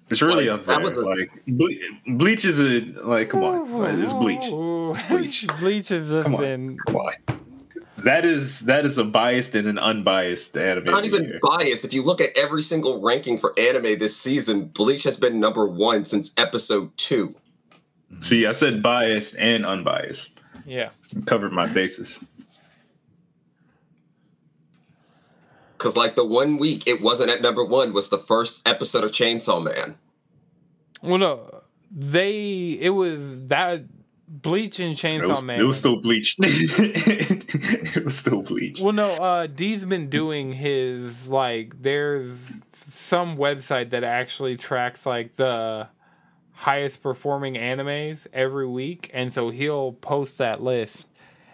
It's 0.08 0.22
really 0.22 0.48
Like, 0.48 0.60
up 0.60 0.66
there. 0.66 0.80
was 0.80 0.96
a- 0.96 1.04
like 1.04 1.30
Ble- 1.48 2.16
Bleach 2.16 2.44
is 2.44 2.60
a 2.60 2.80
like. 3.04 3.30
Come 3.30 3.42
on, 3.42 4.00
it's 4.00 4.12
Bleach. 4.12 4.48
Bleach. 5.08 5.46
Bleach 5.58 5.88
has 5.88 6.08
just 6.08 6.24
Come 6.24 6.36
on. 6.36 6.40
been 6.40 6.78
Come 6.86 6.96
on. 6.96 7.12
That 7.98 8.24
is 8.24 8.60
that 8.60 8.84
is 8.84 8.98
a 8.98 9.04
biased 9.04 9.54
and 9.54 9.66
an 9.66 9.78
unbiased 9.78 10.56
anime. 10.56 10.84
Not 10.84 11.04
even 11.04 11.24
year. 11.24 11.40
biased. 11.42 11.84
If 11.84 11.94
you 11.94 12.02
look 12.02 12.20
at 12.20 12.30
every 12.36 12.62
single 12.62 13.00
ranking 13.00 13.38
for 13.38 13.54
anime 13.58 13.98
this 13.98 14.16
season, 14.16 14.66
Bleach 14.66 15.02
has 15.04 15.16
been 15.16 15.40
number 15.40 15.66
one 15.66 16.04
since 16.04 16.34
episode 16.38 16.94
two. 16.96 17.34
Hmm. 18.12 18.20
See, 18.20 18.46
I 18.46 18.52
said 18.52 18.82
biased 18.82 19.36
and 19.38 19.64
unbiased. 19.64 20.40
yeah. 20.66 20.90
Covered 21.24 21.52
my 21.52 21.66
bases. 21.66 22.20
Because 25.78 25.96
like 25.96 26.14
the 26.16 26.24
one 26.24 26.58
week 26.58 26.86
it 26.86 27.00
wasn't 27.00 27.30
at 27.30 27.42
number 27.42 27.64
one 27.64 27.92
was 27.92 28.08
the 28.08 28.18
first 28.18 28.66
episode 28.68 29.04
of 29.04 29.12
Chainsaw 29.12 29.62
Man. 29.62 29.96
Well, 31.02 31.18
no, 31.18 31.62
they 31.90 32.78
it 32.80 32.90
was 32.90 33.46
that 33.48 33.84
Bleach 34.28 34.80
and 34.80 34.94
Chainsaw 34.96 35.22
It 35.22 35.28
was, 35.28 35.44
Man. 35.44 35.60
it 35.60 35.64
was 35.64 35.78
still 35.78 36.00
Bleach. 36.00 36.36
it 36.40 38.04
was 38.04 38.18
still 38.18 38.42
Bleach. 38.42 38.80
Well, 38.80 38.92
no, 38.92 39.10
uh, 39.10 39.46
D's 39.46 39.84
been 39.84 40.08
doing 40.10 40.52
his 40.52 41.28
like. 41.28 41.80
There's 41.80 42.52
some 42.88 43.36
website 43.36 43.90
that 43.90 44.02
actually 44.04 44.56
tracks 44.56 45.06
like 45.06 45.36
the 45.36 45.88
highest 46.52 47.02
performing 47.02 47.54
animes 47.54 48.26
every 48.32 48.66
week, 48.66 49.10
and 49.14 49.32
so 49.32 49.50
he'll 49.50 49.92
post 49.92 50.38
that 50.38 50.62
list 50.62 51.06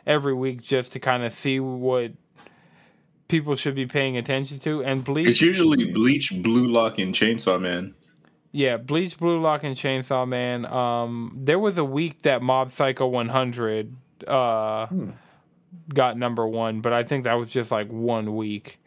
every 0.06 0.34
week 0.34 0.62
just 0.62 0.92
to 0.92 0.98
kind 0.98 1.22
of 1.24 1.32
see 1.32 1.60
what 1.60 2.12
people 3.28 3.54
should 3.54 3.74
be 3.74 3.86
paying 3.86 4.16
attention 4.16 4.58
to. 4.60 4.82
And 4.82 5.04
Bleach, 5.04 5.28
It's 5.28 5.40
usually 5.40 5.90
Bleach, 5.92 6.32
Blue 6.42 6.68
Lock, 6.68 6.98
and 6.98 7.14
Chainsaw 7.14 7.60
Man. 7.60 7.94
Yeah, 8.52 8.76
Bleach, 8.76 9.18
Blue 9.18 9.40
Lock, 9.40 9.64
and 9.64 9.74
Chainsaw 9.74 10.28
Man. 10.28 10.66
Um, 10.66 11.36
there 11.40 11.58
was 11.58 11.78
a 11.78 11.84
week 11.84 12.22
that 12.22 12.42
Mob 12.42 12.70
Psycho 12.70 13.06
100 13.06 13.96
uh 14.26 14.86
got 15.92 16.16
number 16.18 16.46
one, 16.46 16.80
but 16.80 16.92
I 16.92 17.02
think 17.02 17.24
that 17.24 17.34
was 17.34 17.48
just 17.48 17.70
like 17.70 17.88
one 17.88 18.36
week. 18.36 18.78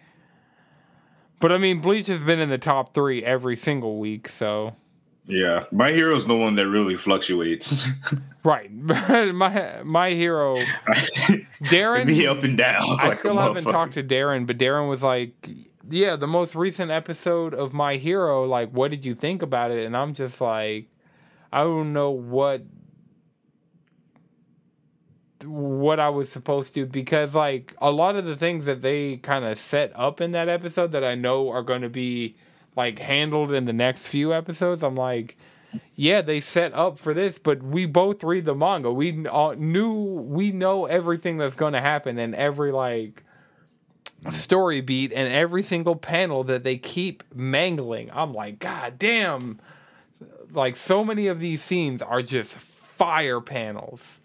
But 1.40 1.52
I 1.52 1.58
mean, 1.58 1.82
Bleach 1.82 2.08
has 2.08 2.22
been 2.22 2.40
in 2.40 2.50
the 2.50 2.58
top 2.58 2.94
three 2.94 3.24
every 3.24 3.56
single 3.56 4.00
week, 4.00 4.30
so 4.30 4.74
Yeah, 5.28 5.66
my 5.72 5.92
hero's 5.92 6.26
the 6.26 6.36
one 6.36 6.56
that 6.56 6.70
really 6.70 6.96
fluctuates. 6.96 7.88
right. 8.44 8.72
my 8.74 9.82
my 9.84 10.12
hero 10.12 10.56
Darren. 11.64 12.06
be 12.06 12.28
up 12.28 12.44
and 12.44 12.58
down. 12.58 12.84
I 13.00 13.10
like 13.10 13.20
still 13.20 13.38
haven't 13.38 13.66
talked 13.66 13.94
to 13.94 14.04
Darren, 14.04 14.46
but 14.48 14.58
Darren 14.58 14.88
was 14.90 15.04
like, 15.04 15.34
"Yeah, 15.90 16.16
the 16.16 16.28
most 16.28 16.56
recent 16.56 16.92
episode 16.92 17.54
of 17.54 17.74
My 17.74 17.98
Hero. 17.98 18.46
Like, 18.46 18.72
what 18.72 18.92
did 18.92 19.06
you 19.06 19.16
think 19.16 19.42
about 19.42 19.72
it?" 19.72 19.86
And 19.86 19.96
I'm 19.96 20.14
just 20.14 20.42
like, 20.42 20.88
I 21.52 21.64
don't 21.64 21.94
know 21.94 22.12
what 22.12 22.64
what 25.44 26.00
I 26.00 26.10
was 26.10 26.32
supposed 26.32 26.74
to 26.74 26.86
because 26.86 27.36
like 27.36 27.76
a 27.80 27.92
lot 27.92 28.16
of 28.16 28.26
the 28.26 28.36
things 28.36 28.66
that 28.66 28.82
they 28.82 29.18
kind 29.18 29.46
of 29.46 29.60
set 29.60 29.92
up 29.96 30.22
in 30.22 30.32
that 30.32 30.50
episode 30.50 30.92
that 30.94 31.04
I 31.04 31.16
know 31.16 31.50
are 31.50 31.62
going 31.62 31.82
to 31.82 31.90
be 31.90 32.36
like 32.76 33.00
handled 33.00 33.52
in 33.52 33.66
the 33.66 33.74
next 33.74 34.08
few 34.08 34.34
episodes. 34.34 34.84
I'm 34.84 34.96
like, 34.96 35.38
yeah, 35.96 36.22
they 36.22 36.42
set 36.42 36.74
up 36.74 36.98
for 36.98 37.14
this, 37.14 37.38
but 37.38 37.62
we 37.62 37.86
both 37.86 38.24
read 38.24 38.46
the 38.46 38.56
manga. 38.56 38.92
We 38.92 39.26
uh, 39.28 39.56
knew 39.58 39.94
we 39.94 40.52
know 40.52 40.86
everything 40.86 41.38
that's 41.38 41.56
going 41.56 41.74
to 41.74 41.82
happen 41.82 42.18
and 42.18 42.34
every 42.36 42.72
like 42.72 43.24
Mm-hmm. 44.26 44.32
story 44.32 44.82
beat 44.82 45.14
and 45.14 45.32
every 45.32 45.62
single 45.62 45.96
panel 45.96 46.44
that 46.46 46.64
they 46.64 46.78
keep 46.78 47.24
mangling. 47.34 48.10
I'm 48.12 48.34
like, 48.34 48.58
god 48.58 48.98
damn. 48.98 49.60
Like 50.52 50.76
so 50.76 51.04
many 51.04 51.28
of 51.28 51.40
these 51.40 51.62
scenes 51.62 52.02
are 52.02 52.24
just 52.24 52.56
fire 52.56 53.40
panels. 53.40 54.20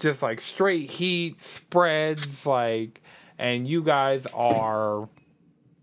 Just 0.00 0.20
like 0.20 0.40
straight 0.40 0.90
heat 0.90 1.40
spreads 1.40 2.44
like 2.44 3.00
and 3.38 3.68
you 3.68 3.82
guys 3.82 4.26
are 4.34 5.08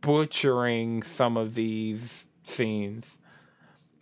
butchering 0.02 1.02
some 1.04 1.38
of 1.38 1.56
these 1.56 2.26
scenes. 2.44 3.18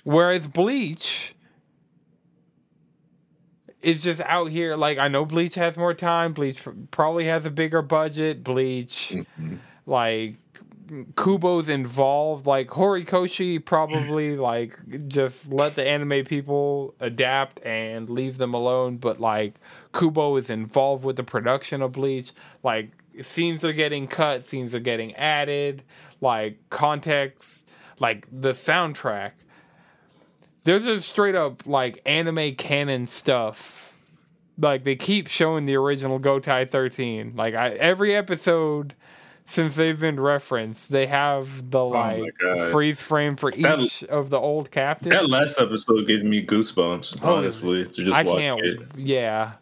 Whereas 0.04 0.48
Bleach 0.48 1.36
is 3.82 4.04
just 4.04 4.22
out 4.22 4.52
here. 4.52 4.76
Like 4.76 4.98
I 4.98 5.08
know 5.08 5.26
Bleach 5.26 5.56
has 5.56 5.78
more 5.78 5.94
time. 5.94 6.34
Bleach 6.34 6.62
probably 6.92 7.26
has 7.26 7.46
a 7.46 7.52
bigger 7.52 7.82
budget. 7.82 8.44
Bleach, 8.44 9.14
mm-hmm. 9.16 9.56
like 9.86 10.36
Kubo's 11.16 11.70
involved. 11.70 12.46
Like 12.46 12.68
Horikoshi 12.70 13.64
probably 13.64 14.38
like 14.38 14.76
just 15.08 15.52
let 15.52 15.76
the 15.76 15.88
anime 15.88 16.26
people 16.26 16.96
adapt 17.00 17.64
and 17.66 18.10
leave 18.10 18.38
them 18.38 18.54
alone. 18.54 18.98
But 18.98 19.20
like 19.20 19.56
Kubo 19.94 20.36
is 20.36 20.50
involved 20.50 21.04
with 21.04 21.16
the 21.16 21.24
production 21.24 21.82
of 21.82 21.94
Bleach. 21.94 22.34
Like 22.64 22.92
scenes 23.22 23.64
are 23.64 23.74
getting 23.74 24.08
cut, 24.08 24.44
scenes 24.44 24.76
are 24.76 24.80
getting 24.80 25.16
added. 25.16 25.84
Like 26.20 26.58
context, 26.70 27.68
like 28.00 28.28
the 28.32 28.52
soundtrack 28.52 29.32
there's 30.64 30.86
just 30.86 31.10
straight 31.10 31.36
up 31.36 31.66
like 31.66 32.02
anime 32.06 32.56
canon 32.56 33.08
stuff. 33.08 33.98
Like 34.58 34.84
they 34.84 34.96
keep 34.96 35.28
showing 35.28 35.66
the 35.66 35.76
original 35.76 36.20
Gotei 36.20 36.70
13. 36.70 37.34
Like 37.36 37.56
I, 37.56 37.70
every 37.70 38.16
episode 38.16 38.94
since 39.46 39.76
they've 39.76 40.00
been 40.00 40.20
referenced, 40.20 40.92
they 40.92 41.08
have 41.08 41.72
the 41.72 41.80
Oh 41.80 41.88
like 41.90 42.32
God. 42.40 42.72
freeze 42.72 43.02
frame 43.02 43.36
for 43.36 43.52
That- 43.52 43.80
each 43.80 44.04
of 44.04 44.30
the 44.30 44.38
old 44.40 44.72
captains. 44.72 45.14
That 45.14 45.30
last 45.30 45.60
episode 45.60 46.06
gave 46.08 46.24
me 46.24 46.46
goosebumps, 46.46 47.20
Oh, 47.24 47.36
honestly, 47.36 47.84
to 47.84 47.90
just 47.92 48.12
I 48.14 48.24
watch 48.24 48.38
can't. 48.38 48.62
it. 48.62 48.80
Yeah, 48.96 49.54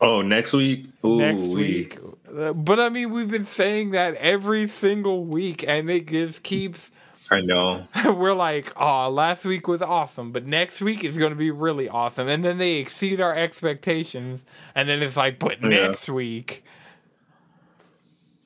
Oh, 0.00 0.20
next 0.20 0.52
week? 0.52 0.86
Ooh, 1.04 1.16
next 1.16 1.42
week. 1.42 1.98
Uh, 2.36 2.52
But 2.52 2.80
I 2.80 2.88
mean, 2.88 3.10
we've 3.12 3.30
been 3.30 3.44
saying 3.44 3.90
that 3.92 4.14
every 4.16 4.66
single 4.68 5.24
week, 5.24 5.64
and 5.66 5.88
it 5.90 6.08
just 6.08 6.42
keeps. 6.42 6.90
I 7.32 7.40
know. 7.40 7.86
we're 8.06 8.34
like, 8.34 8.72
oh, 8.76 9.08
last 9.10 9.44
week 9.44 9.66
was 9.68 9.80
awesome, 9.82 10.32
but 10.32 10.46
next 10.46 10.80
week 10.80 11.02
is 11.04 11.16
going 11.18 11.30
to 11.30 11.36
be 11.36 11.50
really 11.50 11.88
awesome. 11.88 12.28
And 12.28 12.44
then 12.44 12.58
they 12.58 12.74
exceed 12.74 13.20
our 13.20 13.34
expectations. 13.34 14.42
And 14.74 14.88
then 14.88 15.02
it's 15.02 15.16
like, 15.16 15.38
but 15.38 15.60
Yeah. 15.62 15.68
next 15.88 16.08
week, 16.08 16.64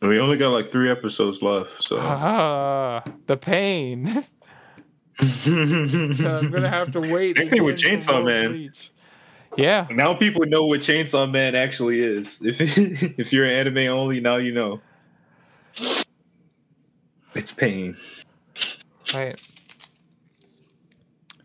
We 0.03 0.19
only 0.21 0.37
got 0.37 0.51
like 0.51 0.69
three 0.71 0.91
episodes 0.91 1.43
left, 1.43 1.83
so 1.83 1.99
ah, 2.01 3.03
the 3.27 3.37
pain. 3.37 4.07
I'm 5.19 5.45
going 6.51 6.63
to 6.63 6.69
have 6.69 6.93
to 6.93 7.01
wait. 7.01 7.37
Same 7.37 7.49
thing 7.49 7.65
with 7.65 7.77
Chainsaw 7.77 8.25
Man. 8.25 8.53
Bleach. 8.53 8.91
Yeah. 9.57 9.87
now 9.91 10.13
people 10.15 10.45
know 10.45 10.67
what 10.67 10.81
Chainsaw 10.81 11.31
Man 11.31 11.55
actually 11.55 12.01
is. 12.01 12.43
If 12.45 12.61
if 13.19 13.33
you're 13.33 13.47
anime 13.47 13.79
only, 13.89 14.21
now 14.21 14.37
you 14.37 14.53
know. 14.53 14.81
It's 17.35 17.53
pain. 17.53 17.97
Right. 19.15 19.41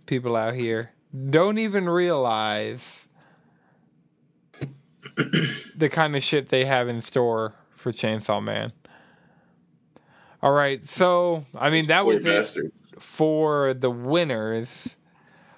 People 0.06 0.36
out 0.36 0.56
here 0.56 0.92
don't 1.30 1.58
even 1.58 1.88
realize 1.90 3.08
the 5.76 5.90
kind 5.90 6.16
of 6.16 6.24
shit 6.24 6.50
they 6.50 6.66
have 6.66 6.88
in 6.88 7.02
store 7.02 7.56
for 7.76 7.92
Chainsaw 7.92 8.44
Man. 8.44 8.72
All 10.44 10.52
right, 10.52 10.88
so 10.88 11.46
I 11.56 11.70
mean 11.70 11.86
that 11.88 12.04
Poor 12.04 12.16
was 12.16 12.58
it 12.58 12.72
for 13.00 13.74
the 13.76 13.92
winners. 13.92 14.96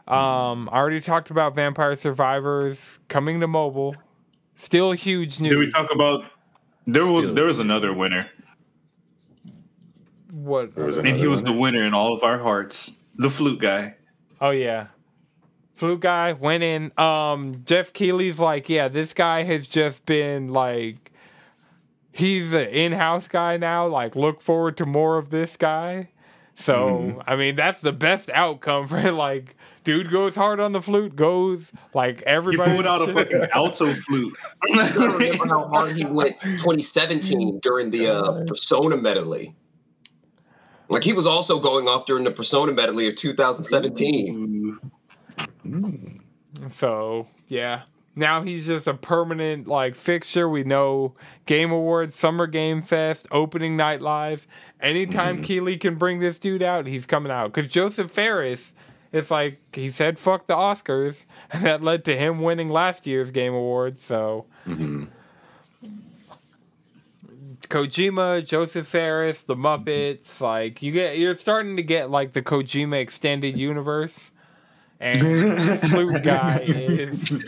Um, 0.08 0.68
I 0.72 0.78
already 0.78 1.00
talked 1.00 1.30
about 1.30 1.56
Vampire 1.56 1.96
Survivors 1.96 3.00
coming 3.08 3.40
to 3.40 3.48
mobile. 3.48 3.96
Still 4.56 4.92
huge 4.92 5.40
news. 5.40 5.52
Did 5.52 5.58
we 5.58 5.68
talk 5.68 5.90
about? 5.94 6.26
There 6.86 7.10
was 7.10 7.24
Still. 7.24 7.36
there 7.36 7.46
was 7.46 7.60
another 7.60 7.94
winner, 7.94 8.30
what? 10.44 10.76
And 10.76 11.06
he 11.06 11.10
Another 11.12 11.30
was 11.30 11.44
the 11.44 11.52
winner? 11.52 11.60
winner 11.78 11.84
in 11.84 11.94
all 11.94 12.14
of 12.14 12.24
our 12.24 12.38
hearts. 12.40 12.92
The 13.16 13.30
flute 13.30 13.60
guy. 13.60 13.96
Oh 14.42 14.50
yeah. 14.52 14.88
Flute 15.76 16.02
guy 16.02 16.34
went 16.34 16.64
in. 16.64 16.92
Um 16.98 17.64
Geoff 17.66 17.94
Keighley's 17.94 18.40
like, 18.40 18.70
yeah, 18.70 18.88
this 18.88 19.14
guy 19.14 19.44
has 19.44 19.68
just 19.68 20.06
been 20.06 20.50
like 20.50 21.12
he's 22.12 22.54
an 22.54 22.68
in-house 22.68 23.28
guy 23.28 23.58
now. 23.58 23.88
Like 23.88 24.16
look 24.16 24.42
forward 24.42 24.78
to 24.78 24.86
more 24.86 25.18
of 25.18 25.30
this 25.30 25.58
guy. 25.58 26.10
So 26.56 27.22
I 27.26 27.36
mean 27.36 27.56
that's 27.56 27.82
the 27.82 27.94
best 27.94 28.30
outcome 28.34 28.88
for 28.88 29.12
like 29.12 29.56
dude 29.84 30.10
goes 30.12 30.36
hard 30.36 30.60
on 30.60 30.72
the 30.72 30.82
flute, 30.82 31.16
goes 31.16 31.72
like 31.94 32.22
everybody. 32.24 32.72
He 32.72 32.78
everybody 32.78 33.02
pulled 33.02 33.02
out 33.02 33.10
a 33.10 33.14
fucking 33.14 33.48
alto 33.54 33.94
flute. 33.94 34.34
I 34.74 34.92
don't 34.92 35.14
remember 35.14 35.48
how 35.48 35.68
hard 35.68 35.96
he 35.96 36.06
went 36.06 36.40
2017 36.42 37.60
during 37.60 37.92
the 37.92 38.08
uh, 38.08 38.44
Persona 38.48 38.98
medley. 38.98 39.56
Like 40.90 41.04
he 41.04 41.14
was 41.14 41.26
also 41.26 41.60
going 41.60 41.88
off 41.88 42.06
during 42.06 42.24
the 42.24 42.32
Persona 42.32 42.72
medley 42.72 43.08
of 43.08 43.16
2017. 43.16 44.80
So 46.70 47.28
yeah. 47.48 47.84
Now 48.16 48.44
he's 48.44 48.68
just 48.68 48.86
a 48.86 48.94
permanent 48.94 49.68
like 49.68 49.96
fixture. 49.96 50.48
We 50.48 50.64
know 50.64 51.16
Game 51.48 51.72
Awards, 51.72 52.14
Summer 52.16 52.46
Game 52.46 52.84
Fest, 52.84 53.26
opening 53.32 53.76
night 53.76 54.02
live. 54.02 54.46
Anytime 54.80 55.42
Keighley 55.42 55.78
can 55.78 55.96
bring 55.96 56.20
this 56.20 56.38
dude 56.38 56.62
out, 56.62 56.86
he's 56.86 57.08
coming 57.08 57.32
out. 57.32 57.54
Because 57.54 57.72
Josef 57.72 58.12
Fares, 58.12 58.74
it's 59.12 59.32
like 59.32 59.60
he 59.74 59.90
said 59.90 60.20
fuck 60.20 60.46
the 60.46 60.54
Oscars, 60.54 61.24
and 61.52 61.64
that 61.64 61.82
led 61.82 62.06
to 62.06 62.16
him 62.16 62.42
winning 62.42 62.70
last 62.70 63.08
year's 63.08 63.32
Game 63.32 63.54
Awards. 63.54 64.04
So 64.04 64.46
Mhm. 64.68 65.08
Kojima, 67.70 68.46
Josef 68.46 68.88
Fares, 68.88 69.44
the 69.44 69.56
Muppets, 69.56 70.42
like 70.42 70.82
you 70.82 70.92
get 70.92 71.18
you're 71.18 71.36
starting 71.36 71.78
to 71.78 71.84
get 71.84 72.10
like 72.10 72.32
the 72.34 72.42
Kojima 72.42 73.00
extended 73.00 73.58
universe. 73.58 74.32
And 75.00 75.80
Flute 75.90 76.24
Guy 76.24 76.60
is 76.60 77.42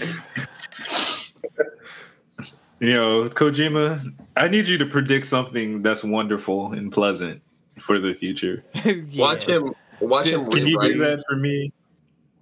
You 2.79 2.93
know, 2.93 3.29
Kojima, 3.29 4.13
I 4.35 4.47
need 4.47 4.67
you 4.67 4.77
to 4.77 4.85
predict 4.85 5.25
something 5.25 5.81
that's 5.81 6.03
wonderful 6.03 6.73
and 6.73 6.91
pleasant 6.91 7.41
for 7.79 7.99
the 7.99 8.13
future. 8.13 8.63
yeah. 8.85 9.01
Watch 9.15 9.47
him. 9.47 9.73
Watch 10.01 10.27
him 10.27 10.49
Can 10.51 10.67
you 10.67 10.79
do 10.79 10.97
that 10.99 11.23
for 11.27 11.37
me? 11.37 11.71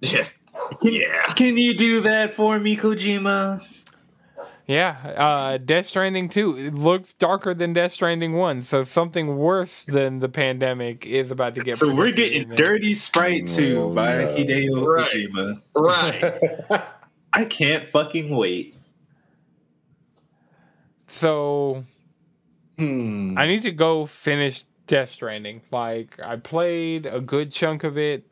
Yeah. 0.00 0.24
Yeah. 0.82 1.22
Can 1.34 1.56
you 1.56 1.74
do 1.74 2.00
that 2.00 2.32
for 2.32 2.58
me, 2.58 2.76
Kojima? 2.76 3.64
Yeah, 4.66 4.96
uh, 5.18 5.58
Death 5.58 5.86
Stranding 5.86 6.30
2 6.30 6.56
it 6.56 6.74
looks 6.74 7.12
darker 7.12 7.52
than 7.52 7.74
Death 7.74 7.92
Stranding 7.92 8.32
1, 8.32 8.62
so 8.62 8.82
something 8.82 9.36
worse 9.36 9.82
than 9.84 10.20
the 10.20 10.28
pandemic 10.28 11.04
is 11.06 11.30
about 11.30 11.54
to 11.56 11.60
get 11.60 11.76
So 11.76 11.94
we're 11.94 12.12
getting. 12.12 12.48
Dirty 12.56 12.94
Sprite 12.94 13.46
2 13.46 13.78
Oh, 13.90 13.94
by 13.94 14.08
no. 14.08 14.34
Hideo 14.34 14.86
Right. 14.86 15.10
Kojima. 15.12 15.62
Right. 15.76 16.82
I 17.34 17.44
can't 17.44 17.86
fucking 17.90 18.34
wait. 18.34 18.74
So 21.06 21.84
Hmm. 22.78 23.36
I 23.38 23.46
need 23.46 23.62
to 23.64 23.70
go 23.70 24.06
finish 24.06 24.64
Death 24.86 25.10
Stranding. 25.10 25.60
Like 25.70 26.18
I 26.24 26.36
played 26.36 27.06
a 27.06 27.20
good 27.20 27.52
chunk 27.52 27.84
of 27.84 27.96
it 27.98 28.26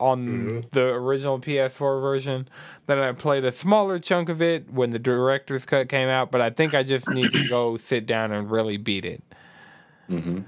on 0.00 0.26
Mhm. 0.28 0.70
the 0.70 0.88
original 0.94 1.38
PS4 1.38 2.00
version. 2.00 2.48
Then 2.94 3.02
I 3.02 3.12
played 3.12 3.42
a 3.46 3.52
smaller 3.52 3.98
chunk 3.98 4.28
of 4.28 4.42
it 4.42 4.70
when 4.70 4.90
the 4.90 4.98
director's 4.98 5.64
cut 5.64 5.88
came 5.88 6.08
out, 6.08 6.30
but 6.30 6.42
I 6.42 6.50
think 6.50 6.74
I 6.74 6.82
just 6.82 7.08
need 7.08 7.30
to 7.32 7.48
go 7.48 7.78
sit 7.78 8.04
down 8.04 8.32
and 8.32 8.50
really 8.50 8.76
beat 8.76 9.06
it 9.06 9.22
Mhm. 10.10 10.44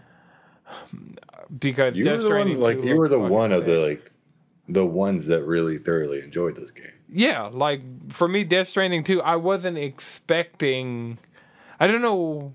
because 1.59 1.97
You 1.97 2.05
were 2.11 2.18
the 2.18 2.28
one, 2.28 2.61
like 2.61 2.84
you 2.84 2.97
were 2.97 3.09
the 3.09 3.18
one 3.18 3.51
of 3.51 3.64
the 3.64 3.78
like 3.78 4.11
the 4.68 4.84
ones 4.84 5.26
that 5.28 5.42
really 5.45 5.78
thoroughly 5.78 6.20
enjoyed 6.20 6.57
this 6.57 6.70
game. 6.70 6.92
Yeah, 7.09 7.49
like 7.53 7.80
for 8.12 8.28
me, 8.28 8.45
Death 8.45 8.68
Stranding 8.68 9.05
2, 9.05 9.22
I 9.22 9.36
wasn't 9.36 9.78
expecting. 9.78 11.18
I 11.80 11.86
don't 11.86 12.03
know. 12.03 12.53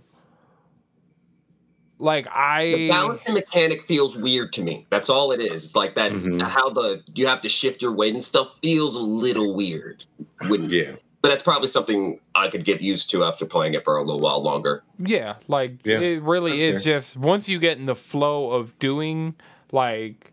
Like 2.00 2.28
I 2.32 2.66
The 2.66 2.89
balancing 2.89 3.34
mechanic 3.34 3.84
feels 3.84 4.18
weird 4.18 4.54
to 4.54 4.64
me. 4.64 4.86
That's 4.89 5.10
all 5.10 5.32
it 5.34 5.41
is. 5.41 5.66
It's 5.66 5.76
like 5.76 5.95
that. 5.95 6.14
Mhm. 6.14 6.41
How 6.41 6.70
the 6.70 7.04
you 7.14 7.28
have 7.28 7.41
to 7.41 7.50
shift 7.50 7.82
your 7.82 7.93
weight 7.93 8.14
and 8.14 8.24
stuff 8.24 8.47
feels 8.64 8.95
a 8.95 9.02
little 9.02 9.54
weird. 9.54 10.06
Wouldn't 10.47 10.72
Yeah. 10.72 10.93
But 11.22 11.30
that's 11.30 11.43
probably 11.43 11.68
something 11.68 12.18
I 12.34 12.47
could 12.47 12.64
get 12.64 12.80
used 12.80 13.10
to 13.10 13.26
after 13.26 13.45
playing 13.45 13.74
it 13.74 13.84
for 13.84 13.97
a 13.97 14.02
little 14.04 14.22
while 14.22 14.41
longer. 14.41 14.84
yeah, 14.97 15.36
like 15.50 15.80
Yeah, 15.84 16.00
it 16.00 16.22
really 16.24 16.62
that's 16.62 16.78
is 16.78 16.84
just 16.86 17.18
once 17.18 17.50
you 17.50 17.60
get 17.60 17.78
in 17.78 17.86
the 17.86 17.95
flow 17.95 18.52
of 18.52 18.80
doing 18.80 19.36
like 19.74 20.32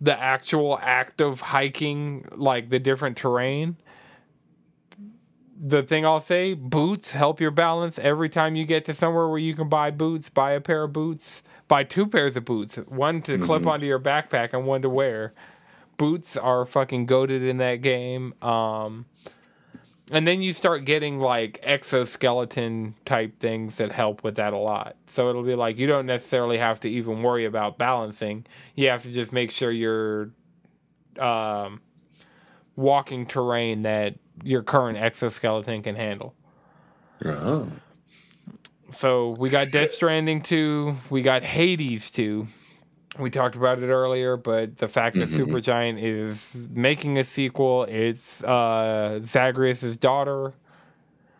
the 0.00 0.18
actual 0.18 0.78
act 0.82 1.20
of 1.20 1.40
hiking, 1.42 2.26
like 2.34 2.70
the 2.70 2.78
different 2.78 3.16
terrain. 3.18 3.76
The 5.56 5.82
thing 5.82 6.04
I'll 6.04 6.20
say, 6.20 6.54
boots 6.54 7.12
help 7.12 7.40
your 7.40 7.52
balance 7.52 7.98
every 7.98 8.28
time 8.28 8.56
you 8.56 8.64
get 8.64 8.84
to 8.86 8.94
somewhere 8.94 9.28
where 9.28 9.38
you 9.38 9.54
can 9.54 9.68
buy 9.68 9.90
boots, 9.90 10.28
buy 10.28 10.52
a 10.52 10.60
pair 10.60 10.82
of 10.84 10.92
boots, 10.92 11.42
buy 11.68 11.84
two 11.84 12.06
pairs 12.06 12.36
of 12.36 12.44
boots, 12.44 12.76
one 12.76 13.22
to 13.22 13.38
clip 13.38 13.66
onto 13.66 13.86
your 13.86 14.00
backpack 14.00 14.52
and 14.52 14.66
one 14.66 14.82
to 14.82 14.90
wear. 14.90 15.32
Boots 15.96 16.36
are 16.36 16.66
fucking 16.66 17.06
goaded 17.06 17.42
in 17.42 17.58
that 17.58 17.76
game. 17.76 18.34
Um, 18.42 19.06
and 20.10 20.26
then 20.26 20.42
you 20.42 20.52
start 20.52 20.84
getting 20.84 21.18
like 21.18 21.58
exoskeleton 21.62 22.94
type 23.04 23.38
things 23.38 23.76
that 23.76 23.92
help 23.92 24.22
with 24.22 24.34
that 24.34 24.52
a 24.52 24.58
lot. 24.58 24.96
So 25.06 25.30
it'll 25.30 25.44
be 25.44 25.54
like 25.54 25.78
you 25.78 25.86
don't 25.86 26.06
necessarily 26.06 26.58
have 26.58 26.80
to 26.80 26.90
even 26.90 27.22
worry 27.22 27.46
about 27.46 27.78
balancing. 27.78 28.44
You 28.74 28.88
have 28.90 29.02
to 29.04 29.10
just 29.10 29.32
make 29.32 29.50
sure 29.50 29.70
you're 29.70 30.30
um, 31.18 31.80
walking 32.76 33.24
terrain 33.24 33.82
that 33.82 34.16
your 34.42 34.62
current 34.62 34.98
exoskeleton 34.98 35.82
can 35.82 35.94
handle. 35.94 36.34
Oh. 37.24 37.70
So 38.90 39.30
we 39.30 39.50
got 39.50 39.70
Death 39.70 39.92
Stranding 39.92 40.42
2, 40.42 40.94
we 41.10 41.22
got 41.22 41.42
Hades 41.42 42.10
2. 42.10 42.46
We 43.18 43.30
talked 43.30 43.54
about 43.54 43.78
it 43.80 43.86
earlier, 43.88 44.36
but 44.36 44.76
the 44.78 44.88
fact 44.88 45.16
that 45.16 45.28
Mhm. 45.28 45.46
Supergiant 45.46 46.02
is 46.02 46.50
making 46.70 47.16
a 47.18 47.24
sequel, 47.24 47.84
it's 47.84 48.42
uh, 48.42 49.20
Zagreus' 49.24 49.96
daughter. 49.96 50.52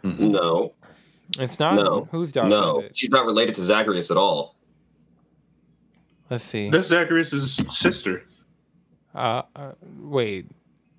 No, 0.04 0.74
It's 1.38 1.58
not 1.58 1.74
No. 1.76 2.08
whose 2.12 2.30
daughter 2.32 2.48
no, 2.50 2.78
is 2.80 2.84
it? 2.86 2.96
she's 2.96 3.10
not 3.10 3.24
related 3.26 3.54
to 3.56 3.62
Zagreus 3.62 4.10
at 4.10 4.16
all. 4.16 4.54
Let's 6.30 6.44
see. 6.44 6.70
That's 6.70 6.88
Zacharias' 6.88 7.56
sister. 7.70 8.22
Uh, 9.14 9.42
uh, 9.56 9.72
wait. 10.00 10.46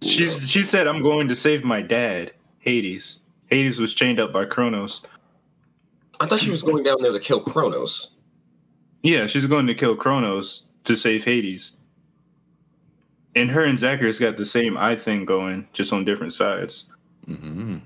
She's 0.01 0.49
she 0.49 0.63
said, 0.63 0.87
"I'm 0.87 1.01
going 1.01 1.27
to 1.27 1.35
save 1.35 1.63
my 1.63 1.81
dad." 1.81 2.31
Hades. 2.59 3.19
Hades 3.47 3.79
was 3.79 3.93
chained 3.93 4.19
up 4.19 4.33
by 4.33 4.45
Kronos. 4.45 5.03
I 6.19 6.25
thought 6.25 6.39
she 6.39 6.49
was 6.51 6.63
going 6.63 6.83
down 6.83 6.97
there 7.01 7.11
to 7.11 7.19
kill 7.19 7.39
Kronos. 7.39 8.15
Yeah, 9.03 9.27
she's 9.27 9.45
going 9.45 9.67
to 9.67 9.75
kill 9.75 9.95
Kronos 9.95 10.63
to 10.85 10.95
save 10.95 11.23
Hades. 11.23 11.77
And 13.35 13.51
her 13.51 13.63
and 13.63 13.77
Zacharias 13.77 14.17
got 14.17 14.37
the 14.37 14.45
same 14.45 14.77
eye 14.77 14.95
thing 14.95 15.25
going, 15.25 15.67
just 15.73 15.93
on 15.93 16.05
different 16.05 16.33
sides. 16.33 16.85
hmm 17.25 17.77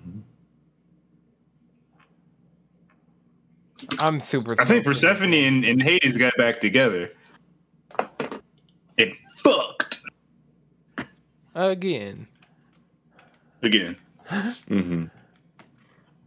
I'm 3.99 4.19
super. 4.19 4.53
I 4.59 4.65
think 4.65 4.83
stoked 4.83 4.85
for 4.85 4.93
this 4.93 5.01
Persephone 5.01 5.33
and, 5.33 5.65
and 5.65 5.81
Hades 5.81 6.17
got 6.17 6.35
back 6.37 6.59
together. 6.61 7.11
It 8.97 9.13
fucked 9.43 9.78
again. 11.55 12.27
again. 13.61 13.95
hmm 14.67 15.05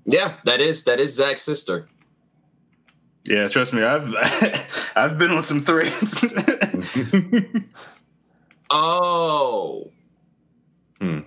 Yeah, 0.05 0.35
that 0.45 0.61
is 0.61 0.85
that 0.85 1.01
is 1.01 1.14
Zach's 1.14 1.43
sister. 1.43 1.89
Yeah, 3.29 3.49
trust 3.49 3.73
me, 3.73 3.83
I've 3.83 4.12
I've 4.97 5.18
been 5.18 5.31
on 5.31 5.43
some 5.43 5.61
threads. 5.61 6.35
Oh. 8.75 9.91
Hmm. 10.99 11.20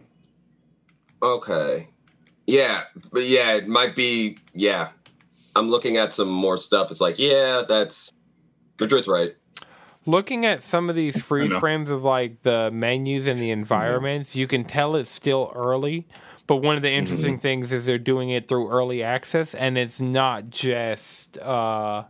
Okay. 1.22 1.88
Yeah, 2.48 2.82
but 3.14 3.24
yeah, 3.24 3.54
it 3.54 3.68
might 3.68 3.96
be. 3.96 4.39
Yeah, 4.54 4.89
I'm 5.56 5.70
looking 5.70 5.98
at 5.98 6.14
some 6.14 6.28
more 6.30 6.58
stuff. 6.58 6.89
It's 6.89 7.02
like, 7.02 7.20
yeah, 7.20 7.62
that's 7.68 8.12
Madrid's 8.80 9.08
right. 9.08 9.34
Looking 10.06 10.45
at 10.45 10.64
some 10.64 10.89
of 10.89 10.95
these 10.95 11.22
freeze 11.24 11.53
frames 11.53 11.89
of 11.89 12.03
like 12.03 12.43
the 12.43 12.72
menus 12.72 13.26
and 13.28 13.39
the 13.39 13.51
environments, 13.51 14.36
you 14.36 14.47
can 14.47 14.64
tell 14.64 14.95
it's 14.95 15.10
still 15.10 15.51
early. 15.56 16.08
But 16.47 16.58
one 16.58 16.76
of 16.76 16.84
the 16.84 16.91
interesting 16.91 17.39
things 17.39 17.72
is 17.72 17.86
they're 17.86 17.97
doing 17.97 18.30
it 18.30 18.47
through 18.47 18.70
early 18.70 19.01
access, 19.01 19.56
and 19.56 19.80
it's 19.80 19.99
not 19.99 20.51
just 20.51 21.39
uh, 21.39 22.03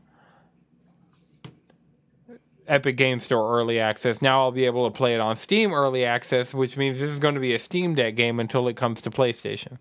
Epic 2.68 2.98
Game 2.98 3.20
Store 3.20 3.58
early 3.58 3.80
access. 3.80 4.22
Now 4.22 4.42
I'll 4.42 4.52
be 4.52 4.66
able 4.66 4.90
to 4.90 4.96
play 4.96 5.14
it 5.14 5.22
on 5.22 5.38
Steam 5.38 5.74
early 5.74 6.04
access, 6.04 6.54
which 6.54 6.76
means 6.76 7.00
this 7.00 7.10
is 7.10 7.20
going 7.20 7.36
to 7.36 7.42
be 7.42 7.54
a 7.54 7.60
Steam 7.60 7.96
Deck 7.96 8.16
game 8.16 8.40
until 8.40 8.68
it 8.68 8.76
comes 8.76 9.02
to 9.04 9.10
PlayStation. 9.10 9.78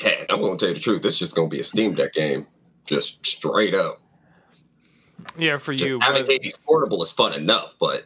Heck, 0.00 0.26
I'm 0.30 0.40
going 0.40 0.54
to 0.54 0.58
tell 0.60 0.68
you 0.68 0.74
the 0.74 0.80
truth. 0.80 1.02
This 1.02 1.14
is 1.14 1.18
just 1.18 1.36
going 1.36 1.50
to 1.50 1.54
be 1.54 1.60
a 1.60 1.64
Steam 1.64 1.94
Deck 1.94 2.12
game, 2.12 2.46
just 2.84 3.26
straight 3.26 3.74
up. 3.74 4.00
Yeah, 5.36 5.56
for 5.56 5.72
Just 5.72 5.88
you. 5.88 6.00
having 6.00 6.22
but- 6.22 6.32
Hades 6.32 6.58
portable 6.58 7.02
is 7.02 7.12
fun 7.12 7.32
enough, 7.34 7.74
but 7.78 8.04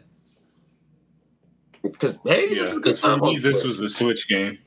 because 1.83 2.21
Hades 2.23 2.59
yeah, 2.61 2.67
is 2.67 2.73
a 2.73 2.75
good 2.77 2.85
because 2.85 3.01
for 3.01 3.07
time 3.09 3.21
me, 3.21 3.39
this 3.39 3.65
was 3.65 3.81
a 3.81 3.89
Switch 3.89 4.29
game. 4.29 4.59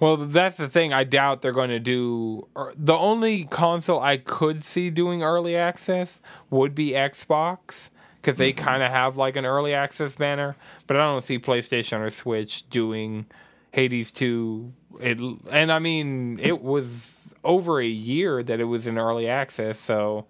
Well, 0.00 0.16
that's 0.16 0.56
the 0.56 0.68
thing. 0.68 0.92
I 0.92 1.04
doubt 1.04 1.42
they're 1.42 1.52
going 1.52 1.70
to 1.70 1.80
do. 1.80 2.46
or- 2.54 2.72
The 2.76 2.94
only 2.94 3.44
console 3.44 4.00
I 4.00 4.16
could 4.16 4.62
see 4.62 4.90
doing 4.90 5.22
early 5.22 5.56
access 5.56 6.20
would 6.50 6.74
be 6.74 6.90
Xbox 6.90 7.90
because 8.20 8.36
they 8.36 8.52
mm-hmm. 8.52 8.64
kind 8.64 8.82
of 8.82 8.90
have 8.92 9.16
like 9.16 9.36
an 9.36 9.44
early 9.44 9.74
access 9.74 10.14
banner. 10.14 10.54
But 10.86 10.96
I 10.96 11.00
don't 11.00 11.24
see 11.24 11.38
PlayStation 11.38 11.98
or 11.98 12.10
Switch 12.10 12.68
doing 12.70 13.26
Hades 13.72 14.12
2. 14.12 14.72
It, 15.00 15.18
and 15.50 15.72
I 15.72 15.78
mean, 15.80 16.38
it 16.40 16.62
was 16.62 17.16
over 17.44 17.80
a 17.80 17.86
year 17.86 18.42
that 18.42 18.60
it 18.60 18.64
was 18.64 18.86
in 18.86 18.98
early 18.98 19.28
access. 19.28 19.78
So, 19.80 20.26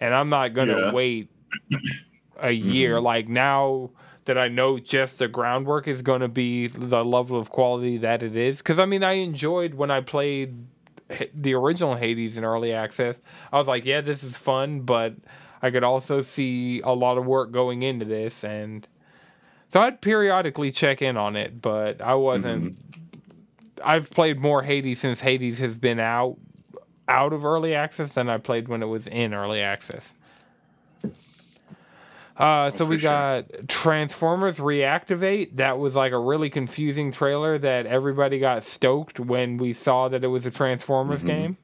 and 0.00 0.14
I'm 0.14 0.28
not 0.28 0.54
going 0.54 0.68
to 0.68 0.78
Yeah. 0.78 0.92
wait 0.92 1.30
a 1.72 1.76
mm-hmm. 2.48 2.70
year. 2.70 3.00
Like 3.00 3.28
now 3.28 3.90
that 4.24 4.36
I 4.36 4.48
know 4.48 4.78
just 4.78 5.18
the 5.18 5.26
groundwork 5.28 5.88
is 5.88 6.02
going 6.02 6.20
to 6.20 6.28
be 6.28 6.66
the 6.66 7.04
level 7.04 7.38
of 7.38 7.50
quality 7.50 7.96
that 7.98 8.22
it 8.22 8.36
is. 8.36 8.58
Because 8.58 8.78
I 8.78 8.84
mean, 8.84 9.02
I 9.02 9.12
enjoyed 9.12 9.74
when 9.74 9.90
I 9.90 10.00
played 10.02 10.66
the 11.34 11.54
original 11.54 11.94
Hades 11.94 12.36
in 12.36 12.44
early 12.44 12.72
access. 12.72 13.18
I 13.52 13.58
was 13.58 13.66
like, 13.66 13.84
yeah, 13.86 14.02
this 14.02 14.22
is 14.22 14.36
fun, 14.36 14.80
but 14.80 15.14
I 15.62 15.70
could 15.70 15.82
also 15.84 16.20
see 16.20 16.80
a 16.82 16.90
lot 16.92 17.16
of 17.16 17.24
work 17.26 17.50
going 17.50 17.82
into 17.82 18.04
this, 18.04 18.44
and 18.44 18.86
so 19.70 19.80
I'd 19.80 20.00
periodically 20.00 20.70
check 20.70 21.00
in 21.02 21.16
on 21.16 21.34
it. 21.34 21.60
But 21.62 22.00
I 22.00 22.14
wasn't. 22.14 22.78
Mm-hmm. 22.78 23.80
I've 23.82 24.10
played 24.10 24.40
more 24.40 24.62
Hades 24.62 25.00
since 25.00 25.20
Hades 25.20 25.58
has 25.60 25.76
been 25.76 26.00
out 26.00 26.36
out 27.08 27.32
of 27.32 27.44
early 27.44 27.74
access 27.74 28.12
than 28.12 28.28
I 28.28 28.36
played 28.36 28.68
when 28.68 28.82
it 28.82 28.86
was 28.86 29.06
in 29.06 29.34
early 29.34 29.60
access. 29.60 30.14
Uh, 32.36 32.70
so 32.70 32.84
for 32.84 32.90
we 32.90 32.98
sure. 32.98 33.10
got 33.10 33.68
Transformers 33.68 34.58
Reactivate. 34.58 35.56
That 35.56 35.78
was 35.78 35.96
like 35.96 36.12
a 36.12 36.18
really 36.18 36.50
confusing 36.50 37.10
trailer 37.10 37.58
that 37.58 37.86
everybody 37.86 38.38
got 38.38 38.62
stoked 38.62 39.18
when 39.18 39.56
we 39.56 39.72
saw 39.72 40.08
that 40.08 40.22
it 40.22 40.28
was 40.28 40.46
a 40.46 40.50
Transformers 40.50 41.24
game. 41.24 41.56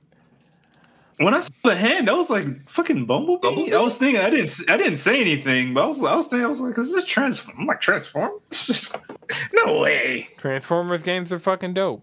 When 1.18 1.32
I 1.32 1.38
saw 1.38 1.52
the 1.62 1.76
hand, 1.76 2.10
I 2.10 2.14
was 2.14 2.28
like, 2.28 2.68
"Fucking 2.68 3.06
Bumblebee." 3.06 3.46
Bumblebee? 3.46 3.72
I 3.72 3.80
was 3.80 3.96
thinking, 3.96 4.20
I 4.20 4.30
didn't, 4.30 4.52
I 4.68 4.76
didn't 4.76 4.96
say 4.96 5.20
anything, 5.20 5.72
but 5.72 5.84
I 5.84 5.86
was, 5.86 6.02
I 6.02 6.16
was 6.16 6.26
thinking, 6.26 6.44
I 6.44 6.48
was 6.48 6.60
like, 6.60 6.76
"Is 6.76 6.90
this 6.90 7.04
transform?" 7.04 7.56
I'm 7.60 7.66
like, 7.66 7.80
"Transform? 7.80 8.32
no 9.52 9.78
way." 9.78 10.28
Transformers 10.38 11.04
games 11.04 11.32
are 11.32 11.38
fucking 11.38 11.74
dope. 11.74 12.02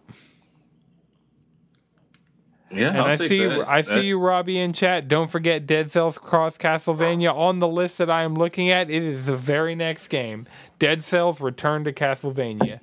Yeah, 2.74 2.90
And 2.90 3.00
i 3.00 3.16
see 3.16 3.46
I 3.50 3.82
see 3.82 4.02
you, 4.08 4.20
Robbie, 4.20 4.58
in 4.58 4.74
chat. 4.74 5.08
Don't 5.08 5.30
forget 5.30 5.66
Dead 5.68 5.92
Cells 5.92 6.18
Cross 6.18 6.58
Castlevania 6.58 7.34
on 7.36 7.60
the 7.60 7.68
list 7.68 7.98
that 7.98 8.10
I 8.10 8.24
am 8.24 8.36
looking 8.36 8.70
at. 8.70 8.90
It 8.90 9.04
is 9.04 9.26
the 9.26 9.36
very 9.36 9.76
next 9.76 10.08
game. 10.08 10.48
Dead 10.80 11.04
Cells 11.04 11.42
Return 11.42 11.84
to 11.84 11.92
Castlevania. 11.94 12.80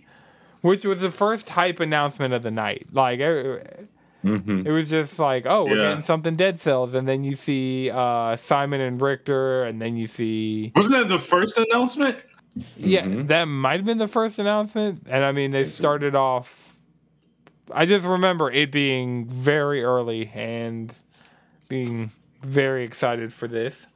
Which 0.61 0.85
was 0.85 1.01
the 1.01 1.11
first 1.13 1.49
hype 1.51 1.81
announcement 1.81 2.35
of 2.35 2.43
the 2.43 2.51
night. 2.51 2.89
Like 2.93 3.21
it, 3.21 3.89
hmm 4.23 4.67
it 4.67 4.71
was 4.73 4.91
just 4.91 5.19
like, 5.19 5.47
oh, 5.47 5.65
we're 5.65 5.77
Yeah. 5.77 5.85
getting 5.91 6.03
something 6.03 6.35
Dead 6.37 6.59
Cells, 6.61 6.95
and 6.95 7.07
then 7.09 7.23
you 7.25 7.35
see 7.37 7.91
uh, 7.91 8.35
Simon 8.37 8.81
and 8.81 9.01
Richter, 9.01 9.65
and 9.65 9.81
then 9.81 9.97
you 9.97 10.07
see 10.09 10.73
Wasn't 10.75 10.95
that 10.97 11.09
the 11.09 11.21
first 11.21 11.57
announcement? 11.57 12.17
Yeah, 12.77 13.03
Mhm. 13.05 13.29
that 13.29 13.45
might 13.45 13.77
have 13.77 13.85
been 13.87 13.99
the 13.99 14.09
first 14.09 14.41
announcement. 14.41 15.03
And 15.09 15.25
I 15.25 15.31
mean, 15.31 15.53
they 15.53 15.65
started 15.65 16.17
off. 16.17 16.68
I 17.73 17.87
just 17.87 18.07
remember 18.07 18.51
it 18.51 18.71
being 18.73 19.27
very 19.27 19.83
early 19.83 20.31
and 20.35 20.93
being 21.69 22.11
very 22.43 22.85
excited 22.85 23.33
for 23.33 23.49
this. 23.49 23.87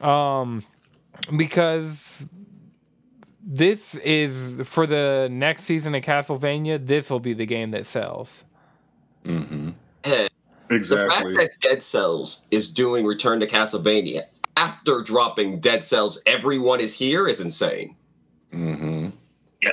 Um, 0.00 0.62
because 1.36 2.24
this 3.42 3.94
is 3.96 4.66
for 4.66 4.86
the 4.86 5.28
next 5.30 5.64
season 5.64 5.94
of 5.94 6.02
Castlevania, 6.02 6.84
this 6.84 7.10
will 7.10 7.20
be 7.20 7.32
the 7.32 7.46
game 7.46 7.70
that 7.72 7.86
sells. 7.86 8.44
hmm 9.24 9.70
Heck, 10.04 10.30
the 10.68 11.06
fact 11.10 11.24
that 11.24 11.50
Dead 11.60 11.82
Cells 11.82 12.46
is 12.50 12.70
doing 12.70 13.04
Return 13.04 13.40
to 13.40 13.46
Castlevania 13.46 14.22
after 14.56 15.02
dropping 15.02 15.60
Dead 15.60 15.82
Cells, 15.82 16.20
everyone 16.26 16.80
is 16.80 16.94
here 16.94 17.26
is 17.26 17.40
insane. 17.40 17.96
hmm 18.52 19.08
Yeah, 19.62 19.70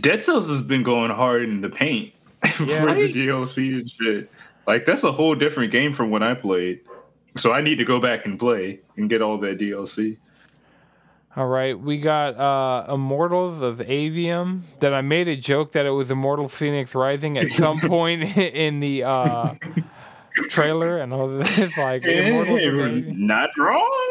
Dead 0.00 0.22
Cells 0.22 0.48
has 0.48 0.62
been 0.62 0.82
going 0.82 1.10
hard 1.10 1.42
in 1.42 1.60
the 1.60 1.68
paint 1.68 2.12
Yeah. 2.60 2.80
for 2.80 2.94
the 2.94 3.12
DLC 3.12 3.74
and 3.74 3.90
shit. 3.90 4.30
Like 4.66 4.84
that's 4.84 5.04
a 5.04 5.12
whole 5.12 5.34
different 5.34 5.72
game 5.72 5.92
from 5.92 6.10
when 6.10 6.22
I 6.22 6.34
played. 6.34 6.80
So 7.36 7.52
I 7.52 7.60
need 7.60 7.76
to 7.76 7.84
go 7.84 8.00
back 8.00 8.24
and 8.26 8.38
play 8.38 8.80
and 8.96 9.08
get 9.08 9.22
all 9.22 9.38
that 9.38 9.58
DLC. 9.58 10.18
All 11.36 11.46
right, 11.46 11.78
we 11.78 11.98
got 11.98 12.34
uh, 12.38 12.94
Immortals 12.94 13.60
of 13.60 13.80
Aveum. 13.80 14.62
That 14.80 14.94
I 14.94 15.02
made 15.02 15.28
a 15.28 15.36
joke 15.36 15.72
that 15.72 15.84
it 15.84 15.90
was 15.90 16.10
Immortal 16.10 16.46
Fenyx 16.46 16.94
Rising 16.94 17.36
at 17.36 17.50
some 17.50 17.78
point 17.86 18.22
in 18.38 18.80
the 18.80 19.04
uh, 19.04 19.54
trailer, 20.48 20.96
and 20.96 21.12
all 21.12 21.28
this 21.28 21.58
like, 21.76 22.04
Aveum. 22.04 23.14
Not 23.18 23.50
wrong. 23.58 24.10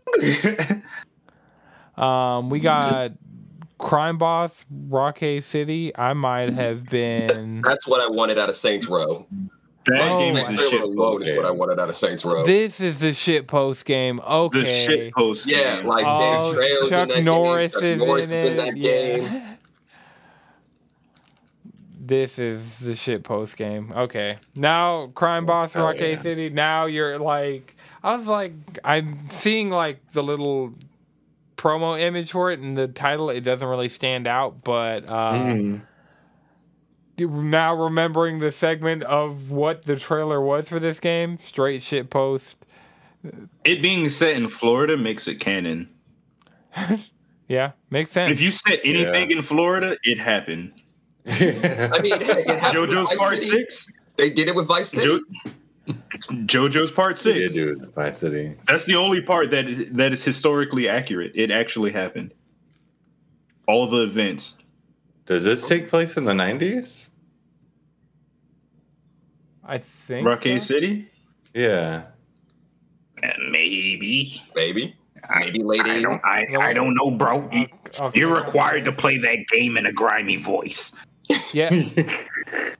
Um, 1.98 2.50
we 2.50 2.60
got 2.60 3.14
Crime 3.78 4.17
Boss, 4.17 4.65
Rockay 4.89 5.41
City. 5.41 5.95
I 5.97 6.13
might 6.13 6.53
have 6.53 6.86
been. 6.89 7.61
That's 7.61 7.88
what 7.88 7.99
I 8.01 8.07
wanted 8.13 8.38
out 8.38 8.49
of 8.49 8.55
Saints 8.55 8.88
Row. 8.88 9.28
that 9.88 10.11
Oh, 10.11 10.19
game 10.19 10.38
is 10.38 10.47
the 10.47 10.55
trailer 10.55 10.69
shit. 10.71 10.82
alone 10.82 11.21
is 11.23 11.32
what 11.32 11.45
I 11.45 11.51
wanted 11.51 11.80
out 11.80 11.89
of 11.89 11.95
Saints 11.95 12.23
Row. 12.26 12.45
This 12.45 12.80
is 12.80 12.99
the 12.99 13.13
shit 13.13 13.47
post 13.47 13.86
game. 13.86 14.19
Okay. 14.21 14.61
The 14.61 14.65
shit 14.65 15.13
post. 15.13 15.45
Yeah, 15.45 15.78
game. 15.78 15.88
like 15.88 16.03
Dan 16.05 16.39
Oh, 16.43 16.53
Trejo's 16.55 16.89
Chuck 16.89 17.09
in 17.09 17.15
that 17.15 17.23
Norris 17.23 17.73
game. 17.73 17.82
Chuck 17.82 17.84
is 17.84 18.07
Norris 18.07 18.32
in 18.32 18.38
is 18.38 18.45
in 18.51 18.53
it. 18.53 18.57
that 18.59 18.78
yeah. 18.78 19.17
game. 19.17 19.57
This 21.99 22.38
is 22.38 22.80
the 22.80 22.93
shit 22.95 23.23
post 23.23 23.57
game. 23.57 23.91
Okay. 23.95 24.38
Now 24.55 25.07
Crime 25.15 25.45
Boss 25.45 25.73
Hell 25.73 25.86
Rockay 25.86 26.13
yeah. 26.13 26.21
City. 26.21 26.49
Now 26.49 26.86
you're 26.86 27.17
like 27.19 27.76
I 28.03 28.15
was 28.15 28.28
like 28.28 28.53
I'm 28.84 29.28
seeing 29.32 29.69
like 29.71 30.11
the 30.11 30.21
little 30.21 30.73
promo 31.58 31.99
image 31.99 32.32
for 32.32 32.51
it 32.51 32.60
and 32.60 32.78
the 32.78 32.88
title 32.88 33.30
it 33.30 33.41
doesn't 33.41 33.68
really 33.68 33.89
stand 33.89 34.28
out, 34.28 34.64
but 34.64 35.10
uh 35.10 35.34
Mm. 35.34 35.82
now 37.18 37.76
remembering 37.76 38.39
the 38.39 38.51
segment 38.51 39.03
of 39.03 39.51
what 39.51 39.84
the 39.84 39.95
trailer 39.95 40.41
was 40.41 40.68
for 40.70 40.80
this 40.80 40.99
game, 40.99 41.38
straight 41.38 41.82
shit 41.82 42.10
post. 42.10 42.66
It 43.64 43.82
being 43.82 44.10
set 44.10 44.36
in 44.36 44.49
Florida 44.49 44.97
makes 44.97 45.28
it 45.28 45.36
canon. 45.39 45.89
Yeah, 47.47 47.74
makes 47.91 48.10
sense. 48.10 48.32
If 48.34 48.41
you 48.41 48.49
set 48.49 48.80
anything 48.84 49.30
in 49.30 49.43
Florida, 49.43 49.95
it 50.03 50.18
happened. 50.18 50.74
I 51.28 51.30
mean, 52.01 52.14
it 52.14 52.24
happened 52.24 52.47
with 52.82 52.89
JoJo's 52.89 53.08
Vice 53.10 53.20
Part 53.20 53.38
City. 53.38 53.51
Six. 53.60 53.91
They 54.16 54.32
did 54.32 54.47
it 54.47 54.56
with 54.56 54.68
Vice 54.68 54.89
City. 54.89 55.06
Jo- 55.45 55.51
JoJo's 55.88 56.92
Part 56.92 57.18
Six. 57.18 57.54
do 57.54 57.70
it 57.70 57.78
in 57.84 57.92
Vice 57.92 58.18
City. 58.18 58.56
That's 58.66 58.86
the 58.86 58.96
only 58.96 59.22
part 59.22 59.52
that 59.52 59.66
that 59.96 60.14
is 60.14 60.24
historically 60.24 60.90
accurate. 60.90 61.32
It 61.36 61.52
actually 61.52 61.92
happened. 61.92 62.34
All 63.68 63.88
the 63.88 64.04
events. 64.04 64.58
Does 65.26 65.44
this 65.44 65.68
take 65.68 65.90
place 65.90 66.18
in 66.18 66.26
the 66.26 66.34
nineties? 66.34 67.10
I 69.64 69.80
think 69.80 70.28
Rockay 70.28 70.60
so. 70.60 70.66
City. 70.76 71.08
Yeah. 71.54 72.04
Uh, 73.24 73.28
maybe. 73.50 74.42
Maybe, 74.56 74.96
maybe 75.40 75.64
late 75.64 75.82
I 75.82 76.02
don't, 76.02 76.22
I, 76.24 76.46
I 76.60 76.74
don't 76.74 76.94
know, 76.96 77.10
bro. 77.12 77.50
You, 77.52 77.68
Okay. 77.98 78.20
you're 78.20 78.36
required 78.36 78.84
to 78.86 78.92
play 78.92 79.18
that 79.20 79.48
game 79.48 79.78
in 79.78 79.86
a 79.86 79.94
grimy 79.94 80.36
voice. 80.38 80.92
Yeah. 81.54 81.70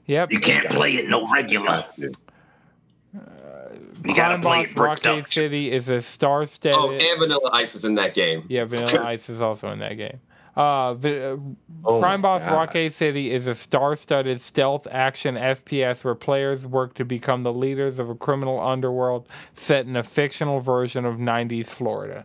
Yep. 0.08 0.30
You 0.30 0.38
can't 0.38 0.68
play 0.68 0.92
it 0.94 1.08
no 1.08 1.28
regular. 1.32 1.84
Got 4.02 4.02
to. 4.02 4.08
You 4.08 4.14
gotta 4.14 4.28
Crime 4.34 4.40
play 4.42 4.62
Boss 4.62 4.70
it 4.70 4.76
bricked 4.76 5.04
Rockay 5.06 5.20
up. 5.20 5.26
City 5.26 5.72
is 5.72 5.88
a 5.88 6.00
star-studded. 6.02 6.78
Oh, 6.78 6.90
and 6.92 7.20
Vanilla 7.20 7.50
Ice 7.52 7.74
is 7.74 7.84
in 7.84 7.94
that 7.96 8.14
game. 8.14 8.44
Yeah, 8.48 8.64
Vanilla 8.64 9.00
Ice 9.06 9.28
is 9.28 9.40
also 9.40 9.70
in 9.70 9.78
that 9.80 9.94
game. 9.94 10.20
Uh, 10.54 10.94
Vi- 10.94 11.22
uh, 11.22 11.36
Oh 11.84 12.00
Crime 12.00 12.22
my 12.22 12.28
Boss 12.28 12.44
God. 12.44 12.52
Rockay 12.54 12.88
City 12.88 13.30
is 13.30 13.46
a 13.46 13.54
star-studded 13.54 14.40
stealth 14.40 14.86
action 14.90 15.36
FPS 15.36 16.02
where 16.02 16.14
players 16.14 16.66
work 16.66 16.94
to 16.94 17.04
become 17.04 17.42
the 17.42 17.52
leaders 17.52 17.98
of 17.98 18.08
a 18.08 18.14
criminal 18.14 18.58
underworld 18.58 19.28
set 19.52 19.86
in 19.86 19.96
a 19.96 20.02
fictional 20.02 20.60
version 20.60 21.04
of 21.04 21.16
90s 21.16 21.66
Florida. 21.66 22.24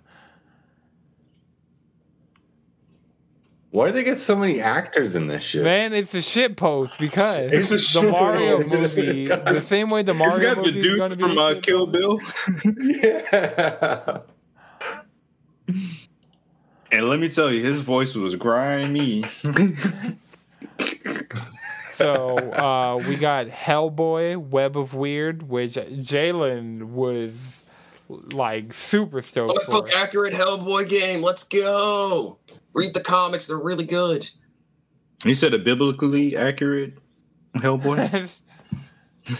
Why 3.71 3.87
do 3.87 3.93
they 3.93 4.03
get 4.03 4.19
so 4.19 4.35
many 4.35 4.59
actors 4.61 5.15
in 5.15 5.27
this 5.27 5.43
shit? 5.43 5.63
Man, 5.63 5.93
it's 5.93 6.13
a 6.13 6.21
shit 6.21 6.57
post 6.57 6.99
because 6.99 7.51
It's 7.53 7.71
a 7.71 7.99
the 8.01 8.11
Mario 8.11 8.61
post. 8.61 8.73
movie, 8.97 9.27
the 9.27 9.53
same 9.53 9.89
way 9.89 10.03
the 10.03 10.11
It's 10.11 10.19
Mario 10.19 10.55
got 10.55 10.63
the 10.63 10.71
movie 10.73 10.79
is 10.87 10.95
going 10.97 11.09
dude 11.09 11.19
to 11.19 11.25
be 11.25 11.29
from 11.31 11.37
a 11.37 11.41
uh, 11.41 11.53
shit 11.53 11.63
Kill. 11.63 11.87
Bill. 11.87 12.19
yeah. 12.65 14.19
And 16.93 17.07
let 17.07 17.19
me 17.19 17.29
tell 17.29 17.49
you, 17.49 17.63
his 17.63 17.79
voice 17.79 18.15
was 18.15 18.35
grimy. 18.35 19.23
So 21.93 22.35
uh, 22.35 22.97
we 23.07 23.15
got 23.15 23.45
Hellboy, 23.47 24.35
Web 24.49 24.75
of 24.75 24.95
Weird, 24.95 25.43
which 25.43 25.75
Jalen 25.75 26.85
was 26.93 27.61
like 28.33 28.73
super 28.73 29.21
stoked 29.21 29.49
Comic 29.49 29.65
for. 29.65 29.71
book 29.71 29.89
accurate 29.95 30.33
Hellboy 30.33 30.89
game. 30.89 31.21
Let's 31.21 31.43
go. 31.43 32.39
Read 32.73 32.93
the 32.93 33.01
comics; 33.01 33.47
they're 33.47 33.57
really 33.57 33.85
good. 33.85 34.29
You 35.25 35.35
said 35.35 35.53
a 35.53 35.59
biblically 35.59 36.35
accurate 36.35 36.97
Hellboy. 37.55 38.29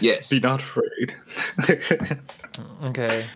Yes. 0.00 0.30
Be 0.30 0.38
not 0.38 0.60
afraid. 0.60 1.16
okay. 2.84 3.26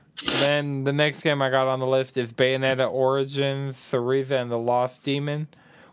Then 0.41 0.85
the 0.85 0.93
next 0.93 1.23
game 1.23 1.43
I 1.43 1.51
got 1.51 1.67
on 1.67 1.81
the 1.81 1.87
list 1.87 2.17
is 2.17 2.33
Bayonetta 2.33 2.91
Origins, 2.91 3.77
Cereza 3.77 4.41
and 4.41 4.51
the 4.51 4.59
Lost 4.59 5.03
Demon, 5.03 5.49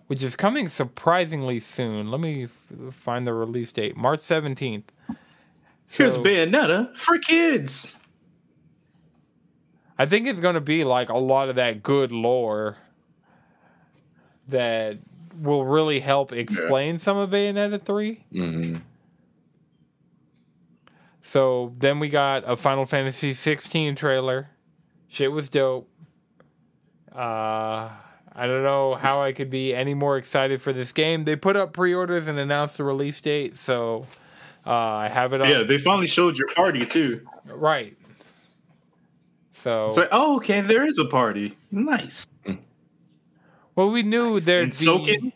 which 0.07 0.21
is 0.21 0.35
coming 0.35 0.69
surprisingly 0.69 1.59
soon. 1.59 2.07
Let 2.07 2.19
me 2.21 2.43
f- 2.45 2.93
find 2.93 3.25
the 3.25 3.33
release 3.33 3.71
date 3.71 3.97
March 3.97 4.19
17th. 4.19 4.83
Here's 5.89 6.17
Bayonetta 6.17 6.95
for 6.95 7.17
kids. 7.17 7.95
I 9.97 10.05
think 10.05 10.27
it's 10.27 10.39
going 10.39 10.55
to 10.55 10.61
be 10.61 10.83
like 10.83 11.09
a 11.09 11.17
lot 11.17 11.49
of 11.49 11.55
that 11.55 11.83
good 11.83 12.11
lore 12.11 12.77
that 14.53 14.99
will 15.41 15.65
really 15.65 15.99
help 15.99 16.31
explain 16.31 16.99
some 16.99 17.17
of 17.17 17.29
Bayonetta 17.31 17.81
3. 17.81 18.23
hmm 18.31 18.75
So 21.21 21.73
then 21.79 21.99
we 21.99 22.09
got 22.09 22.43
a 22.45 22.55
Final 22.55 22.85
Fantasy 22.85 23.33
16 23.33 23.95
trailer. 23.95 24.49
Shit 25.07 25.31
was 25.31 25.49
dope. 25.49 25.89
Uh, 27.13 27.89
I 28.35 28.47
don't 28.47 28.63
know 28.63 28.95
how 28.95 29.21
I 29.21 29.31
could 29.31 29.49
be 29.49 29.73
any 29.75 29.93
more 29.93 30.17
excited 30.17 30.61
for 30.61 30.73
this 30.73 30.91
game. 30.91 31.25
They 31.25 31.35
put 31.35 31.55
up 31.55 31.73
pre-orders 31.73 32.27
and 32.27 32.39
announced 32.39 32.77
the 32.77 32.83
release 32.83 33.21
date, 33.21 33.55
so 33.55 34.07
uh, 34.65 34.71
I 34.71 35.07
have 35.09 35.33
it 35.33 35.41
on. 35.41 35.49
Yeah, 35.49 35.63
they 35.63 35.77
finally 35.77 36.07
showed 36.07 36.37
your 36.37 36.47
party 36.55 36.85
too. 36.85 37.21
right. 37.45 37.95
So 39.55 39.85
It's 39.85 39.97
like, 39.97 40.09
oh, 40.11 40.37
okay, 40.37 40.61
there 40.61 40.85
is 40.85 40.97
a 40.97 41.05
party. 41.05 41.55
Nice. 41.71 42.27
Well, 43.76 43.89
we 43.89 44.03
knew 44.03 44.34
And 44.63 44.71
be 44.71 44.76
Soken 44.76 45.32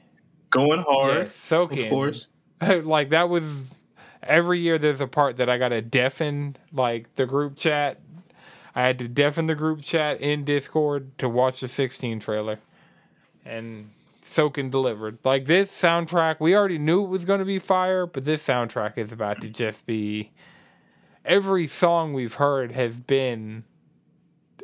going 0.50 0.80
yeah, 0.80 0.84
hard, 0.84 1.28
Soken. 1.30 1.84
of 1.84 1.90
course. 1.90 2.30
like 2.62 3.10
that 3.10 3.30
was 3.30 3.44
every 4.24 4.60
year 4.60 4.78
there's 4.78 5.02
a 5.02 5.08
part 5.08 5.38
that 5.38 5.50
I 5.50 5.58
gotta 5.58 5.82
deafen 5.82 6.56
like 6.72 7.16
the 7.16 7.26
group 7.26 7.56
chat. 7.56 8.00
I 8.76 8.82
had 8.82 9.00
to 9.00 9.08
deafen 9.08 9.48
the 9.48 9.56
group 9.56 9.82
chat 9.82 10.22
in 10.22 10.44
Discord 10.44 11.18
to 11.18 11.28
watch 11.28 11.62
the 11.62 11.68
16 11.68 12.20
trailer. 12.20 12.60
And 13.44 13.90
Soken 14.24 14.70
delivered. 14.70 15.18
Like 15.24 15.46
this 15.46 15.72
soundtrack, 15.72 16.40
we 16.40 16.56
already 16.56 16.78
knew 16.78 17.04
it 17.04 17.10
was 17.10 17.26
gonna 17.26 17.46
be 17.46 17.60
fire, 17.60 18.06
but 18.06 18.26
this 18.26 18.46
soundtrack 18.46 18.98
is 18.98 19.12
about 19.12 19.42
to 19.42 19.50
just 19.50 19.86
be 19.86 20.32
every 21.26 21.68
song 21.68 22.14
we've 22.14 22.36
heard 22.36 22.72
has 22.72 22.98
been 22.98 23.64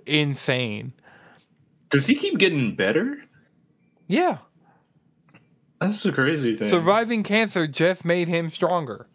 insane. 0.05 0.93
Does 1.89 2.07
he 2.07 2.15
keep 2.15 2.37
getting 2.39 2.75
better? 2.75 3.23
Yeah. 4.07 4.39
That's 5.79 6.01
the 6.03 6.11
crazy 6.11 6.55
thing. 6.55 6.69
Surviving 6.69 7.23
cancer 7.23 7.67
just 7.67 8.05
made 8.05 8.27
him 8.27 8.49
stronger. 8.49 9.07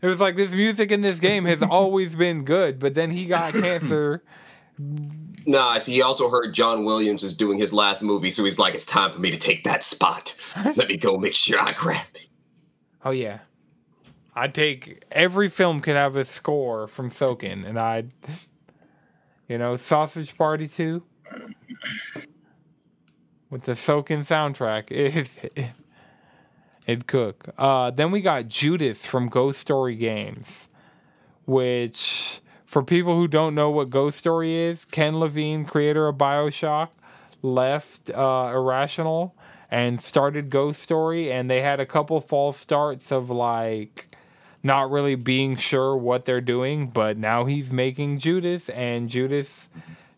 It 0.00 0.06
was 0.06 0.20
like 0.20 0.36
this 0.36 0.50
music 0.50 0.90
in 0.90 1.00
this 1.00 1.18
game 1.18 1.46
has 1.46 1.62
always 1.70 2.14
been 2.14 2.44
good, 2.44 2.78
but 2.78 2.92
then 2.94 3.10
he 3.10 3.26
got 3.26 3.52
cancer. 3.54 4.22
Nah, 5.46 5.76
see, 5.76 5.92
he 5.92 6.00
also 6.00 6.30
heard 6.30 6.54
John 6.54 6.86
Williams 6.86 7.22
is 7.22 7.36
doing 7.36 7.58
his 7.58 7.70
last 7.70 8.02
movie, 8.02 8.30
so 8.30 8.44
he's 8.44 8.58
like, 8.58 8.72
it's 8.72 8.86
time 8.86 9.10
for 9.10 9.20
me 9.20 9.30
to 9.30 9.36
take 9.36 9.64
that 9.64 9.82
spot. 9.82 10.34
Let 10.64 10.88
me 10.88 10.96
go 10.96 11.18
make 11.18 11.34
sure 11.34 11.60
I 11.60 11.72
grab 11.72 12.06
it. 12.14 12.30
Oh 13.04 13.10
yeah, 13.10 13.40
I'd 14.34 14.54
take 14.54 15.04
every 15.12 15.48
film 15.48 15.80
could 15.82 15.96
have 15.96 16.16
a 16.16 16.24
score 16.24 16.88
from 16.88 17.10
Soken, 17.10 17.68
and 17.68 17.78
I'd, 17.78 18.12
you 19.46 19.58
know, 19.58 19.76
Sausage 19.76 20.34
Party 20.34 20.66
two 20.66 21.02
with 23.54 23.62
the 23.62 23.72
Soken 23.72 24.26
soundtrack. 24.26 24.90
It, 26.86 26.92
it'd 26.92 27.06
cook. 27.06 27.50
Uh, 27.56 27.92
then 27.92 28.10
we 28.10 28.20
got 28.20 28.48
Judas 28.48 29.06
from 29.06 29.28
Ghost 29.28 29.60
Story 29.60 29.94
Games, 29.94 30.68
which 31.46 32.40
for 32.66 32.82
people 32.82 33.16
who 33.16 33.28
don't 33.28 33.54
know 33.54 33.70
what 33.70 33.88
Ghost 33.90 34.18
Story 34.18 34.56
is, 34.56 34.84
Ken 34.84 35.18
Levine, 35.18 35.64
creator 35.64 36.08
of 36.08 36.16
Bioshock, 36.16 36.88
left 37.42 38.10
uh, 38.10 38.50
Irrational 38.52 39.36
and 39.70 40.00
started 40.00 40.50
Ghost 40.50 40.82
Story, 40.82 41.30
and 41.32 41.48
they 41.48 41.62
had 41.62 41.78
a 41.78 41.86
couple 41.86 42.20
false 42.20 42.58
starts 42.58 43.12
of 43.12 43.30
like 43.30 44.14
not 44.64 44.90
really 44.90 45.14
being 45.14 45.54
sure 45.54 45.96
what 45.96 46.24
they're 46.24 46.40
doing, 46.40 46.88
but 46.88 47.16
now 47.16 47.44
he's 47.44 47.70
making 47.70 48.18
Judas, 48.18 48.68
and 48.70 49.08
Judas 49.08 49.68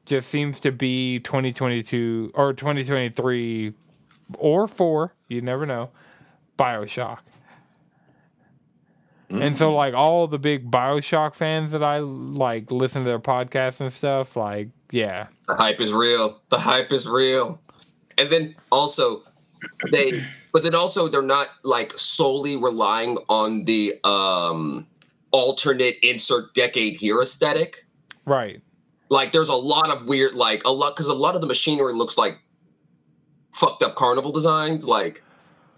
just 0.07 0.29
seems 0.29 0.61
to 0.61 0.73
be 0.73 1.19
2022 1.21 2.33
or 2.35 2.53
2023 2.53 3.75
or 4.39 4.67
4, 4.67 5.15
you 5.29 5.41
never 5.41 5.67
know, 5.67 5.91
BioShock. 6.59 7.19
And 9.29 9.57
so 9.57 9.75
like 9.75 9.95
all 9.95 10.27
the 10.27 10.39
big 10.39 10.71
BioShock 10.71 11.35
fans 11.35 11.73
that 11.73 11.83
I 11.83 11.99
like 11.99 12.71
listen 12.71 13.03
to 13.03 13.09
their 13.09 13.19
podcasts 13.19 13.81
and 13.81 13.93
stuff, 13.93 14.37
like 14.37 14.69
yeah. 14.91 15.27
The 15.49 15.57
hype 15.57 15.81
is 15.81 15.93
real. 15.93 16.41
The 16.49 16.59
hype 16.59 16.93
is 16.93 17.09
real. 17.09 17.61
And 18.19 18.31
then 18.31 18.55
also 18.71 19.23
they 19.91 20.25
but 20.53 20.63
then 20.63 20.75
also 20.75 21.09
they're 21.09 21.23
not 21.23 21.49
like 21.65 21.93
solely 21.93 22.57
relying 22.57 23.19
on 23.29 23.65
the 23.65 23.95
um 24.05 24.87
alternate 25.33 25.97
insert 26.03 26.55
decade 26.55 26.97
here 26.97 27.21
aesthetic. 27.21 27.85
Right. 28.27 28.63
Like 29.09 29.33
there's 29.33 29.49
a 29.49 29.55
lot 29.55 29.91
of 29.91 30.07
weird 30.07 30.35
like 30.35 30.65
a 30.65 30.71
lot 30.71 30.95
because 30.95 31.09
a 31.09 31.15
lot 31.15 31.35
of 31.35 31.41
the 31.41 31.47
machinery 31.47 31.95
looks 31.95 32.19
like 32.19 32.39
fucked 33.53 33.83
up 33.83 33.95
carnival 33.95 34.33
designs. 34.33 34.87
Like 34.87 35.23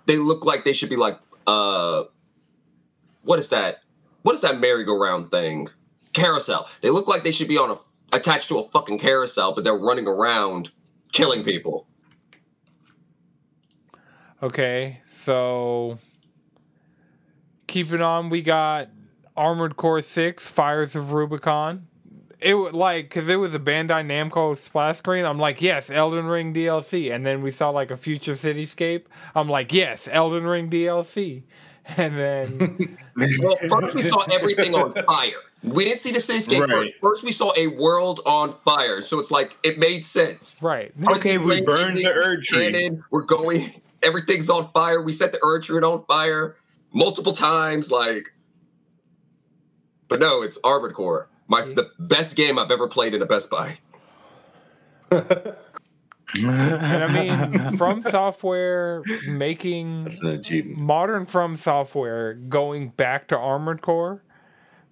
they 0.07 0.17
look 0.17 0.45
like 0.45 0.65
they 0.65 0.73
should 0.73 0.91
be 0.91 0.97
like 0.97 1.19
uh 1.47 2.05
what 3.23 3.39
is 3.39 3.51
that? 3.51 3.83
What 4.23 4.35
is 4.35 4.41
that 4.41 4.59
merry-go-round 4.59 5.31
thing? 5.31 5.69
Carousel. 6.13 6.69
They 6.81 6.91
look 6.91 7.09
like 7.09 7.25
they 7.25 7.31
should 7.31 7.49
be 7.49 7.59
on 7.59 7.71
a 7.71 7.77
attached 8.17 8.49
to 8.49 8.59
a 8.59 8.65
fucking 8.65 8.99
carousel, 8.99 9.53
but 9.53 9.65
they're 9.65 9.77
running 9.77 10.07
around 10.07 10.71
killing 11.13 11.45
people. 11.45 11.87
Okay. 14.43 15.03
So 15.25 15.99
keeping 17.67 18.01
on, 18.01 18.31
we 18.31 18.43
got 18.43 18.89
Armored 19.37 19.77
Core 19.77 20.01
6 20.01 20.49
Fires 20.49 20.97
of 20.97 21.13
Rubicon. 21.13 21.88
It 22.41 22.55
was 22.55 22.73
like 22.73 23.11
cuz 23.11 23.29
it 23.29 23.37
was 23.37 23.55
a 23.55 23.59
Bandai 23.59 24.05
Namco 24.07 24.57
splash 24.57 24.99
screen. 24.99 25.25
I'm 25.25 25.39
like, 25.39 25.61
"Yes, 25.61 25.91
Elden 25.91 26.27
Ring 26.27 26.55
DLC." 26.55 27.13
And 27.13 27.27
then 27.27 27.43
we 27.43 27.51
saw 27.51 27.71
like 27.71 27.91
a 27.91 27.97
future 27.97 28.35
cityscape. 28.35 29.05
I'm 29.35 29.49
like, 29.49 29.73
"Yes, 29.73 30.09
Elden 30.11 30.45
Ring 30.45 30.71
DLC." 30.71 31.43
And 31.97 32.19
then 32.19 32.99
Well, 33.17 33.57
first 33.71 33.95
we 33.97 34.03
saw 34.03 34.23
everything 34.31 34.75
on 34.75 34.93
fire. 34.93 35.41
We 35.63 35.87
didn't 35.87 36.01
see 36.01 36.13
the 36.13 36.19
cityscape 36.19 36.61
Right. 36.61 36.71
first. 36.71 36.95
First 37.01 37.25
we 37.25 37.33
saw 37.33 37.51
a 37.57 37.69
world 37.69 38.21
on 38.27 38.51
fire. 38.63 39.01
So 39.01 39.19
it's 39.19 39.31
like 39.31 39.57
it 39.65 39.79
made 39.79 40.05
sense. 40.05 40.57
right. 40.61 40.93
Okay, 41.17 41.39
we 41.39 41.63
burned 41.63 41.97
the 41.97 42.13
Erd 42.13 42.43
tree. 42.43 42.71
Cannon, 42.73 43.03
we're 43.11 43.23
going. 43.23 43.63
Everything's 44.03 44.51
on 44.51 44.69
fire. 44.73 45.01
We 45.01 45.13
set 45.13 45.33
the 45.33 45.39
Erd 45.43 45.63
tree 45.63 45.81
on 45.81 46.05
fire 46.05 46.57
multiple 46.93 47.33
times. 47.33 47.91
Like, 47.91 48.35
but 50.09 50.21
no, 50.21 50.43
it's 50.43 50.59
Armored 50.65 50.93
Core. 50.93 51.29
My 51.49 51.63
mm-hmm. 51.63 51.75
the 51.75 51.91
best 51.99 52.37
game 52.37 52.59
I've 52.59 52.71
ever 52.71 52.89
played 52.89 53.15
in 53.15 53.23
a 53.23 53.27
Best 53.27 53.51
Buy. 53.51 53.75
And 56.37 57.05
I 57.05 57.13
mean, 57.13 57.77
From 57.77 58.03
Software 58.03 59.03
making 59.27 60.05
That's 60.05 60.21
an 60.23 60.29
achievement. 60.29 60.79
modern 60.79 61.27
From 61.27 61.57
Software 61.57 62.35
going 62.35 62.91
back 62.91 63.29
to 63.29 63.37
Armored 63.37 63.81
Core 63.81 64.23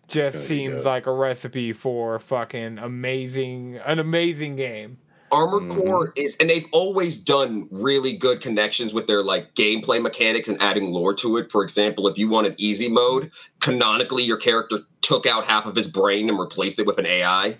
just 0.08 0.46
seems 0.46 0.84
like 0.84 1.06
a 1.06 1.12
recipe 1.12 1.72
for 1.72 2.18
fucking 2.18 2.78
amazing, 2.78 3.78
an 3.84 3.98
amazing 3.98 4.56
game. 4.56 4.98
Armored 5.32 5.64
Mhm. 5.64 5.74
Core 5.74 6.12
is, 6.16 6.36
and 6.40 6.48
they've 6.48 6.66
always 6.72 7.18
done 7.18 7.68
really 7.70 8.14
good 8.14 8.40
connections 8.40 8.94
with 8.94 9.06
their 9.06 9.22
like 9.22 9.54
gameplay 9.54 10.00
mechanics 10.00 10.48
and 10.48 10.60
adding 10.60 10.92
lore 10.92 11.14
to 11.14 11.36
it. 11.36 11.50
For 11.50 11.62
example, 11.62 12.06
if 12.08 12.18
you 12.18 12.28
wanted 12.28 12.54
easy 12.58 12.88
mode, 12.88 13.30
canonically 13.60 14.22
your 14.22 14.36
character 14.36 14.78
took 15.00 15.26
out 15.26 15.44
half 15.46 15.66
of 15.66 15.76
his 15.76 15.88
brain 15.88 16.28
and 16.28 16.38
replaced 16.38 16.78
it 16.78 16.86
with 16.86 16.98
an 16.98 17.06
AI 17.06 17.58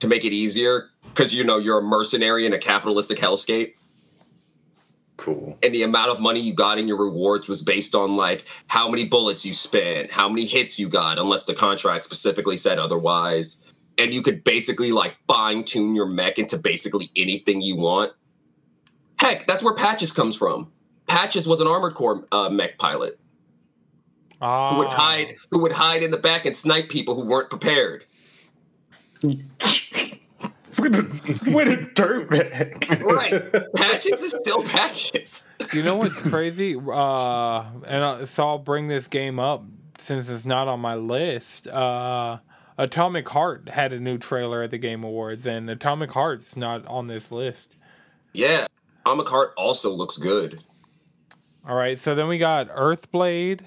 to 0.00 0.06
make 0.08 0.24
it 0.24 0.32
easier 0.32 0.90
because 1.04 1.34
you 1.34 1.42
know 1.44 1.58
you're 1.58 1.78
a 1.78 1.82
mercenary 1.82 2.46
in 2.46 2.52
a 2.52 2.58
capitalistic 2.58 3.18
hellscape. 3.18 3.72
Cool. 5.18 5.56
and 5.62 5.74
the 5.74 5.82
amount 5.82 6.10
of 6.10 6.20
money 6.20 6.40
you 6.40 6.52
got 6.52 6.78
in 6.78 6.86
your 6.86 6.98
rewards 6.98 7.48
was 7.48 7.62
based 7.62 7.94
on 7.94 8.16
like 8.16 8.46
how 8.66 8.86
many 8.86 9.06
bullets 9.06 9.46
you 9.46 9.54
spent, 9.54 10.12
how 10.12 10.28
many 10.28 10.44
hits 10.44 10.78
you 10.78 10.90
got, 10.90 11.18
unless 11.18 11.44
the 11.44 11.54
contract 11.54 12.04
specifically 12.04 12.58
said 12.58 12.78
otherwise. 12.78 13.65
And 13.98 14.12
you 14.12 14.22
could 14.22 14.44
basically 14.44 14.92
like 14.92 15.16
fine 15.26 15.64
tune 15.64 15.94
your 15.94 16.06
mech 16.06 16.38
into 16.38 16.58
basically 16.58 17.10
anything 17.16 17.60
you 17.60 17.76
want. 17.76 18.12
Heck, 19.18 19.46
that's 19.46 19.64
where 19.64 19.74
Patches 19.74 20.12
comes 20.12 20.36
from. 20.36 20.70
Patches 21.06 21.46
was 21.46 21.60
an 21.60 21.66
armored 21.66 21.94
core 21.94 22.26
uh, 22.30 22.50
mech 22.50 22.78
pilot 22.78 23.18
Ah, 24.40 24.70
who 24.70 24.78
would 24.78 24.92
hide, 24.92 25.34
who 25.50 25.62
would 25.62 25.72
hide 25.72 26.02
in 26.02 26.10
the 26.10 26.18
back 26.18 26.44
and 26.44 26.54
snipe 26.54 26.88
people 26.88 27.14
who 27.14 27.22
weren't 27.22 27.48
prepared. 27.48 28.04
with 29.22 29.40
a, 30.94 31.50
with 31.50 31.68
a 31.68 31.90
dirt 31.94 32.28
bag. 32.28 32.86
Right, 33.02 33.72
Patches 33.74 34.20
is 34.20 34.36
still 34.38 34.62
Patches. 34.62 35.48
You 35.72 35.82
know 35.82 35.96
what's 35.96 36.20
crazy? 36.22 36.76
Uh, 36.76 37.64
and 37.86 38.04
I, 38.04 38.24
so 38.26 38.46
I'll 38.46 38.58
bring 38.58 38.88
this 38.88 39.08
game 39.08 39.38
up 39.38 39.64
since 39.98 40.28
it's 40.28 40.44
not 40.44 40.68
on 40.68 40.80
my 40.80 40.96
list. 40.96 41.66
Uh, 41.66 42.38
Atomic 42.78 43.28
Heart 43.30 43.70
had 43.70 43.92
a 43.92 44.00
new 44.00 44.18
trailer 44.18 44.62
at 44.62 44.70
the 44.70 44.78
Game 44.78 45.02
Awards, 45.02 45.46
and 45.46 45.68
Atomic 45.70 46.12
Heart's 46.12 46.56
not 46.56 46.86
on 46.86 47.06
this 47.06 47.32
list. 47.32 47.76
Yeah, 48.32 48.66
Atomic 49.04 49.28
Heart 49.28 49.54
also 49.56 49.90
looks 49.92 50.18
good. 50.18 50.62
All 51.66 51.74
right, 51.74 51.98
so 51.98 52.14
then 52.14 52.28
we 52.28 52.38
got 52.38 52.68
Earthblade, 52.68 53.60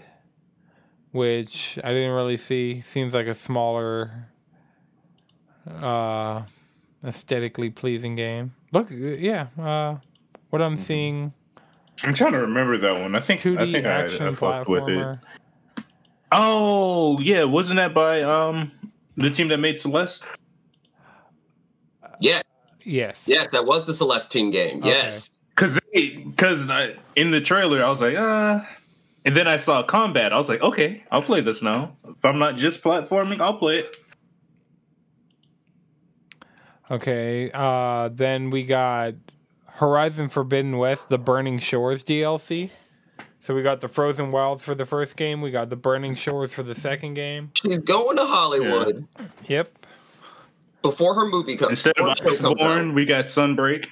which 1.11 1.79
I 1.83 1.91
didn't 1.91 2.13
really 2.13 2.37
see. 2.37 2.81
Seems 2.81 3.13
like 3.13 3.27
a 3.27 3.35
smaller, 3.35 4.29
uh, 5.67 6.43
aesthetically 7.03 7.71
pleasing 7.71 8.15
game. 8.15 8.53
Look, 8.71 8.87
yeah, 8.91 9.47
uh, 9.59 9.97
what 10.51 10.61
I'm 10.61 10.77
seeing, 10.77 11.33
I'm 12.03 12.13
trying 12.13 12.33
to 12.33 12.39
remember 12.39 12.77
that 12.77 12.99
one. 12.99 13.15
I 13.15 13.19
think 13.21 13.41
2D 13.41 13.57
I 13.57 13.71
think 13.71 13.85
I, 13.85 13.89
action 13.89 14.27
I 14.27 14.33
fucked 14.33 14.69
with 14.69 14.87
it. 14.87 14.97
platformer. 14.97 15.19
Oh 16.31 17.19
yeah, 17.19 17.43
wasn't 17.43 17.77
that 17.77 17.93
by 17.93 18.21
um 18.21 18.71
the 19.19 19.29
team 19.29 19.47
that 19.49 19.57
made 19.59 19.77
Celeste? 19.77 20.23
Yeah, 22.19 22.41
Yes. 22.83 23.25
yes, 23.27 23.49
that 23.49 23.65
was 23.65 23.85
the 23.85 23.93
Celestine 23.93 24.51
game. 24.51 24.79
Okay. 24.79 24.89
Yes. 24.89 25.31
Cause 25.55 25.79
because 25.93 26.69
in 27.15 27.31
the 27.31 27.41
trailer 27.41 27.83
I 27.83 27.89
was 27.89 27.99
like 27.99 28.15
uh, 28.15 28.61
and 29.25 29.35
then 29.35 29.47
I 29.47 29.57
saw 29.57 29.83
combat. 29.83 30.31
I 30.31 30.37
was 30.37 30.47
like, 30.47 30.61
okay, 30.61 31.03
I'll 31.11 31.21
play 31.21 31.41
this 31.41 31.61
now. 31.61 31.95
If 32.07 32.23
I'm 32.23 32.39
not 32.39 32.55
just 32.55 32.81
platforming, 32.81 33.41
I'll 33.41 33.57
play 33.57 33.79
it. 33.79 33.95
Okay. 36.89 37.51
Uh, 37.53 38.09
then 38.11 38.49
we 38.49 38.63
got 38.63 39.13
Horizon 39.65 40.29
Forbidden 40.29 40.77
West, 40.77 41.09
the 41.09 41.17
Burning 41.17 41.59
Shores 41.59 42.03
DLC. 42.03 42.69
So 43.49 43.55
we 43.55 43.63
got 43.63 43.81
the 43.81 43.87
Frozen 43.87 44.31
Wilds 44.31 44.63
for 44.63 44.75
the 44.75 44.85
first 44.85 45.17
game. 45.17 45.41
We 45.41 45.49
got 45.49 45.71
the 45.71 45.75
Burning 45.75 46.13
Shores 46.13 46.53
for 46.53 46.61
the 46.61 46.75
second 46.75 47.15
game. 47.15 47.49
She's 47.55 47.79
going 47.79 48.15
to 48.17 48.23
Hollywood 48.23 49.07
Yep. 49.47 49.87
before 50.83 51.15
her 51.15 51.25
movie 51.25 51.57
comes. 51.57 51.71
Instead 51.71 51.97
of 51.97 52.15
before 52.15 52.29
her 52.29 52.35
show 52.35 52.49
comes 52.49 52.61
Iceborne, 52.61 52.93
we 52.93 53.05
got 53.05 53.25
Sunbreak. 53.25 53.87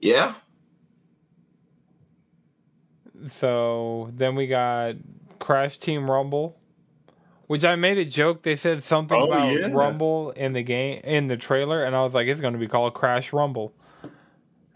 Yeah. 0.00 0.32
So 3.28 4.08
then 4.14 4.34
we 4.34 4.46
got 4.46 4.94
Crash 5.38 5.76
Team 5.76 6.10
Rumble, 6.10 6.56
which 7.48 7.66
I 7.66 7.76
made 7.76 7.98
a 7.98 8.06
joke. 8.06 8.44
They 8.44 8.56
said 8.56 8.82
something 8.82 9.14
Oh, 9.20 9.26
about 9.30 9.52
yeah. 9.52 9.68
Rumble 9.70 10.30
in 10.30 10.54
the 10.54 10.62
game 10.62 11.02
in 11.04 11.26
the 11.26 11.36
trailer, 11.36 11.84
and 11.84 11.94
I 11.94 12.02
was 12.02 12.14
like, 12.14 12.28
it's 12.28 12.40
going 12.40 12.54
to 12.54 12.58
be 12.58 12.66
called 12.66 12.94
Crash 12.94 13.30
Rumble. 13.34 13.74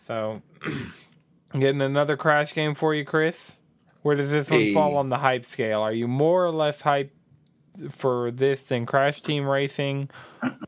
So, 0.06 0.42
getting 1.58 1.80
another 1.82 2.16
Crash 2.16 2.54
game 2.54 2.74
for 2.74 2.94
you, 2.94 3.04
Chris. 3.04 3.56
Where 4.02 4.16
does 4.16 4.30
this 4.30 4.50
one 4.50 4.72
fall 4.72 4.96
on 4.96 5.08
the 5.10 5.18
hype 5.18 5.44
scale? 5.44 5.80
Are 5.80 5.92
you 5.92 6.08
more 6.08 6.44
or 6.44 6.50
less 6.50 6.80
hype 6.80 7.12
for 7.90 8.30
this 8.30 8.64
than 8.64 8.86
Crash 8.86 9.20
Team 9.20 9.46
Racing 9.46 10.08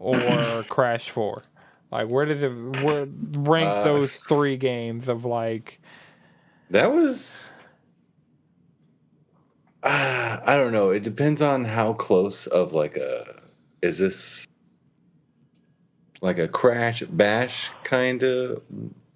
or 0.01 0.63
Crash 0.69 1.09
Four? 1.11 1.43
Like, 1.91 2.09
where 2.09 2.25
does 2.27 2.43
it 2.43 2.51
where, 2.85 3.07
rank 3.33 3.69
Uh, 3.69 3.85
those 3.85 4.17
three 4.17 4.57
games 4.57 5.09
of 5.09 5.25
like? 5.25 5.81
That 6.71 6.91
was. 6.91 7.53
Uh, 9.83 10.39
I 10.47 10.57
don't 10.57 10.73
know. 10.73 10.91
It 10.91 11.03
depends 11.03 11.43
on 11.43 11.65
how 11.65 11.93
close 11.95 12.47
of 12.47 12.73
like 12.73 12.97
a. 12.97 13.41
Is 13.83 13.99
this 13.99 14.45
like 16.21 16.39
a 16.39 16.49
crash 16.49 17.03
bash 17.03 17.71
kind 17.85 18.23
of? 18.23 18.63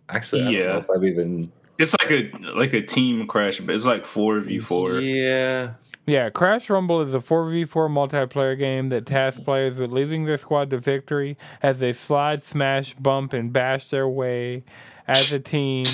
Actually, 0.09 0.43
I 0.43 0.45
don't 0.47 0.55
Yeah. 0.55 0.67
know 0.69 0.79
if 0.79 0.91
I've 0.95 1.05
even. 1.05 1.53
It's 1.79 1.93
like 2.01 2.11
a 2.11 2.31
like 2.55 2.72
a 2.72 2.81
team 2.83 3.27
crash, 3.27 3.61
but 3.61 3.74
it's 3.74 3.85
like 3.85 4.07
four 4.07 4.41
v 4.41 4.59
four. 4.59 4.95
Yeah. 5.01 5.74
Yeah, 6.09 6.31
Crash 6.31 6.70
Rumble 6.70 7.01
is 7.01 7.14
a 7.14 7.18
4v4 7.18 7.91
multiplayer 7.91 8.57
game 8.57 8.91
that 8.91 9.07
tasks 9.07 9.43
players 9.43 9.77
with 9.77 9.91
leading 9.91 10.24
their 10.24 10.37
squad 10.37 10.70
to 10.70 10.79
victory 10.79 11.37
as 11.64 11.81
they 11.81 11.93
slide, 11.93 12.45
smash, 12.45 12.95
bump, 12.95 13.33
and 13.33 13.53
bash 13.53 13.89
their 13.91 14.07
way 14.07 14.62
as 15.09 15.33
a 15.33 15.41
team 15.41 15.85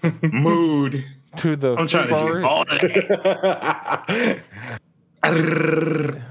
Mood. 0.22 1.04
to 1.38 1.56
the 1.56 1.74
I'm 1.74 1.88
trying 1.88 2.06
to 2.10 2.16
first- 2.16 2.46
all 2.46 2.64
that. 5.22 6.22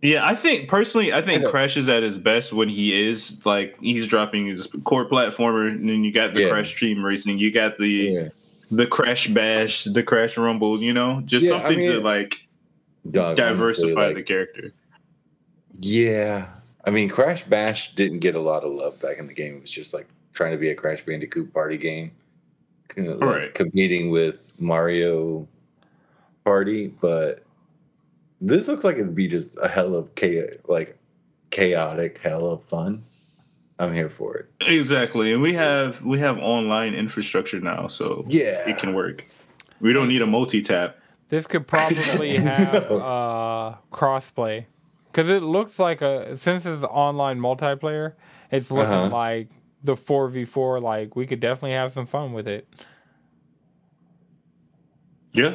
Yeah, 0.00 0.24
I 0.24 0.34
think 0.36 0.68
personally, 0.68 1.12
I 1.12 1.20
think 1.22 1.44
I. 1.44 1.50
Crash 1.50 1.76
is 1.76 1.88
at 1.88 2.04
his 2.04 2.18
best 2.18 2.52
when 2.52 2.68
he 2.68 3.08
is 3.08 3.44
like 3.44 3.76
he's 3.80 4.06
dropping 4.06 4.46
his 4.46 4.68
core 4.84 5.04
platformer, 5.08 5.68
and 5.68 5.88
then 5.88 6.04
you 6.04 6.12
got 6.12 6.34
the 6.34 6.42
Yeah. 6.42 6.50
Crash 6.50 6.78
Team 6.78 7.04
Racing, 7.04 7.38
you 7.38 7.50
got 7.50 7.78
the 7.78 7.88
Yeah. 7.88 8.28
the 8.70 8.86
Crash 8.86 9.26
Bash, 9.28 9.84
the 9.84 10.02
Crash 10.04 10.36
Rumble, 10.36 10.80
you 10.82 10.92
know, 10.92 11.20
just 11.24 11.46
Yeah, 11.46 11.54
I 11.54 11.62
something 11.62 11.80
to 11.80 12.00
like 12.00 12.46
Dog, 13.10 13.40
honestly, 13.40 13.44
diversify 13.44 14.06
like, 14.08 14.14
the 14.16 14.22
character. 14.22 14.72
Yeah. 15.80 16.46
I 16.84 16.90
mean, 16.90 17.08
Crash 17.08 17.44
Bash 17.44 17.94
didn't 17.94 18.20
get 18.20 18.34
a 18.34 18.40
lot 18.40 18.62
of 18.64 18.72
love 18.72 19.00
back 19.02 19.18
in 19.18 19.26
the 19.26 19.34
game. 19.34 19.56
It 19.56 19.62
was 19.62 19.70
just 19.70 19.92
like 19.94 20.06
trying 20.32 20.52
to 20.52 20.58
be 20.58 20.70
a 20.70 20.74
Crash 20.74 21.04
Bandicoot 21.04 21.52
party 21.52 21.76
game, 21.76 22.12
kind 22.88 23.08
of 23.08 23.18
like 23.18 23.28
Right. 23.28 23.54
competing 23.54 24.10
with 24.10 24.52
Mario 24.60 25.48
Party. 26.44 26.88
But 27.00 27.42
this 28.40 28.68
looks 28.68 28.84
like 28.84 28.96
it'd 28.96 29.14
be 29.14 29.26
just 29.28 29.56
a 29.62 29.68
hell 29.68 29.94
of 29.94 30.14
cha- 30.14 30.56
like 30.66 30.98
chaotic, 31.50 32.18
hell 32.22 32.46
of 32.50 32.64
fun. 32.64 33.04
I'm 33.80 33.94
here 33.94 34.08
for 34.08 34.36
it. 34.36 34.48
Exactly, 34.60 35.32
and 35.32 35.40
we 35.40 35.54
have 35.54 36.02
we 36.02 36.18
have 36.18 36.38
online 36.38 36.94
infrastructure 36.94 37.60
now, 37.60 37.86
so 37.86 38.24
Yeah. 38.28 38.68
it 38.68 38.78
can 38.78 38.94
work. 38.94 39.24
We 39.80 39.92
don't 39.92 40.08
need 40.08 40.22
a 40.22 40.26
multi 40.26 40.62
tap. 40.62 40.96
This 41.28 41.46
could 41.46 41.66
probably 41.66 42.36
have 42.36 42.90
No. 42.90 42.98
uh, 43.00 43.76
crossplay 43.92 44.64
because 45.12 45.28
it 45.28 45.42
looks 45.42 45.78
like 45.78 46.02
a 46.02 46.36
since 46.36 46.66
it's 46.66 46.82
online 46.82 47.38
multiplayer, 47.38 48.14
it's 48.50 48.70
looking 48.70 48.92
Uh-huh. 48.92 49.14
like 49.14 49.48
the 49.84 49.96
four 49.96 50.28
v 50.28 50.44
four. 50.44 50.80
Like 50.80 51.14
we 51.14 51.26
could 51.26 51.38
definitely 51.40 51.72
have 51.76 51.92
some 51.92 52.06
fun 52.06 52.32
with 52.32 52.48
it. 52.48 52.66
Yeah, 55.32 55.54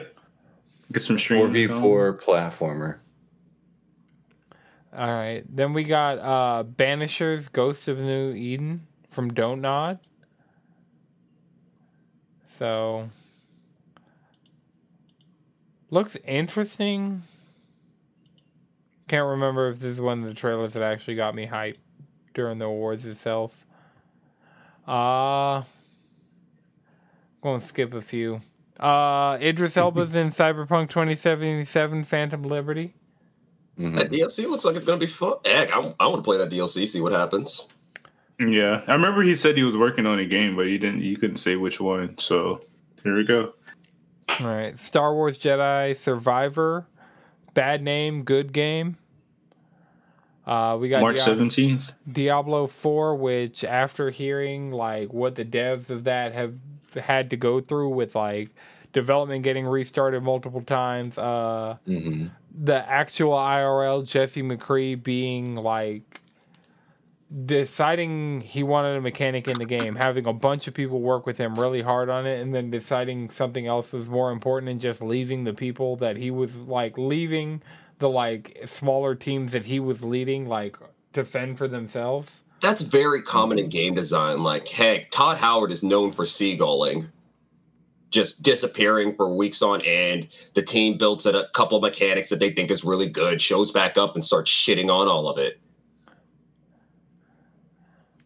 get 0.93 1.01
some 1.01 1.15
Four 1.15 1.19
streams. 1.19 1.53
v 1.53 1.67
going. 1.67 1.81
four 1.81 2.17
platformer. 2.17 2.99
All 4.95 5.11
right, 5.11 5.43
then 5.49 5.73
we 5.73 5.83
got 5.83 6.19
uh, 6.19 6.63
Banishers: 6.63 7.51
Ghost 7.51 7.87
of 7.87 7.99
New 7.99 8.33
Eden 8.33 8.87
from 9.09 9.33
Don't 9.33 9.61
Nod. 9.61 9.99
So 12.59 13.09
looks 15.89 16.15
interesting. 16.25 17.23
Can't 19.07 19.27
remember 19.27 19.69
if 19.69 19.79
this 19.79 19.91
is 19.91 20.01
one 20.01 20.21
of 20.23 20.29
the 20.29 20.35
trailers 20.35 20.73
that 20.73 20.83
actually 20.83 21.15
got 21.15 21.33
me 21.35 21.47
hyped 21.47 21.77
during 22.33 22.59
the 22.59 22.65
awards 22.65 23.05
itself. 23.05 23.65
Uh 24.87 25.63
going 27.41 27.59
to 27.59 27.65
skip 27.65 27.93
a 27.93 28.01
few. 28.01 28.39
Uh 28.79 29.37
Idris 29.41 29.77
Elba's 29.77 30.15
in 30.15 30.27
Cyberpunk 30.29 30.89
2077 30.89 32.03
Phantom 32.03 32.41
Liberty. 32.43 32.95
Mhm. 33.79 33.95
That 33.97 34.11
DLC 34.11 34.47
looks 34.49 34.65
like 34.65 34.75
it's 34.75 34.85
gonna 34.85 34.99
be 34.99 35.05
fun. 35.05 35.33
Heck, 35.45 35.71
I, 35.71 35.79
I 35.99 36.07
want 36.07 36.17
to 36.17 36.21
play 36.21 36.37
that 36.37 36.49
DLC, 36.49 36.87
see 36.87 37.01
what 37.01 37.11
happens. 37.11 37.67
Yeah, 38.39 38.81
I 38.87 38.93
remember 38.93 39.21
he 39.21 39.35
said 39.35 39.55
he 39.57 39.63
was 39.63 39.77
working 39.77 40.05
on 40.05 40.19
a 40.19 40.25
game, 40.25 40.55
but 40.55 40.65
he 40.67 40.77
didn't. 40.77 41.01
He 41.01 41.15
couldn't 41.15 41.37
say 41.37 41.55
which 41.55 41.79
one. 41.79 42.17
So 42.17 42.59
here 43.03 43.15
we 43.15 43.23
go. 43.23 43.53
All 44.41 44.47
right, 44.47 44.77
Star 44.77 45.13
Wars 45.13 45.37
Jedi 45.37 45.95
Survivor, 45.95 46.87
bad 47.53 47.83
name, 47.83 48.23
good 48.23 48.51
game. 48.51 48.97
Uh, 50.45 50.77
we 50.79 50.89
got 50.89 51.01
March 51.01 51.17
Dia- 51.17 51.25
seventeenth. 51.25 51.93
Diablo 52.11 52.67
Four, 52.67 53.15
which 53.15 53.63
after 53.63 54.09
hearing 54.09 54.71
like 54.71 55.13
what 55.13 55.35
the 55.35 55.45
devs 55.45 55.89
of 55.89 56.03
that 56.05 56.33
have 56.33 56.55
had 56.95 57.29
to 57.31 57.37
go 57.37 57.59
through 57.61 57.89
with 57.89 58.15
like 58.15 58.49
development 58.93 59.43
getting 59.43 59.65
restarted 59.65 60.21
multiple 60.23 60.61
times, 60.61 61.17
uh, 61.17 61.77
Mhm. 61.87 62.29
the 62.53 62.87
actual 62.89 63.33
IRL 63.33 64.03
Jesse 64.03 64.43
McCree 64.43 65.01
being 65.01 65.55
like 65.55 66.21
deciding 67.45 68.41
he 68.41 68.61
wanted 68.61 68.95
a 68.97 69.01
mechanic 69.01 69.47
in 69.47 69.55
the 69.57 69.65
game, 69.65 69.95
having 69.95 70.27
a 70.27 70.33
bunch 70.33 70.67
of 70.67 70.73
people 70.73 70.99
work 71.01 71.25
with 71.25 71.37
him 71.37 71.55
really 71.55 71.81
hard 71.81 72.09
on 72.09 72.27
it, 72.27 72.39
and 72.39 72.53
then 72.53 72.69
deciding 72.69 73.29
something 73.31 73.65
else 73.65 73.91
was 73.91 74.07
more 74.07 74.31
important 74.31 74.69
and 74.69 74.79
just 74.79 75.01
leaving 75.01 75.43
the 75.43 75.53
people 75.53 75.95
that 75.95 76.17
he 76.17 76.29
was 76.29 76.55
like 76.57 76.97
leaving 76.97 77.61
the 77.99 78.09
like 78.09 78.59
smaller 78.65 79.15
teams 79.15 79.51
that 79.53 79.65
he 79.65 79.79
was 79.79 80.03
leading 80.03 80.47
like 80.47 80.77
to 81.13 81.23
fend 81.25 81.57
for 81.57 81.67
themselves. 81.67 82.43
That's 82.63 82.81
very 82.81 83.21
common 83.21 83.59
in 83.59 83.67
game 83.67 83.93
design. 83.93 84.41
Like, 84.41 84.69
heck, 84.69 85.11
Todd 85.11 85.37
Howard 85.37 85.69
is 85.69 85.83
known 85.83 86.11
for 86.11 86.23
seagulling, 86.23 87.11
just 88.09 88.41
disappearing 88.41 89.17
for 89.17 89.35
weeks 89.35 89.61
on 89.61 89.81
end. 89.81 90.29
The 90.53 90.61
team 90.61 90.97
builds 90.97 91.25
a 91.25 91.49
couple 91.53 91.75
of 91.75 91.83
mechanics 91.83 92.29
that 92.29 92.39
they 92.39 92.51
think 92.51 92.71
is 92.71 92.85
really 92.85 93.09
good, 93.09 93.41
shows 93.41 93.71
back 93.71 93.97
up 93.97 94.15
and 94.15 94.23
starts 94.23 94.49
shitting 94.49 94.85
on 94.85 95.09
all 95.09 95.27
of 95.27 95.37
it. 95.37 95.59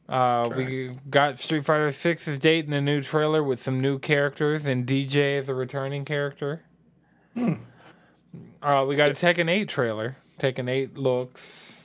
Uh, 0.07 0.51
we 0.55 0.91
got 1.09 1.39
Street 1.39 1.65
Fighter 1.65 1.89
Six's 1.89 2.38
date 2.38 2.67
in 2.67 2.73
a 2.73 2.79
new 2.79 3.01
trailer 3.01 3.43
with 3.43 3.59
some 3.59 3.79
new 3.79 3.97
characters 3.97 4.67
and 4.67 4.85
DJ 4.85 5.39
as 5.39 5.49
a 5.49 5.55
returning 5.55 6.05
character. 6.05 6.61
Uh, 7.35 8.85
we 8.88 8.95
got 8.95 9.09
a 9.09 9.13
Tekken 9.13 9.49
8 9.49 9.67
trailer. 9.67 10.15
Tekken 10.38 10.69
8 10.69 10.95
looks. 10.95 11.76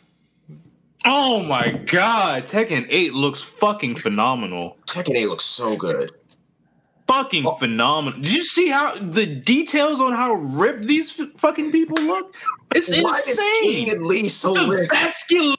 Oh 1.05 1.43
my 1.43 1.71
god, 1.71 2.45
Tekken 2.45 2.87
Eight 2.89 3.13
looks 3.15 3.43
fucking 3.43 3.97
phenomenal. 3.97 4.77
Tekken 4.87 5.17
8 5.17 5.27
looks 5.29 5.45
so 5.45 5.77
good. 5.77 6.11
Fucking 7.09 7.45
phenomenal. 7.59 8.21
Did 8.21 8.33
you 8.33 8.45
see 8.45 8.69
how 8.69 8.95
the 8.97 9.27
details 9.27 10.01
on 10.01 10.13
how 10.13 10.35
ripped 10.35 10.87
these 10.87 11.19
f- 11.21 11.29
fucking 11.37 11.73
people 11.73 12.01
look? 12.05 12.35
It's 12.75 12.89
Why 12.89 13.19
is 13.19 13.29
insane. 13.29 13.87
Keegan 13.87 14.07
Lee 14.07 14.29
so 14.29 14.55
the 14.55 14.67
rich? 14.69 14.89
vascular, 14.89 15.57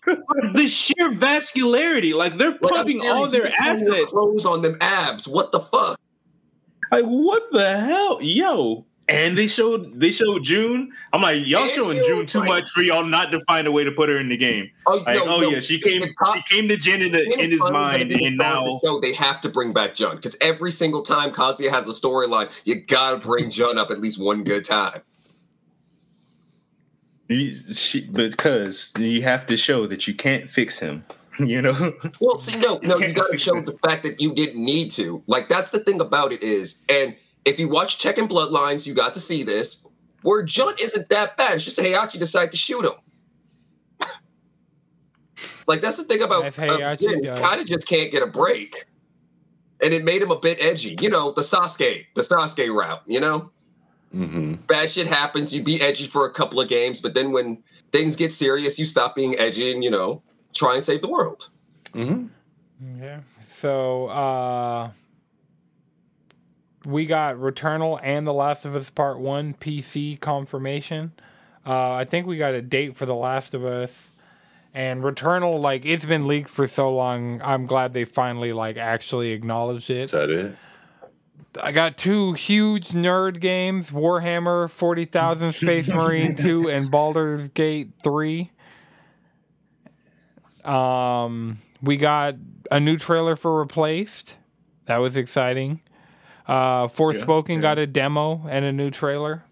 the 0.54 0.68
sheer 0.68 1.12
vascularity. 1.12 2.14
Like 2.16 2.34
they're 2.36 2.52
Like, 2.52 2.62
pumping 2.62 3.02
all 3.06 3.28
their 3.30 3.46
assets. 3.60 4.12
clothes 4.12 4.46
on 4.46 4.62
them 4.62 4.78
abs. 4.82 5.28
What 5.28 5.52
the 5.52 5.60
fuck? 5.60 6.00
Like 6.92 7.06
what 7.06 7.44
the 7.52 7.80
hell, 7.80 8.20
yo? 8.22 8.86
And 9.10 9.38
they 9.38 9.48
showed 9.48 10.00
they 10.00 10.12
showed 10.12 10.44
Jun. 10.46 10.90
I'm 11.12 11.22
like, 11.22 11.46
y'all 11.46 11.64
And 11.64 11.72
showing 11.72 11.98
Jun, 12.08 12.26
too 12.26 12.44
much 12.46 12.70
for 12.70 12.82
y'all 12.82 13.04
not 13.04 13.32
to 13.34 13.42
find 13.42 13.68
a 13.68 13.72
way 13.72 13.84
to 13.84 13.92
put 13.92 14.08
her 14.08 14.18
in 14.18 14.30
the 14.30 14.38
game. 14.38 14.72
Oh, 14.88 15.04
Like, 15.06 15.18
no, 15.18 15.36
oh 15.36 15.42
no, 15.42 15.50
yeah, 15.50 15.60
she 15.60 15.78
came. 15.78 16.00
top- 16.02 16.36
She 16.38 16.42
came 16.56 16.70
to 16.70 16.78
Jin 16.78 17.02
in, 17.02 17.12
the, 17.12 17.22
in 17.24 17.52
his 17.52 17.60
mind, 17.70 18.14
and 18.14 18.38
now 18.38 18.64
the 18.64 18.80
show, 18.82 19.00
they 19.02 19.14
have 19.14 19.42
to 19.42 19.50
bring 19.50 19.74
back 19.74 19.94
Jun 19.94 20.16
because 20.16 20.38
every 20.40 20.72
single 20.72 21.02
time 21.02 21.32
Kazuya 21.32 21.70
has 21.70 21.86
a 21.86 21.92
storyline, 21.92 22.66
you 22.66 22.76
gotta 22.76 23.20
bring 23.20 23.50
Jun 23.50 23.78
up 23.78 23.92
at 23.92 24.00
least 24.00 24.22
one 24.24 24.46
good 24.46 24.64
time. 24.64 25.02
You- 27.28 27.56
she, 27.74 28.02
because 28.08 28.94
you 28.98 29.22
have 29.24 29.48
to 29.48 29.58
show 29.58 29.88
that 29.88 30.08
you 30.08 30.14
can't 30.14 30.50
fix 30.50 30.80
him. 30.80 31.04
You 31.40 31.64
know, 31.64 31.94
Well, 32.22 32.40
see, 32.40 32.60
no, 32.62 32.80
no, 32.84 32.94
you 32.98 33.02
can't 33.06 33.16
gotta 33.18 33.40
show 33.40 33.58
it. 33.58 33.66
the 33.66 33.76
fact 33.90 34.04
that 34.04 34.22
you 34.22 34.36
didn't 34.36 34.64
need 34.64 34.92
to. 34.92 35.24
Like 35.26 35.50
that's 35.50 35.72
the 35.72 35.80
thing 35.80 36.00
about 36.00 36.32
it 36.32 36.44
is, 36.44 36.86
and 36.92 37.16
if 37.46 37.60
you 37.60 37.68
watch 37.70 37.98
Tekken 38.00 38.28
Bloodlines, 38.28 38.88
you 38.88 38.94
got 38.94 39.14
to 39.16 39.20
see 39.20 39.44
this. 39.44 39.86
Where 40.22 40.42
Jun 40.44 40.74
isn't 40.82 41.10
that 41.10 41.36
bad. 41.38 41.56
It's 41.56 41.66
just 41.66 41.78
Heihachi 41.78 42.18
decided 42.18 42.52
to 42.52 42.58
shoot 42.58 42.86
him. 42.86 42.94
like 45.68 45.82
that's 45.82 45.98
the 45.98 46.04
thing 46.04 46.22
about 46.22 46.46
If 46.46 46.58
Heihachi 46.58 47.22
does. 47.22 47.40
kind 47.40 47.60
of 47.62 47.68
just 47.68 47.88
can't 47.88 48.12
get 48.12 48.24
a 48.24 48.28
break, 48.28 48.86
and 49.82 49.94
it 49.94 50.04
made 50.04 50.22
him 50.22 50.32
a 50.32 50.40
bit 50.40 50.64
edgy. 50.64 50.96
You 51.02 51.10
know, 51.10 51.32
the 51.32 51.42
Sasuke, 51.42 52.06
the 52.16 52.22
Sasuke 52.22 52.74
route. 52.74 53.02
You 53.06 53.20
know. 53.20 53.50
Mhm. 54.16 54.68
bad 54.68 54.92
shit 54.92 55.08
happens. 55.08 55.56
You 55.56 55.64
be 55.64 55.82
edgy 55.82 56.06
for 56.06 56.28
a 56.28 56.32
couple 56.32 56.62
of 56.62 56.70
games, 56.70 57.02
but 57.02 57.16
then 57.16 57.32
when 57.32 57.64
things 57.92 58.16
get 58.16 58.32
serious, 58.32 58.78
you 58.78 58.86
stop 58.86 59.16
being 59.16 59.36
edgy 59.40 59.72
and 59.72 59.84
you 59.84 59.90
know 59.90 60.22
try 60.54 60.76
and 60.76 60.84
save 60.84 61.02
the 61.02 61.08
world. 61.10 61.50
Mhm. 61.96 62.30
Yeah. 63.00 63.22
So, 63.60 64.06
uh, 64.10 64.92
we 66.86 67.06
got 67.06 67.36
Returnal 67.38 68.00
and 68.02 68.26
The 68.28 68.34
Last 68.34 68.66
of 68.66 68.76
Us 68.76 68.90
Part 68.90 69.20
1 69.20 69.56
PC 69.56 70.20
confirmation. 70.20 71.14
Uh, 71.66 71.94
I 71.94 72.06
think 72.06 72.28
we 72.28 72.38
got 72.38 72.54
a 72.54 72.62
date 72.62 72.96
for 72.96 73.06
The 73.06 73.16
Last 73.16 73.54
of 73.54 73.66
Us. 73.66 74.10
And 74.74 75.04
Returnal, 75.04 75.60
like, 75.60 75.86
it's 75.86 76.06
been 76.06 76.28
leaked 76.28 76.50
for 76.50 76.68
so 76.68 76.94
long. 76.94 77.42
I'm 77.44 77.68
glad 77.68 77.94
they 77.94 78.06
finally, 78.06 78.54
like, 78.54 78.76
actually 78.76 79.32
acknowledged 79.32 79.90
it. 79.90 80.02
Is 80.02 80.12
that 80.12 80.30
it? 80.30 80.56
I 81.62 81.72
got 81.72 81.98
two 81.98 82.34
huge 82.34 82.90
nerd 82.90 83.40
games 83.40 83.92
Warhammer 83.92 84.70
40,000 84.70 85.52
Space 85.54 85.88
Marine 85.88 86.36
2 86.36 86.70
and 86.70 86.90
Baldur's 86.90 87.50
Gate 87.50 87.92
3. 88.04 88.50
Um, 90.66 91.58
we 91.82 91.98
got 91.98 92.36
a 92.72 92.80
new 92.80 92.98
trailer 92.98 93.36
for 93.36 93.60
Replaced. 93.60 94.38
That 94.86 94.98
was 94.98 95.16
exciting. 95.16 95.82
Uh, 96.48 96.88
Forspoken 96.88 97.56
yeah. 97.56 97.62
got 97.62 97.80
a 97.80 97.88
demo 97.88 98.46
and 98.50 98.66
a 98.66 98.72
new 98.72 98.90
trailer. 98.90 99.44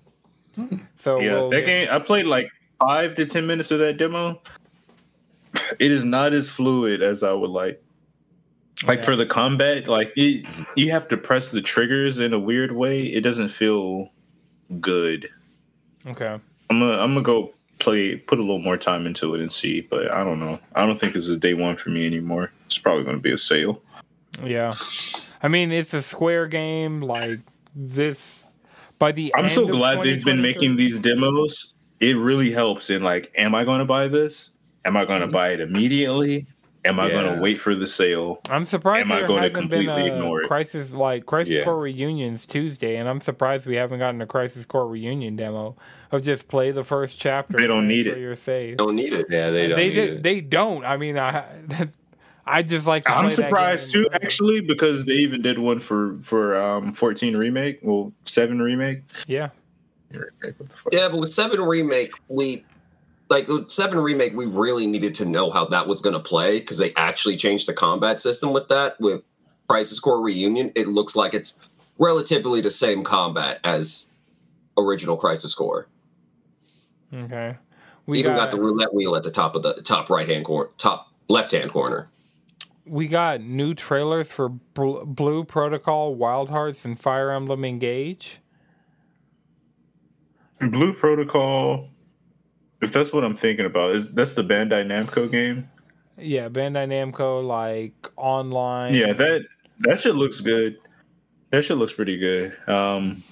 So 0.97 1.19
yeah, 1.21 1.33
we'll 1.33 1.49
that 1.49 1.65
game. 1.65 1.87
I 1.89 1.99
played 1.99 2.25
like 2.25 2.49
five 2.79 3.15
to 3.15 3.25
ten 3.25 3.47
minutes 3.47 3.71
of 3.71 3.79
that 3.79 3.97
demo. 3.97 4.41
It 5.79 5.91
is 5.91 6.03
not 6.03 6.33
as 6.33 6.49
fluid 6.49 7.01
as 7.01 7.23
I 7.23 7.31
would 7.31 7.49
like. 7.49 7.81
Like 8.85 8.99
Yeah. 8.99 9.05
for 9.05 9.15
the 9.15 9.25
combat, 9.25 9.87
like 9.87 10.11
it, 10.15 10.45
you 10.75 10.91
have 10.91 11.07
to 11.09 11.17
press 11.17 11.49
the 11.51 11.61
triggers 11.61 12.19
in 12.19 12.33
a 12.33 12.39
weird 12.39 12.71
way. 12.73 13.03
It 13.03 13.21
doesn't 13.21 13.49
feel 13.49 14.09
good. 14.79 15.29
okay. 16.07 16.39
I'm 16.69 16.79
gonna 16.79 16.97
I'm 16.97 17.11
gonna 17.13 17.21
go 17.21 17.53
play, 17.79 18.15
put 18.15 18.37
a 18.39 18.41
little 18.41 18.59
more 18.59 18.77
time 18.77 19.05
into 19.05 19.33
it 19.35 19.41
and 19.41 19.51
see. 19.51 19.81
But 19.81 20.11
I 20.11 20.23
don't 20.23 20.39
know. 20.39 20.59
I 20.75 20.85
don't 20.85 20.99
think 20.99 21.13
this 21.13 21.27
is 21.27 21.37
day 21.37 21.53
one 21.53 21.75
for 21.77 21.89
me 21.89 22.05
anymore. 22.05 22.51
It's 22.65 22.77
probably 22.77 23.03
going 23.03 23.17
to 23.17 23.21
be 23.21 23.31
a 23.31 23.37
sale. 23.37 23.81
Yeah. 24.43 24.75
I 25.43 25.47
mean, 25.47 25.71
it's 25.71 25.93
a 25.93 26.01
Square 26.01 26.47
game. 26.47 27.01
Like 27.01 27.39
this, 27.75 28.45
by 28.99 29.11
the 29.11 29.33
I'm 29.35 29.49
so 29.49 29.65
of 29.65 29.71
glad 29.71 30.03
they've 30.03 30.23
been 30.23 30.41
making 30.41 30.75
these 30.75 30.99
demos. 30.99 31.73
It 31.99 32.17
really 32.17 32.51
helps 32.51 32.89
in 32.89 33.03
like, 33.03 33.31
am 33.35 33.53
I 33.53 33.63
going 33.63 33.79
to 33.79 33.85
buy 33.85 34.07
this? 34.07 34.51
Am 34.85 34.97
I 34.97 35.05
going 35.05 35.19
to 35.19 35.27
mm-hmm. 35.27 35.33
buy 35.33 35.49
it 35.49 35.59
immediately? 35.59 36.47
Am 36.83 36.99
I 36.99 37.09
going 37.09 37.35
to 37.35 37.39
wait 37.39 37.61
for 37.61 37.75
the 37.75 37.85
sale? 37.85 38.41
I'm 38.49 38.65
surprised 38.65 39.05
Am 39.05 39.11
I 39.11 39.19
there 39.19 39.27
going 39.27 39.43
to 39.43 39.49
hasn't 39.49 39.69
been 39.69 39.85
completely 39.85 40.09
a 40.09 40.15
ignore 40.15 40.41
it? 40.41 40.47
Crisis 40.47 40.93
like 40.93 41.27
Crisis 41.27 41.53
Yeah. 41.53 41.63
Core 41.63 41.79
Reunion's 41.79 42.47
Tuesday, 42.47 42.95
and 42.95 43.07
I'm 43.07 43.21
surprised 43.21 43.67
we 43.67 43.75
haven't 43.75 43.99
gotten 43.99 44.19
a 44.19 44.25
Crisis 44.25 44.65
Core 44.65 44.87
reunion 44.87 45.35
demo 45.35 45.75
of 46.11 46.23
just 46.23 46.47
play 46.47 46.71
the 46.71 46.83
first 46.83 47.19
chapter. 47.19 47.55
They 47.55 47.67
don't 47.67 47.87
need 47.87 48.03
transfer 48.03 48.19
it. 48.19 48.23
Your 48.23 48.35
save. 48.35 48.77
Don't 48.77 48.95
need 48.95 49.13
it. 49.13 49.27
Yeah, 49.29 49.51
they 49.51 49.67
don't. 49.67 49.75
they 49.75 49.89
need 49.89 49.93
do, 49.93 50.01
it. 50.01 50.23
they 50.23 50.41
don't. 50.41 50.83
I 50.83 50.97
mean, 50.97 51.19
I 51.19 51.45
I 52.52 52.64
just 52.64 52.86
like. 52.88 53.06
To 53.06 53.12
I'm 53.12 53.22
play 53.26 53.30
that 53.30 53.36
surprised 53.36 53.93
game. 53.93 54.04
too, 54.04 54.10
actually, 54.14 54.62
because 54.62 55.06
they 55.06 55.14
even 55.14 55.41
did 55.41 55.58
one 55.60 55.80
for 55.80 56.18
for 56.22 56.62
um 56.62 56.93
14 56.93 57.38
remake, 57.38 57.80
well, 57.82 58.12
seven 58.26 58.62
remake. 58.62 59.04
Yeah, 59.28 59.49
Remake, 60.20 60.60
what 60.60 60.70
the 60.70 60.78
fuck? 60.78 60.93
Yeah, 60.93 61.08
but 61.10 61.20
with 61.20 61.30
Seven 61.32 61.62
Remake, 61.62 62.12
we 62.28 62.66
like 63.30 63.47
with 63.47 63.70
Seven 63.70 63.99
Remake, 63.99 64.36
we 64.36 64.45
really 64.45 64.86
needed 64.88 65.16
to 65.16 65.26
know 65.26 65.49
how 65.49 65.66
that 65.66 65.88
was 65.88 66.02
going 66.02 66.14
to 66.14 66.20
play 66.20 66.60
because 66.60 66.78
they 66.78 66.93
actually 66.95 67.36
changed 67.36 67.68
the 67.68 67.74
combat 67.74 68.20
system 68.20 68.54
with 68.54 68.68
that. 68.68 68.99
With 68.99 69.24
Crisis 69.68 69.99
Core 69.99 70.22
Reunion, 70.22 70.72
it 70.76 70.88
looks 70.88 71.16
like 71.16 71.34
it's 71.34 71.56
relatively 71.97 72.62
the 72.62 72.72
same 72.72 73.04
combat 73.04 73.60
as 73.64 74.06
original 74.78 75.16
Crisis 75.16 75.54
Core. 75.54 75.88
okay. 77.14 77.56
We 78.08 78.20
even 78.20 78.36
got, 78.36 78.52
the 78.52 78.60
roulette 78.60 78.93
wheel 78.93 79.16
at 79.16 79.24
the 79.24 79.32
top 79.32 79.56
of 79.56 79.62
the 79.62 79.74
top 79.76 80.10
right 80.10 80.28
hand 80.28 80.43
corner, 80.43 80.70
top 80.78 81.14
left 81.30 81.52
hand 81.52 81.72
corner. 81.72 82.08
We 82.86 83.07
got 83.07 83.41
new 83.41 83.73
trailers 83.73 84.32
for 84.32 84.49
Bl- 84.49 85.03
Blue 85.05 85.43
Protocol, 85.43 86.15
Wild 86.15 86.49
Hearts, 86.49 86.86
and 86.86 86.99
Fire 86.99 87.32
Emblem 87.32 87.63
Engage. 87.63 88.39
Blue 90.59 90.93
Protocol. 90.93 91.89
If 92.82 92.91
that's 92.91 93.13
what 93.13 93.23
I'm 93.23 93.36
thinking 93.36 93.65
about, 93.65 93.91
is 93.91 94.13
that's 94.13 94.34
the 94.34 94.43
Bandai 94.43 94.86
Namco 94.86 95.32
game? 95.32 95.69
Yeah, 96.17 96.49
Bandai 96.49 96.88
Namco 96.88 97.45
like 97.45 97.93
online. 98.17 98.93
Yeah, 98.93 99.13
that 99.13 99.43
that 99.79 99.99
shit 99.99 100.15
looks 100.15 100.41
good. 100.41 100.77
That 101.49 101.63
shit 101.63 101.77
looks 101.77 101.93
pretty 101.93 102.17
good. 102.17 102.57
Um, 102.67 103.23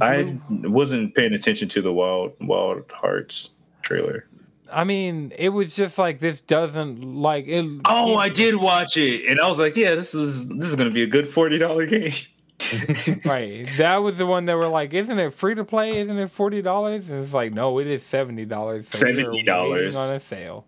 I 0.00 0.36
wasn't 0.50 1.14
paying 1.14 1.32
attention 1.32 1.68
to 1.70 1.82
the 1.82 1.92
Wild 1.92 2.32
Wild 2.40 2.90
Hearts 2.90 3.50
trailer. 3.82 4.26
I 4.72 4.84
mean, 4.84 5.32
it 5.38 5.50
was 5.50 5.76
just 5.76 5.98
like 5.98 6.18
this 6.18 6.40
doesn't 6.40 7.02
like 7.02 7.46
it. 7.46 7.64
Oh, 7.84 8.14
it- 8.14 8.16
I 8.22 8.28
did 8.28 8.56
watch 8.56 8.96
it, 8.96 9.26
and 9.30 9.40
I 9.40 9.48
was 9.48 9.58
like, 9.58 9.76
"Yeah, 9.76 9.94
this 9.94 10.14
is 10.14 10.48
this 10.48 10.66
is 10.68 10.76
gonna 10.76 10.90
be 10.90 11.02
a 11.02 11.06
good 11.06 11.28
forty 11.28 11.58
dollar 11.58 11.86
game." 11.86 12.12
Right, 13.24 13.68
that 13.78 13.96
was 13.98 14.18
the 14.18 14.24
one 14.26 14.46
that 14.46 14.56
were 14.56 14.68
like, 14.68 14.94
"Isn't 14.94 15.18
it 15.18 15.34
free 15.34 15.54
to 15.56 15.64
play? 15.64 15.98
Isn't 15.98 16.18
it 16.18 16.30
forty 16.30 16.62
dollars?" 16.62 17.10
And 17.10 17.22
it's 17.22 17.32
like, 17.34 17.52
"No, 17.52 17.78
it 17.80 17.86
is 17.86 18.02
seventy 18.02 18.44
dollars. 18.44 18.88
$70. 18.88 19.96
on 19.96 20.14
a 20.14 20.20
sale." 20.20 20.64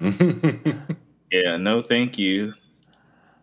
yeah, 1.30 1.56
no, 1.56 1.80
thank 1.82 2.18
you. 2.18 2.54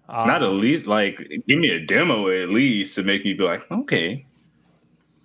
Uh, 0.09 0.25
Not 0.25 0.41
at 0.43 0.49
least 0.51 0.87
like 0.87 1.17
give 1.47 1.59
me 1.59 1.69
a 1.69 1.79
demo 1.85 2.29
at 2.29 2.49
least 2.49 2.95
to 2.95 3.03
make 3.03 3.25
me 3.25 3.33
be 3.33 3.43
like, 3.43 3.69
okay. 3.69 4.25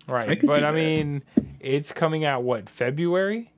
Right, 0.09 0.41
could 0.41 0.47
but 0.49 0.65
I 0.65 0.73
mean, 0.73 1.23
it's 1.61 1.93
coming 1.93 2.25
out 2.25 2.43
what 2.43 2.69
February? 2.69 3.53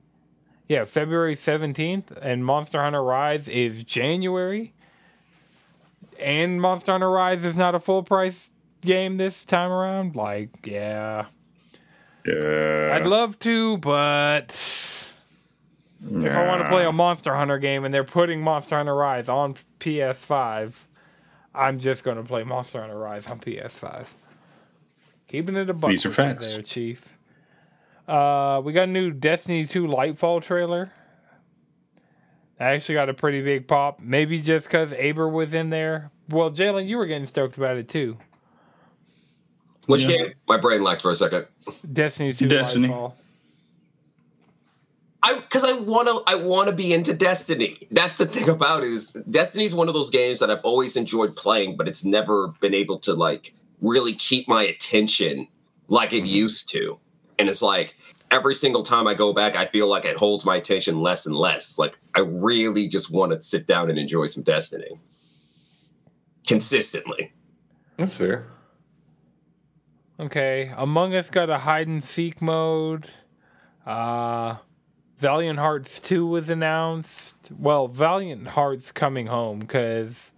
Yeah, 0.67 0.85
February 0.85 1.35
seventeenth, 1.35 2.11
and 2.21 2.43
Monster 2.45 2.81
Hunter 2.81 3.03
Rise 3.03 3.47
is 3.47 3.83
January. 3.83 4.73
And 6.23 6.61
Monster 6.61 6.93
Hunter 6.93 7.11
Rise 7.11 7.43
is 7.45 7.55
not 7.57 7.75
a 7.75 7.79
full 7.79 8.01
price 8.01 8.49
game 8.81 9.17
this 9.17 9.43
time 9.45 9.71
around. 9.71 10.15
Like, 10.15 10.49
yeah, 10.65 11.25
Yeah. 12.25 12.93
I'd 12.95 13.05
love 13.07 13.37
to, 13.39 13.77
but 13.79 14.49
If 14.51 16.31
I 16.31 16.47
want 16.47 16.63
to 16.63 16.69
play 16.69 16.85
a 16.85 16.91
Monster 16.91 17.35
Hunter 17.35 17.57
game 17.59 17.83
and 17.83 17.93
they're 17.93 18.03
putting 18.03 18.41
Monster 18.41 18.77
Hunter 18.77 18.95
Rise 18.95 19.27
on 19.27 19.55
PS5, 19.79 20.85
I'm 21.53 21.79
just 21.79 22.03
going 22.03 22.17
to 22.17 22.23
play 22.23 22.43
Monster 22.43 22.81
Hunter 22.81 22.97
Rise 22.97 23.27
on 23.27 23.39
PS5. 23.39 24.07
Keeping 25.27 25.55
it 25.57 25.69
a 25.69 25.73
buck 25.73 25.89
These 25.91 26.05
are 26.05 26.11
facts. 26.11 26.53
there, 26.53 26.61
Chief. 26.61 27.13
Uh, 28.07 28.61
we 28.63 28.73
got 28.73 28.83
a 28.83 28.91
new 28.91 29.11
Destiny 29.11 29.65
2 29.65 29.87
Lightfall 29.87 30.41
trailer. 30.41 30.91
I 32.59 32.65
actually 32.71 32.95
got 32.95 33.09
a 33.09 33.13
pretty 33.13 33.41
big 33.41 33.67
pop. 33.67 33.99
Maybe 33.99 34.39
just 34.39 34.67
because 34.67 34.93
Aber 34.93 35.27
was 35.27 35.53
in 35.53 35.69
there. 35.71 36.11
Well, 36.29 36.51
Jalen, 36.51 36.87
you 36.87 36.97
were 36.97 37.05
getting 37.05 37.25
stoked 37.25 37.57
about 37.57 37.77
it 37.77 37.89
too. 37.89 38.17
Which 39.87 40.03
Yeah. 40.03 40.17
game? 40.17 40.33
My 40.47 40.57
brain 40.57 40.83
lacked 40.83 41.01
for 41.01 41.11
a 41.11 41.15
second. 41.15 41.47
Destiny 41.91 42.33
2 42.33 42.47
Destiny. 42.47 42.87
Lightfall. 42.87 43.13
I 45.21 45.39
because 45.39 45.63
I 45.63 45.73
want 45.73 46.07
to 46.07 46.21
I 46.31 46.35
want 46.35 46.69
to 46.69 46.75
be 46.75 46.93
into 46.93 47.13
Destiny. 47.13 47.77
That's 47.91 48.13
the 48.15 48.25
thing 48.27 48.47
about 48.47 48.83
it 48.83 48.91
is 48.91 49.11
Destiny's 49.29 49.73
one 49.73 49.87
of 49.87 49.95
those 49.95 50.09
games 50.11 50.39
that 50.39 50.51
I've 50.51 50.61
always 50.63 50.95
enjoyed 50.95 51.35
playing, 51.35 51.77
but 51.77 51.87
it's 51.87 52.05
never 52.05 52.49
been 52.59 52.75
able 52.75 52.99
to 52.99 53.13
like 53.13 53.53
really 53.81 54.13
keep 54.13 54.47
my 54.47 54.63
attention 54.63 55.47
like 55.87 56.13
it 56.13 56.25
used 56.25 56.69
to. 56.69 56.99
And 57.37 57.49
it's 57.49 57.61
like 57.61 57.95
every 58.31 58.53
single 58.53 58.83
time 58.83 59.07
I 59.07 59.13
go 59.13 59.33
back, 59.33 59.55
I 59.55 59.65
feel 59.65 59.87
like 59.87 60.05
it 60.05 60.17
holds 60.17 60.45
my 60.45 60.55
attention 60.55 60.99
less 60.99 61.25
and 61.25 61.35
less. 61.35 61.77
Like 61.77 61.97
I 62.15 62.21
really 62.21 62.87
just 62.87 63.13
want 63.13 63.31
to 63.31 63.41
sit 63.41 63.67
down 63.67 63.89
and 63.89 63.97
enjoy 63.97 64.25
some 64.27 64.43
Destiny 64.43 64.97
consistently. 66.47 67.33
That's 67.97 68.17
fair. 68.17 68.47
Okay, 70.19 70.71
Among 70.77 71.13
Us 71.13 71.29
got 71.29 71.49
a 71.49 71.59
hide 71.59 71.87
and 71.87 72.03
seek 72.03 72.41
mode. 72.41 73.07
Uh, 73.85 74.55
Valiant 75.17 75.59
Hearts 75.59 75.99
2 75.99 76.25
was 76.25 76.49
announced. 76.49 77.51
Well, 77.57 77.87
Valiant 77.87 78.47
Hearts 78.49 78.91
coming 78.91 79.27
home 79.27 79.59
because 79.59 80.31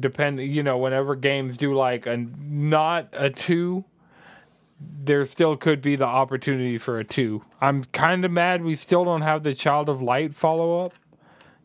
depend 0.00 0.38
you 0.38 0.62
know 0.62 0.76
whenever 0.76 1.14
games 1.14 1.56
do 1.56 1.72
like 1.72 2.06
a 2.06 2.14
not 2.16 3.08
a 3.14 3.30
2 3.30 3.82
there 4.80 5.24
still 5.24 5.56
could 5.56 5.80
be 5.80 5.96
the 5.96 6.04
opportunity 6.04 6.78
for 6.78 6.98
a 6.98 7.04
2. 7.04 7.42
I'm 7.60 7.84
kind 7.84 8.24
of 8.24 8.30
mad 8.30 8.62
we 8.62 8.76
still 8.76 9.04
don't 9.04 9.22
have 9.22 9.42
the 9.42 9.54
Child 9.54 9.88
of 9.88 10.00
Light 10.00 10.34
follow 10.34 10.84
up 10.84 10.94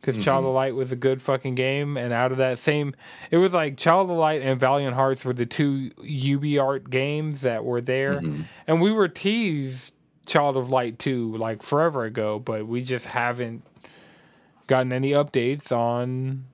because 0.03 0.24
Child 0.24 0.43
of 0.43 0.49
mm-hmm. 0.49 0.55
Light 0.55 0.76
was 0.76 0.91
a 0.91 0.97
good 0.97 1.22
fucking 1.22 1.55
game, 1.55 1.95
and 1.95 2.11
out 2.11 2.34
of 2.34 2.38
that 2.38 2.59
same, 2.59 2.93
it 3.32 3.38
was 3.38 3.53
like 3.53 3.78
Child 3.78 4.11
of 4.11 4.18
Light 4.18 4.41
and 4.41 4.59
Valiant 4.59 4.95
Hearts 4.95 5.24
were 5.24 5.34
the 5.34 5.45
two 5.45 5.91
UbiArt 6.01 6.89
games 6.89 7.41
that 7.41 7.64
were 7.64 7.80
there, 7.80 8.16
mm-hmm. 8.16 8.41
and 8.68 8.82
we 8.82 8.91
were 8.91 9.07
teased 9.07 9.93
Child 10.26 10.57
of 10.57 10.70
Light 10.70 10.99
2 10.99 11.38
like 11.38 11.64
forever 11.64 12.03
ago, 12.03 12.39
but 12.39 12.68
we 12.68 12.82
just 12.82 13.05
haven't 13.05 13.64
gotten 14.68 14.91
any 14.91 15.11
updates 15.11 15.72
on 15.72 16.45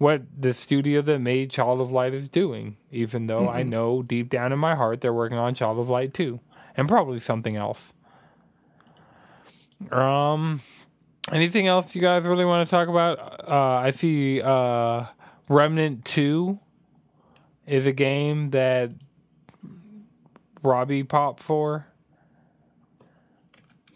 what 0.00 0.22
the 0.34 0.54
studio 0.54 1.02
that 1.02 1.18
made 1.18 1.50
Child 1.50 1.78
of 1.78 1.92
Light 1.92 2.14
is 2.14 2.30
doing, 2.30 2.78
even 2.90 3.26
though 3.26 3.50
I 3.50 3.62
know 3.62 4.02
deep 4.02 4.30
down 4.30 4.50
in 4.50 4.58
my 4.58 4.74
heart 4.74 5.02
they're 5.02 5.12
working 5.12 5.36
on 5.36 5.54
Child 5.54 5.78
of 5.78 5.90
Light 5.90 6.14
too, 6.14 6.40
and 6.74 6.88
probably 6.88 7.20
something 7.20 7.54
else. 7.54 7.92
Um 9.92 10.62
anything 11.30 11.66
else 11.66 11.94
you 11.94 12.00
guys 12.00 12.24
really 12.24 12.46
want 12.46 12.66
to 12.66 12.70
talk 12.70 12.88
about? 12.88 13.46
Uh 13.46 13.74
I 13.74 13.90
see 13.90 14.40
uh 14.40 15.04
Remnant 15.50 16.06
2 16.06 16.58
is 17.66 17.84
a 17.84 17.92
game 17.92 18.52
that 18.52 18.92
Robbie 20.62 21.02
popped 21.04 21.42
for. 21.42 21.86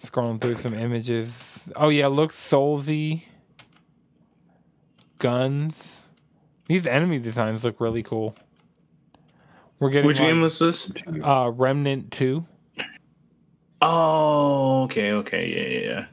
Scrolling 0.04 0.38
through 0.38 0.56
some 0.56 0.74
images. 0.74 1.66
Oh 1.76 1.88
yeah, 1.88 2.08
looks 2.08 2.36
soulsy. 2.36 3.22
Guns. 5.18 6.02
These 6.66 6.86
enemy 6.86 7.18
designs 7.18 7.64
look 7.64 7.80
really 7.80 8.02
cool. 8.02 8.34
We're 9.78 9.90
getting 9.90 10.06
Which 10.06 10.18
like, 10.20 10.28
game 10.28 10.40
was 10.40 10.58
this? 10.58 10.90
uh 11.22 11.50
Remnant 11.54 12.10
2. 12.12 12.44
Oh, 13.82 14.84
okay, 14.84 15.12
okay, 15.12 15.48
yeah, 15.48 15.78
yeah, 15.78 15.90
yeah. 15.90 16.06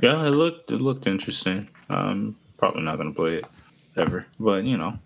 Yeah, 0.00 0.26
it 0.26 0.30
looked 0.30 0.70
it 0.70 0.80
looked 0.80 1.06
interesting. 1.06 1.68
Um, 1.88 2.36
probably 2.56 2.82
not 2.82 2.96
gonna 2.98 3.12
play 3.12 3.36
it 3.36 3.46
ever, 3.96 4.26
but 4.38 4.64
you 4.64 4.76
know, 4.76 4.98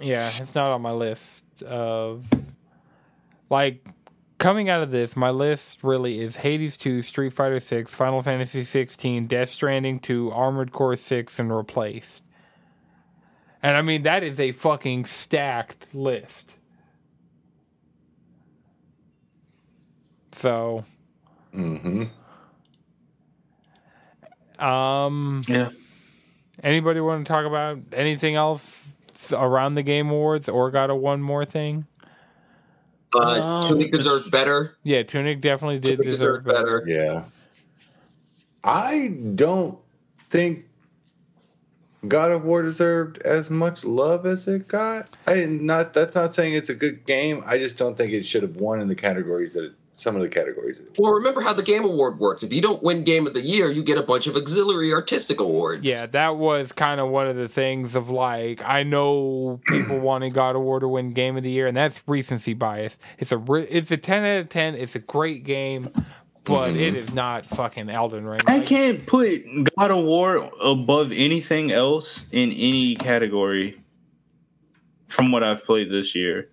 Yeah, 0.00 0.30
it's 0.38 0.54
not 0.54 0.70
on 0.72 0.82
my 0.82 0.90
list 0.92 1.44
of 1.62 2.26
like 3.48 3.86
coming 4.42 4.68
out 4.68 4.82
of 4.82 4.90
this. 4.90 5.14
My 5.16 5.30
list 5.30 5.84
really 5.84 6.18
is 6.20 6.36
Hades 6.36 6.76
2, 6.76 7.02
Street 7.02 7.32
Fighter 7.32 7.60
6, 7.60 7.94
Final 7.94 8.22
Fantasy 8.22 8.64
16, 8.64 9.28
Death 9.28 9.50
Stranding 9.50 10.00
2, 10.00 10.32
Armored 10.32 10.72
Core 10.72 10.96
6 10.96 11.38
and 11.38 11.54
Replaced. 11.56 12.24
And 13.62 13.76
I 13.76 13.82
mean 13.82 14.02
that 14.02 14.24
is 14.24 14.40
a 14.40 14.50
fucking 14.50 15.04
stacked 15.04 15.94
list. 15.94 16.56
So 20.32 20.84
Mm-hmm. 21.54 22.04
Um, 24.64 25.42
Yeah. 25.46 25.68
anybody 26.64 27.00
want 27.00 27.24
to 27.26 27.30
talk 27.30 27.46
about 27.46 27.78
anything 27.92 28.34
else 28.34 28.82
around 29.30 29.74
the 29.74 29.82
Game 29.82 30.10
Awards 30.10 30.48
or 30.48 30.70
got 30.70 30.90
a 30.90 30.94
one 30.96 31.22
more 31.22 31.44
thing? 31.44 31.86
Uh, 33.14 33.40
Um, 33.42 33.62
Tunic 33.62 33.92
deserved 33.92 34.30
better. 34.30 34.76
Yeah, 34.84 35.02
Tunic 35.02 35.40
definitely 35.40 35.78
did 35.78 35.96
Tunic 35.96 36.08
deserve 36.10 36.44
deserved 36.44 36.46
better. 36.46 36.80
better. 36.86 36.88
Yeah. 36.88 37.24
I 38.64 39.16
don't 39.34 39.78
think 40.30 40.66
God 42.08 42.30
of 42.32 42.44
War 42.44 42.62
deserved 42.62 43.18
as 43.22 43.50
much 43.50 43.84
love 43.84 44.24
as 44.26 44.46
it 44.48 44.66
got. 44.68 45.10
I 45.26 45.34
did 45.34 45.50
not. 45.50 45.92
That's 45.92 46.14
not 46.14 46.32
saying 46.32 46.54
it's 46.54 46.68
a 46.68 46.74
good 46.74 47.04
game. 47.06 47.42
I 47.46 47.58
just 47.58 47.76
don't 47.78 47.96
think 47.96 48.12
it 48.12 48.24
should 48.24 48.42
have 48.42 48.56
won 48.56 48.80
in 48.80 48.88
the 48.88 48.94
categories 48.94 49.54
that 49.54 49.64
it, 49.64 49.72
some 50.02 50.16
of 50.16 50.22
the 50.22 50.28
categories. 50.28 50.82
Well, 50.98 51.12
remember 51.12 51.40
how 51.40 51.52
the 51.52 51.62
Game 51.62 51.84
Award 51.84 52.18
works. 52.18 52.42
If 52.42 52.52
you 52.52 52.60
don't 52.60 52.82
win 52.82 53.04
Game 53.04 53.26
of 53.26 53.34
the 53.34 53.40
Year, 53.40 53.70
you 53.70 53.82
get 53.82 53.98
a 53.98 54.02
bunch 54.02 54.26
of 54.26 54.36
auxiliary 54.36 54.92
artistic 54.92 55.40
awards. 55.40 55.88
Yeah, 55.88 56.06
that 56.06 56.36
was 56.36 56.72
kind 56.72 57.00
of 57.00 57.08
one 57.08 57.28
of 57.28 57.36
the 57.36 57.48
things 57.48 57.94
of 57.94 58.10
like 58.10 58.62
I 58.64 58.82
know 58.82 59.60
people 59.68 59.98
wanting 60.00 60.32
God 60.32 60.56
of 60.56 60.62
War 60.62 60.80
to 60.80 60.88
win 60.88 61.12
Game 61.12 61.36
of 61.36 61.42
the 61.42 61.50
Year, 61.50 61.66
and 61.66 61.76
that's 61.76 62.02
recency 62.06 62.54
bias. 62.54 62.98
It's 63.18 63.32
a 63.32 63.38
re- 63.38 63.66
it's 63.70 63.90
a 63.90 63.96
ten 63.96 64.24
out 64.24 64.40
of 64.40 64.48
ten. 64.48 64.74
It's 64.74 64.94
a 64.94 65.00
great 65.00 65.44
game, 65.44 65.90
but 66.44 66.70
mm-hmm. 66.70 66.80
it 66.80 66.96
is 66.96 67.14
not 67.14 67.46
fucking 67.46 67.88
Elden 67.88 68.26
Ring. 68.26 68.40
I 68.46 68.60
can't 68.60 69.06
put 69.06 69.44
God 69.76 69.90
of 69.90 70.04
War 70.04 70.50
above 70.60 71.12
anything 71.12 71.70
else 71.70 72.24
in 72.32 72.50
any 72.52 72.96
category 72.96 73.80
from 75.06 75.30
what 75.30 75.42
I've 75.42 75.64
played 75.64 75.90
this 75.90 76.14
year. 76.14 76.51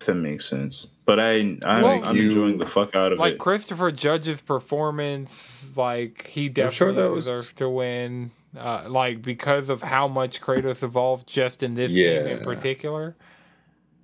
If 0.00 0.06
that 0.06 0.14
makes 0.14 0.48
sense. 0.48 0.86
But 1.04 1.18
I, 1.18 1.56
I 1.64 1.82
Well, 1.82 2.04
I'm 2.04 2.16
you- 2.16 2.28
enjoying 2.28 2.58
the 2.58 2.66
fuck 2.66 2.94
out 2.94 3.12
of 3.12 3.18
like 3.18 3.30
it. 3.30 3.32
Like 3.34 3.38
Christopher 3.38 3.90
Judge's 3.90 4.40
performance, 4.40 5.70
like 5.76 6.26
he 6.28 6.46
I'm 6.46 6.54
sure 6.70 6.92
definitely 6.92 7.02
that 7.02 7.10
was- 7.10 7.24
deserved 7.24 7.56
to 7.58 7.68
win. 7.68 8.30
Uh, 8.56 8.84
like 8.88 9.20
because 9.20 9.68
of 9.68 9.82
how 9.82 10.08
much 10.08 10.40
Kratos 10.40 10.82
evolved 10.82 11.28
just 11.28 11.62
in 11.62 11.74
this 11.74 11.92
game 11.92 12.26
in 12.26 12.38
particular. 12.44 13.14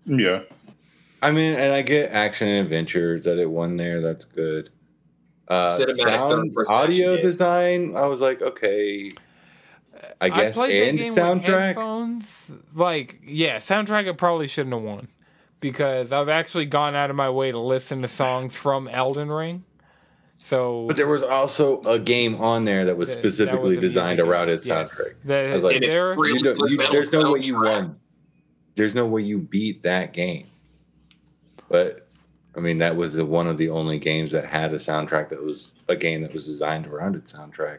Yeah. 0.05 0.41
I 1.23 1.31
mean, 1.33 1.55
and 1.55 1.73
I 1.73 1.81
get 1.81 2.13
action 2.13 2.49
and 2.49 2.65
adventures 2.67 3.25
that 3.25 3.39
it 3.39 3.49
won 3.51 3.79
there. 3.79 4.03
That's 4.03 4.27
good. 4.27 4.69
Uh, 5.49 5.71
sound, 5.71 6.55
audio 6.69 6.85
action 6.85 7.15
game. 7.15 7.21
design. 7.23 7.97
I 7.97 8.07
was 8.07 8.21
like, 8.21 8.43
okay, 8.43 9.11
I 10.21 10.29
guess, 10.29 10.57
played 10.57 10.83
that 10.83 10.89
and 10.91 10.99
game 10.99 11.13
soundtrack. 11.15 11.59
headphones. 11.69 12.51
Like, 12.75 13.21
yeah, 13.25 13.57
soundtrack. 13.59 14.07
It 14.07 14.19
probably 14.19 14.47
shouldn't 14.47 14.75
have 14.75 14.83
won 14.83 15.09
because 15.65 16.13
I've 16.13 16.29
actually 16.29 16.67
gone 16.67 16.95
out 16.95 17.09
of 17.09 17.17
my 17.17 17.31
way 17.31 17.51
to 17.51 17.59
listen 17.59 18.03
to 18.03 18.09
songs 18.09 18.55
from 18.55 18.87
Elden 18.87 19.31
Ring. 19.33 19.65
So, 20.37 20.85
But 20.87 20.99
there 20.99 21.09
was 21.09 21.23
also 21.23 21.81
a 21.87 21.99
game 21.99 22.35
on 22.35 22.67
there 22.67 22.85
that 22.85 22.99
was 22.99 23.09
That- 23.09 23.23
that 23.23 23.31
specifically 23.31 23.77
was 23.77 23.81
designed 23.83 24.19
music 24.19 24.31
around 24.31 24.51
its 24.51 24.67
Yes. 24.67 24.93
soundtrack. 24.93 25.15
The- 25.25 25.35
I 25.51 25.55
was 25.55 25.63
like, 25.63 25.81
there- 25.81 26.11
really 26.11 26.33
You 26.39 26.53
don't, 26.53 26.71
you, 26.71 26.77
there's 26.93 27.11
no 27.15 27.33
way 27.33 27.41
you 27.41 27.59
won. 27.63 27.99
There's 28.75 28.95
no 28.95 29.07
way 29.07 29.23
you 29.23 29.39
beat 29.39 29.83
that 29.85 30.13
game. 30.13 30.49
But 31.71 32.09
I 32.55 32.61
mean, 32.61 32.77
that 32.79 32.95
was 32.95 33.15
the, 33.15 33.25
one 33.25 33.47
of 33.47 33.57
the 33.57 33.71
only 33.71 33.99
games 33.99 34.33
that 34.33 34.45
had 34.45 34.71
a 34.75 34.77
soundtrack 34.77 35.31
that 35.31 35.43
was 35.43 35.73
a 35.89 35.97
game 35.97 36.21
that 36.21 36.35
was 36.35 36.45
designed 36.45 36.87
around 36.87 37.17
its 37.17 37.33
soundtrack. 37.33 37.79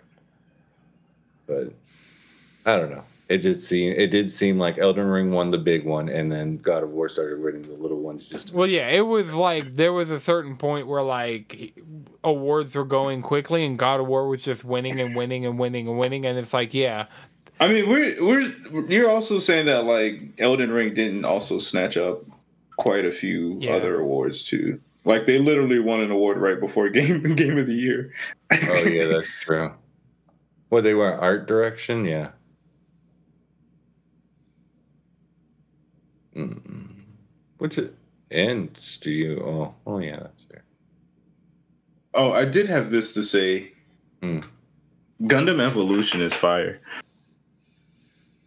But 1.46 1.72
I 2.66 2.78
don't 2.78 2.90
know. 2.90 3.04
It 3.28 3.40
did 3.40 3.60
seem 3.60 3.94
it 3.94 4.12
did 4.12 4.30
seem 4.30 4.60
like 4.60 4.78
Elden 4.78 5.08
Ring 5.08 5.32
won 5.32 5.50
the 5.50 5.58
big 5.58 5.84
one, 5.84 6.10
and 6.10 6.32
then 6.32 6.58
God 6.58 6.84
of 6.84 6.92
War 6.92 7.10
started 7.10 7.42
winning 7.42 7.64
the 7.64 7.74
little 7.74 8.00
ones. 8.00 8.30
Just 8.30 8.54
well, 8.54 8.68
yeah, 8.68 8.88
it 8.90 9.02
was 9.08 9.34
like 9.34 9.76
there 9.78 9.94
was 9.94 10.12
a 10.12 10.20
certain 10.20 10.56
point 10.58 10.86
where 10.88 11.02
like 11.02 11.74
awards 12.24 12.76
were 12.76 12.86
going 12.86 13.24
quickly, 13.24 13.66
and 13.66 13.80
God 13.80 14.00
of 14.00 14.06
War 14.08 14.28
was 14.28 14.44
just 14.44 14.64
winning 14.64 15.00
and 15.00 15.16
winning 15.16 15.44
and 15.46 15.58
winning 15.58 15.88
and 15.88 15.98
winning, 15.98 16.24
and 16.26 16.38
it's 16.38 16.54
like, 16.54 16.76
yeah, 16.76 17.08
I 17.60 17.68
mean, 17.68 17.90
we're 17.90 18.24
we're 18.24 18.86
you're 18.88 19.10
also 19.10 19.40
saying 19.40 19.66
that 19.66 19.86
like 19.86 20.34
Elden 20.38 20.70
Ring 20.70 20.94
didn't 20.94 21.26
also 21.26 21.58
snatch 21.58 21.98
up 21.98 22.24
quite 22.78 23.06
a 23.06 23.12
few 23.12 23.58
Yeah. 23.60 23.72
other 23.74 24.00
awards 24.00 24.48
too. 24.48 24.80
Like 25.04 25.26
they 25.26 25.40
literally 25.40 25.80
won 25.80 26.00
an 26.02 26.12
award 26.12 26.38
right 26.38 26.60
before 26.60 26.90
game 26.92 27.34
game 27.36 27.58
of 27.58 27.66
the 27.66 27.74
year. 27.74 28.14
oh 28.52 28.84
yeah, 28.84 29.08
that's 29.08 29.28
true. 29.40 29.74
Well, 30.70 30.84
they 30.84 30.94
were 30.94 31.12
art 31.14 31.48
direction, 31.48 32.06
yeah. 32.06 32.30
Mm. 36.36 36.88
Which 37.66 37.80
is 37.80 37.90
and 38.30 38.70
studio. 38.78 39.44
Oh, 39.44 39.76
oh 39.88 39.98
yeah, 39.98 40.18
that's 40.20 40.44
fair. 40.44 40.64
oh, 42.14 42.32
I 42.32 42.46
did 42.46 42.68
have 42.68 42.92
this 42.92 43.12
to 43.14 43.24
say. 43.24 43.72
Hmm. 44.22 44.42
Gundam 45.24 45.60
Evolution 45.60 46.22
is 46.22 46.32
fire. 46.36 46.80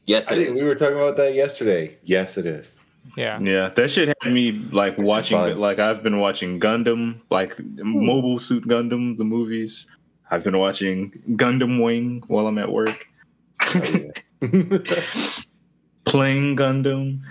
Yes, 0.07 0.31
I 0.31 0.37
think 0.37 0.51
is. 0.51 0.63
we 0.63 0.69
were 0.69 0.77
talking 0.77 0.95
about 0.97 1.17
that 1.17 1.35
yesterday. 1.35 1.97
Yes, 2.05 2.39
it 2.39 2.47
is. 2.47 2.73
yeah. 3.17 3.41
Yeah, 3.41 3.71
that 3.71 3.91
shit 3.91 4.07
had 4.23 4.33
me 4.33 4.53
like 4.71 4.97
This 4.99 5.09
watching. 5.09 5.59
Like 5.59 5.81
I've 5.81 6.05
been 6.05 6.21
watching 6.21 6.61
Gundam, 6.61 7.21
like 7.29 7.59
Mobile 7.83 8.39
Suit 8.39 8.69
Gundam, 8.69 9.17
the 9.19 9.25
movies. 9.25 9.89
I've 10.31 10.45
been 10.45 10.59
watching 10.59 11.11
Gundam 11.31 11.83
Wing 11.83 12.23
while 12.29 12.47
I'm 12.47 12.59
at 12.59 12.71
work, 12.71 13.09
Oh, 13.75 13.83
yeah. 14.43 14.79
playing 16.05 16.55
Gundam. 16.57 17.23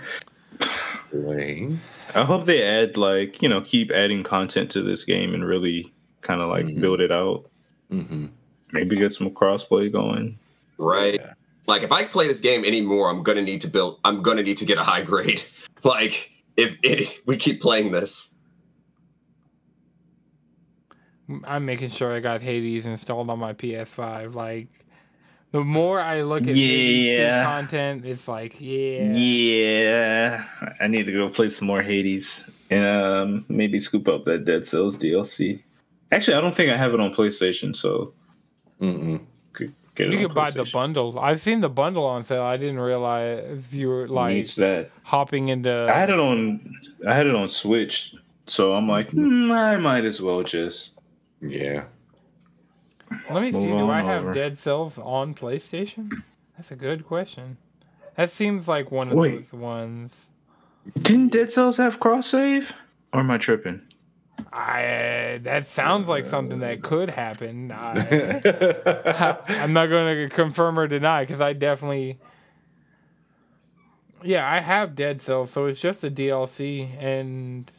Playing. 1.10 1.78
I 2.14 2.24
hope 2.24 2.44
they 2.46 2.62
add 2.62 2.96
like 2.96 3.40
you 3.42 3.48
know 3.48 3.60
keep 3.60 3.90
adding 3.90 4.22
content 4.22 4.70
to 4.72 4.82
this 4.82 5.04
game 5.04 5.34
and 5.34 5.44
really 5.44 5.92
kind 6.20 6.40
of 6.40 6.48
like 6.48 6.66
Mhm. 6.66 6.80
build 6.80 7.00
it 7.00 7.10
out. 7.12 7.50
Mm-hmm. 7.90 8.26
Maybe 8.72 8.96
get 8.96 9.12
some 9.12 9.30
crossplay 9.30 9.90
going. 9.90 10.38
right? 10.78 11.14
Yeah. 11.14 11.32
Like 11.66 11.82
if 11.82 11.90
I 11.92 12.04
play 12.04 12.28
this 12.28 12.40
game 12.40 12.64
anymore, 12.64 13.10
I'm 13.10 13.22
gonna 13.22 13.42
need 13.42 13.60
to 13.62 13.68
build. 13.68 13.98
I'm 14.04 14.22
gonna 14.22 14.42
need 14.42 14.58
to 14.58 14.64
get 14.66 14.78
a 14.78 14.82
high 14.82 15.02
grade. 15.02 15.42
Like 15.84 16.30
if 16.56 16.76
it, 16.82 17.20
we 17.26 17.36
keep 17.36 17.60
playing 17.60 17.92
this. 17.92 18.34
I'm 21.44 21.64
making 21.66 21.90
sure 21.90 22.12
I 22.12 22.20
got 22.20 22.40
Hades 22.42 22.86
installed 22.86 23.28
on 23.30 23.38
my 23.38 23.52
PS5. 23.52 24.34
Like, 24.34 24.68
the 25.52 25.64
more 25.64 26.00
I 26.00 26.22
look 26.22 26.42
at 26.42 26.48
Hades 26.54 27.18
Yeah. 27.18 27.44
content, 27.44 28.04
it's 28.04 28.28
like, 28.28 28.56
yeah. 28.60 29.04
Yeah, 29.12 30.44
I 30.80 30.86
need 30.88 31.06
to 31.06 31.12
go 31.12 31.28
play 31.28 31.48
some 31.48 31.66
more 31.66 31.82
Hades 31.82 32.50
and 32.70 32.84
um, 32.86 33.44
maybe 33.48 33.80
scoop 33.80 34.08
up 34.08 34.24
that 34.26 34.44
Dead 34.44 34.66
Cells 34.66 34.98
DLC. 34.98 35.62
Actually, 36.12 36.36
I 36.36 36.40
don't 36.40 36.54
think 36.54 36.70
I 36.70 36.76
have 36.76 36.94
it 36.94 37.00
on 37.00 37.12
PlayStation, 37.14 37.74
so 37.76 38.12
Mm-mm. 38.80 39.20
could 39.52 39.74
get 39.94 40.08
it. 40.08 40.12
You 40.12 40.26
could 40.26 40.34
buy 40.34 40.50
the 40.50 40.64
bundle. 40.72 41.18
I've 41.18 41.40
seen 41.40 41.60
the 41.60 41.68
bundle 41.68 42.04
on 42.04 42.24
sale. 42.24 42.42
I 42.42 42.56
didn't 42.56 42.78
realize 42.80 43.44
if 43.58 43.74
you 43.74 43.88
were 43.88 44.08
like 44.08 44.34
Needs 44.34 44.54
that. 44.56 44.90
hopping 45.02 45.48
into. 45.50 45.86
I 45.90 45.98
had 45.98 46.10
it 46.10 46.18
on. 46.20 46.72
I 47.06 47.14
had 47.14 47.26
it 47.26 47.34
on 47.34 47.48
Switch, 47.48 48.14
so 48.46 48.74
I'm 48.74 48.88
like, 48.88 49.10
hmm, 49.10 49.50
I 49.52 49.76
might 49.76 50.04
as 50.04 50.20
well 50.22 50.42
just. 50.42 50.98
Yeah. 51.42 51.84
Let 53.30 53.42
me 53.42 53.52
see. 53.52 53.66
Do 53.66 53.90
I 53.90 54.02
have 54.02 54.22
over. 54.22 54.32
Dead 54.32 54.58
Cells 54.58 54.98
on 54.98 55.34
PlayStation? 55.34 56.22
That's 56.56 56.70
a 56.70 56.76
good 56.76 57.06
question. 57.06 57.56
That 58.16 58.30
seems 58.30 58.66
like 58.66 58.90
one 58.90 59.08
of 59.08 59.14
Wait. 59.14 59.36
those 59.36 59.52
ones. 59.52 60.30
Didn't 61.00 61.28
Dead 61.28 61.52
Cells 61.52 61.76
have 61.76 62.00
cross 62.00 62.26
save? 62.26 62.72
Or 63.12 63.20
am 63.20 63.30
I 63.30 63.38
tripping? 63.38 63.82
I 64.52 64.84
uh, 64.84 65.38
that 65.42 65.66
sounds 65.66 66.08
like 66.08 66.24
something 66.24 66.60
that 66.60 66.82
could 66.82 67.10
happen. 67.10 67.72
I, 67.72 69.38
I'm 69.48 69.72
not 69.72 69.86
going 69.86 70.28
to 70.28 70.34
confirm 70.34 70.78
or 70.78 70.86
deny 70.86 71.22
because 71.22 71.40
I 71.40 71.52
definitely. 71.52 72.18
Yeah, 74.22 74.50
I 74.50 74.58
have 74.58 74.96
Dead 74.96 75.20
Cells, 75.20 75.50
so 75.50 75.66
it's 75.66 75.80
just 75.80 76.02
a 76.02 76.10
DLC, 76.10 76.90
and 77.00 77.70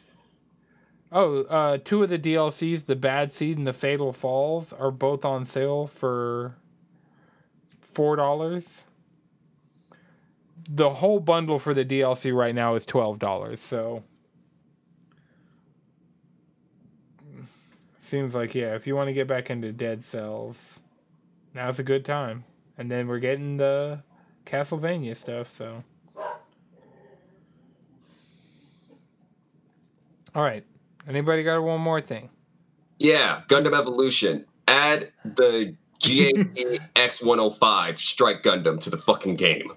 oh, 1.12 1.42
uh, 1.42 1.78
two 1.82 2.02
of 2.02 2.10
the 2.10 2.18
DLCs, 2.18 2.86
the 2.86 2.96
Bad 2.96 3.32
Seed 3.32 3.58
and 3.58 3.66
the 3.66 3.72
Fatal 3.72 4.12
Falls, 4.12 4.72
are 4.72 4.90
both 4.90 5.24
on 5.24 5.44
sale 5.44 5.86
for 5.86 6.56
four 7.80 8.16
dollars. 8.16 8.84
The 10.68 10.90
whole 10.90 11.20
bundle 11.20 11.58
for 11.58 11.74
the 11.74 11.84
DLC 11.84 12.34
right 12.34 12.54
now 12.54 12.74
is 12.74 12.86
twelve 12.86 13.18
dollars. 13.18 13.60
So 13.60 14.04
seems 18.02 18.34
like 18.34 18.54
yeah, 18.54 18.74
if 18.74 18.86
you 18.86 18.96
want 18.96 19.08
to 19.08 19.12
get 19.12 19.28
back 19.28 19.50
into 19.50 19.72
Dead 19.72 20.04
Cells, 20.04 20.80
now's 21.54 21.78
a 21.78 21.84
good 21.84 22.04
time. 22.04 22.44
And 22.76 22.90
then 22.90 23.08
we're 23.08 23.18
getting 23.18 23.56
the 23.56 24.02
Castlevania 24.46 25.16
stuff. 25.16 25.50
So 25.50 25.84
all 30.34 30.42
right, 30.42 30.64
anybody 31.08 31.42
got 31.42 31.62
one 31.62 31.80
more 31.80 32.00
thing? 32.00 32.30
Yeah, 32.98 33.42
Gundam 33.48 33.78
Evolution. 33.78 34.44
Add 34.68 35.10
the 35.24 35.74
GAT 36.00 36.54
X105 36.94 37.98
Strike 37.98 38.42
Gundam 38.42 38.78
to 38.80 38.90
the 38.90 38.98
fucking 38.98 39.34
game. 39.34 39.70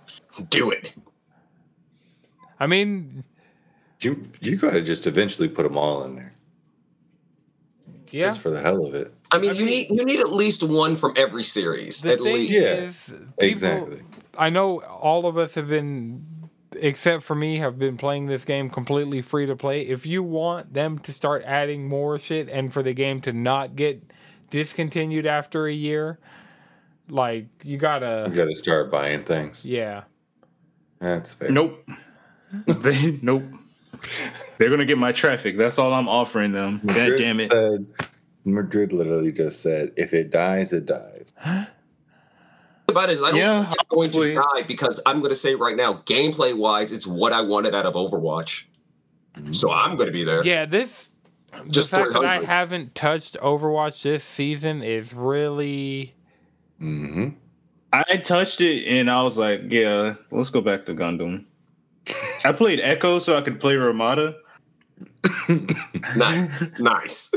Do 0.49 0.71
it. 0.71 0.95
I 2.59 2.67
mean, 2.67 3.23
you 4.01 4.29
you 4.39 4.55
gotta 4.57 4.81
just 4.81 5.07
eventually 5.07 5.47
put 5.47 5.63
them 5.63 5.77
all 5.77 6.03
in 6.03 6.15
there. 6.15 6.33
Yeah. 8.11 8.27
just 8.29 8.41
for 8.41 8.51
the 8.51 8.61
hell 8.61 8.85
of 8.85 8.93
it. 8.93 9.11
I 9.31 9.39
mean, 9.39 9.51
I 9.51 9.53
you 9.53 9.65
mean- 9.65 9.87
need 9.89 9.99
you 9.99 10.05
need 10.05 10.19
at 10.19 10.31
least 10.31 10.61
one 10.63 10.95
from 10.95 11.13
every 11.17 11.43
series. 11.43 12.01
The 12.01 12.13
at 12.13 12.19
thing 12.19 12.33
least. 12.49 12.69
Yeah, 12.69 12.91
people, 13.39 13.39
exactly. 13.39 14.01
I 14.37 14.49
know 14.49 14.81
all 14.81 15.25
of 15.25 15.37
us 15.37 15.55
have 15.55 15.67
been, 15.67 16.25
except 16.84 17.23
for 17.23 17.34
me, 17.34 17.57
have 17.60 17.80
been 17.80 17.95
playing 17.95 18.27
this 18.27 18.43
game 18.43 18.69
completely 18.69 19.22
free 19.22 19.45
to 19.45 19.55
play. 19.55 19.81
If 19.81 20.05
you 20.05 20.22
want 20.22 20.73
them 20.73 20.99
to 20.99 21.14
start 21.14 21.41
adding 21.45 21.88
more 21.88 22.19
shit 22.19 22.49
and 22.49 22.73
for 22.73 22.84
the 22.84 22.93
game 22.93 23.22
to 23.22 23.31
not 23.31 23.77
get 23.77 24.03
discontinued 24.49 25.26
after 25.26 25.65
a 25.65 25.73
year, 25.73 26.19
like 27.07 27.45
you 27.64 27.72
You 27.72 27.77
gotta, 27.77 28.27
you 28.30 28.35
got 28.35 28.45
to 28.45 28.55
start 28.55 28.91
buying 28.91 29.23
things. 29.23 29.64
yeah. 29.65 30.03
That's 30.99 31.34
fair. 31.34 31.51
Nope. 31.51 31.89
they, 32.68 33.19
nope. 33.22 33.43
They're 34.57 34.69
gonna 34.69 34.85
get 34.85 34.97
my 34.97 35.11
traffic. 35.11 35.57
That's 35.57 35.77
all 35.80 35.93
I'm 35.93 36.07
offering 36.07 36.51
them. 36.51 36.81
God 36.85 37.14
damn 37.18 37.39
it. 37.39 37.51
Said, 37.51 37.85
Madrid 38.45 38.93
literally 38.93 39.31
just 39.31 39.61
said, 39.61 39.91
"If 39.97 40.14
it 40.14 40.30
dies, 40.30 40.72
it 40.73 40.85
dies." 40.85 41.34
about 42.88 43.10
it 43.10 43.14
is 43.14 43.23
I 43.23 43.31
don't 43.31 43.39
Yeah, 43.39 43.64
think 43.65 43.77
it's 43.91 44.14
going 44.14 44.35
to 44.35 44.41
die 44.41 44.61
because 44.68 45.01
I'm 45.05 45.19
going 45.19 45.30
to 45.31 45.35
say 45.35 45.55
right 45.55 45.76
now, 45.76 45.93
gameplay 46.05 46.55
wise, 46.55 46.91
it's 46.91 47.07
what 47.07 47.34
I 47.34 47.41
wanted 47.41 47.73
out 47.76 47.85
of 47.85 47.93
Overwatch. 47.95 48.65
So 49.51 49.72
I'm 49.72 49.95
going 49.95 50.07
to 50.07 50.14
be 50.14 50.23
there. 50.23 50.45
Yeah, 50.45 50.65
this 50.65 51.11
Just 51.68 51.89
the 51.91 51.97
fact 51.97 52.14
that 52.14 52.23
I 52.26 52.43
haven't 52.43 52.93
touched 52.95 53.35
Overwatch 53.41 54.03
this 54.03 54.23
season 54.23 54.84
is 54.84 55.14
really 55.14 56.15
hmm 56.80 57.05
Mm-hmm. 57.05 57.30
I 57.93 58.18
touched 58.18 58.60
it 58.60 58.88
and 58.88 59.10
I 59.10 59.22
was 59.22 59.38
like, 59.38 59.72
yeah, 59.72 60.15
let's 60.31 60.49
go 60.49 60.61
back 60.61 60.88
to 60.88 60.95
Gundam. 60.95 61.45
I 62.43 62.51
played 62.51 62.80
Echo 62.80 63.19
so 63.19 63.38
I 63.38 63.41
could 63.41 63.60
play 63.60 63.76
Ramattra. 63.76 64.35
Nice, 66.15 66.49
nice. 66.80 67.31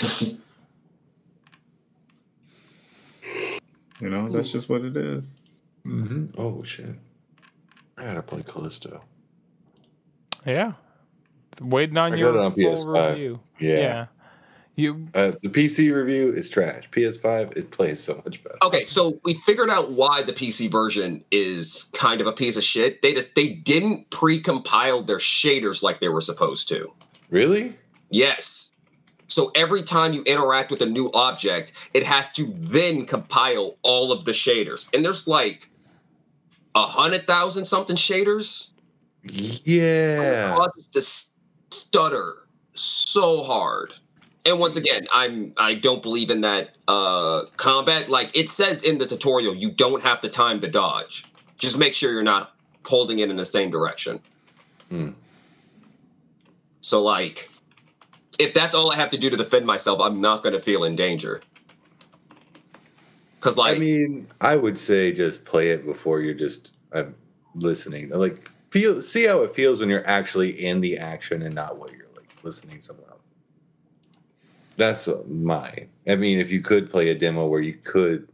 You 4.00 4.08
know, 4.10 4.28
that's 4.28 4.50
just 4.50 4.68
what 4.68 4.82
it 4.82 4.96
is. 4.96 5.32
Mm-hmm. 5.86 6.26
Oh 6.40 6.62
shit! 6.62 6.94
I 7.98 8.04
gotta 8.04 8.22
play 8.22 8.42
Callisto. 8.42 9.02
yeah. 10.46 10.72
Waiting 11.60 11.98
on 11.98 12.14
I 12.14 12.16
your 12.16 12.34
it 12.34 12.40
on 12.40 12.52
full 12.54 12.86
PS5. 12.86 13.10
review. 13.10 13.40
Yeah. 13.58 13.76
yeah. 13.78 14.06
You 14.76 15.08
Uh, 15.14 15.32
the 15.42 15.48
PC 15.50 15.94
review 15.94 16.32
is 16.32 16.48
trash. 16.48 16.88
PS5 16.90 17.54
it 17.56 17.70
plays 17.70 18.00
so 18.02 18.22
much 18.24 18.42
better. 18.42 18.56
Okay, 18.64 18.84
so 18.84 19.20
we 19.24 19.34
figured 19.34 19.68
out 19.68 19.90
why 19.90 20.22
the 20.22 20.32
PC 20.32 20.70
version 20.70 21.22
is 21.30 21.90
kind 21.92 22.22
of 22.22 22.26
a 22.26 22.32
piece 22.32 22.56
of 22.56 22.62
shit. 22.62 23.02
They 23.02 23.12
just 23.12 23.34
they 23.34 23.48
didn't 23.52 24.08
pre-compile 24.10 25.02
their 25.02 25.18
shaders 25.18 25.82
like 25.82 26.00
they 26.00 26.08
were 26.08 26.22
supposed 26.22 26.68
to. 26.70 26.90
Really? 27.28 27.76
Yes. 28.10 28.69
So 29.30 29.52
every 29.54 29.82
time 29.82 30.12
you 30.12 30.22
interact 30.24 30.70
with 30.72 30.82
a 30.82 30.86
new 30.86 31.10
object, 31.14 31.72
it 31.94 32.02
has 32.04 32.32
to 32.34 32.52
then 32.58 33.06
compile 33.06 33.76
all 33.82 34.10
of 34.10 34.24
the 34.24 34.32
shaders. 34.32 34.88
And 34.92 35.04
there's 35.04 35.28
like 35.28 35.70
a 36.74 36.82
hundred 36.82 37.26
thousand 37.26 37.64
something 37.64 37.96
shaders. 37.96 38.72
It 39.22 39.60
Yeah. 39.64 40.56
causes 40.56 40.86
to 40.88 41.76
stutter 41.76 42.38
so 42.74 43.42
hard. 43.42 43.94
And 44.44 44.58
once 44.58 44.76
again, 44.76 45.06
I'm 45.14 45.52
I 45.56 45.74
don't 45.74 46.02
believe 46.02 46.30
in 46.30 46.40
that 46.40 46.70
uh 46.88 47.42
combat. 47.56 48.08
Like 48.08 48.36
it 48.36 48.48
says 48.48 48.82
in 48.82 48.98
the 48.98 49.06
tutorial, 49.06 49.54
you 49.54 49.70
don't 49.70 50.02
have 50.02 50.20
to 50.22 50.28
time 50.28 50.60
the 50.60 50.68
dodge. 50.68 51.24
Just 51.58 51.78
make 51.78 51.94
sure 51.94 52.10
you're 52.12 52.22
not 52.22 52.54
holding 52.84 53.18
it 53.20 53.30
in 53.30 53.36
the 53.36 53.44
same 53.44 53.70
direction. 53.70 54.18
Hmm. 54.88 55.10
So 56.80 57.02
like 57.02 57.49
if 58.40 58.54
that's 58.54 58.74
all 58.74 58.90
I 58.90 58.96
have 58.96 59.10
to 59.10 59.18
do 59.18 59.28
to 59.30 59.36
defend 59.36 59.66
myself, 59.66 60.00
I'm 60.00 60.20
not 60.20 60.42
gonna 60.42 60.58
feel 60.58 60.84
in 60.84 60.96
danger. 60.96 61.42
Cause 63.40 63.56
like 63.56 63.76
I 63.76 63.78
mean, 63.78 64.26
I 64.40 64.56
would 64.56 64.78
say 64.78 65.12
just 65.12 65.44
play 65.44 65.70
it 65.70 65.84
before 65.84 66.20
you're 66.20 66.34
just 66.34 66.78
uh, 66.92 67.04
listening. 67.54 68.08
Like 68.10 68.50
feel 68.70 69.00
see 69.02 69.24
how 69.24 69.42
it 69.42 69.54
feels 69.54 69.80
when 69.80 69.88
you're 69.88 70.06
actually 70.06 70.64
in 70.64 70.80
the 70.80 70.98
action 70.98 71.42
and 71.42 71.54
not 71.54 71.78
what 71.78 71.92
you're 71.92 72.06
like 72.16 72.28
listening 72.42 72.78
to 72.78 72.84
someone 72.84 73.08
else. 73.10 73.30
That's 74.76 75.08
my. 75.28 75.86
I 76.08 76.16
mean, 76.16 76.40
if 76.40 76.50
you 76.50 76.62
could 76.62 76.90
play 76.90 77.10
a 77.10 77.14
demo 77.14 77.46
where 77.46 77.60
you 77.60 77.74
could 77.84 78.26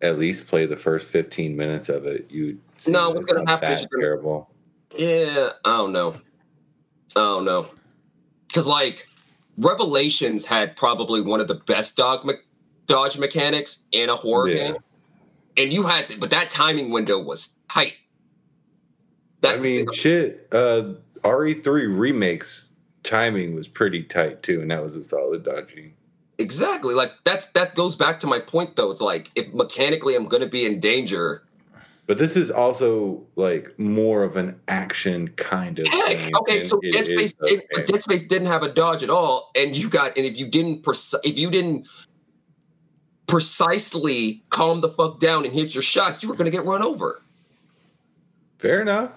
at 0.00 0.18
least 0.18 0.46
play 0.46 0.66
the 0.66 0.76
first 0.76 1.06
15 1.06 1.56
minutes 1.56 1.88
of 1.88 2.06
it, 2.06 2.30
you 2.30 2.58
No, 2.86 3.10
what's 3.10 3.30
happen 3.46 3.72
is 3.72 3.82
that 3.82 3.88
you're 3.92 4.00
gonna- 4.00 4.02
terrible. 4.02 4.50
Yeah, 4.96 5.50
I 5.64 5.76
don't 5.78 5.92
know. 5.92 6.14
I 7.16 7.20
don't 7.20 7.44
know. 7.44 7.66
Because, 8.48 8.66
like, 8.66 9.08
Revelations 9.56 10.46
had 10.46 10.76
probably 10.76 11.20
one 11.20 11.40
of 11.40 11.48
the 11.48 11.54
best 11.54 11.96
dog 11.96 12.24
me- 12.24 12.34
dodge 12.86 13.18
mechanics 13.18 13.86
in 13.92 14.08
a 14.08 14.14
horror 14.16 14.48
Yeah. 14.48 14.72
game. 14.72 14.76
And 15.56 15.72
you 15.72 15.84
had, 15.84 16.18
but 16.18 16.30
that 16.30 16.50
timing 16.50 16.90
window 16.90 17.18
was 17.22 17.56
tight. 17.70 17.94
I 19.42 19.48
That's 19.48 19.62
the 19.62 19.76
mean, 19.78 19.92
shit. 19.92 20.48
Uh, 20.50 20.94
RE3 21.22 21.86
remakes 21.86 22.68
timing 23.04 23.54
was 23.54 23.68
pretty 23.68 24.02
tight 24.02 24.42
too, 24.42 24.60
and 24.60 24.70
that 24.70 24.82
was 24.82 24.94
a 24.96 25.02
solid 25.04 25.44
dodging. 25.44 25.94
exactly. 26.38 26.94
Like, 26.94 27.12
that's 27.24 27.46
that 27.52 27.74
goes 27.76 27.94
back 27.94 28.18
to 28.20 28.26
my 28.26 28.40
point, 28.40 28.74
though. 28.76 28.90
It's 28.90 29.00
like, 29.00 29.30
if 29.36 29.52
mechanically 29.54 30.16
I'm 30.16 30.24
going 30.26 30.42
to 30.42 30.48
be 30.48 30.66
in 30.66 30.80
danger, 30.80 31.44
But 32.06 32.18
this 32.18 32.36
is 32.36 32.50
also 32.50 33.26
like 33.36 33.78
more 33.78 34.24
of 34.24 34.36
an 34.36 34.60
action 34.68 35.28
kind 35.36 35.78
of 35.78 35.86
Heck, 35.88 36.18
game. 36.18 36.30
okay, 36.40 36.62
so 36.62 36.78
Dead 36.80 37.06
Space, 37.06 37.34
okay. 37.42 37.84
Dead 37.84 38.02
Space 38.02 38.26
didn't 38.26 38.48
have 38.48 38.62
a 38.62 38.68
dodge 38.68 39.02
at 39.02 39.08
all, 39.08 39.50
and 39.56 39.74
you 39.74 39.88
got, 39.88 40.16
and 40.16 40.26
if 40.26 40.38
you 40.38 40.46
didn't, 40.46 40.82
preci- 40.82 41.20
if 41.24 41.38
you 41.38 41.50
didn't 41.50 41.86
precisely 43.26 44.42
calm 44.50 44.82
the 44.82 44.88
fuck 44.88 45.18
down 45.18 45.44
and 45.44 45.54
hit 45.54 45.74
your 45.74 45.82
shots, 45.82 46.22
you 46.22 46.28
were 46.28 46.34
going 46.34 46.50
to 46.50 46.54
get 46.54 46.66
run 46.66 46.82
over. 46.82 47.22
Fair 48.58 48.82
enough. 48.82 49.10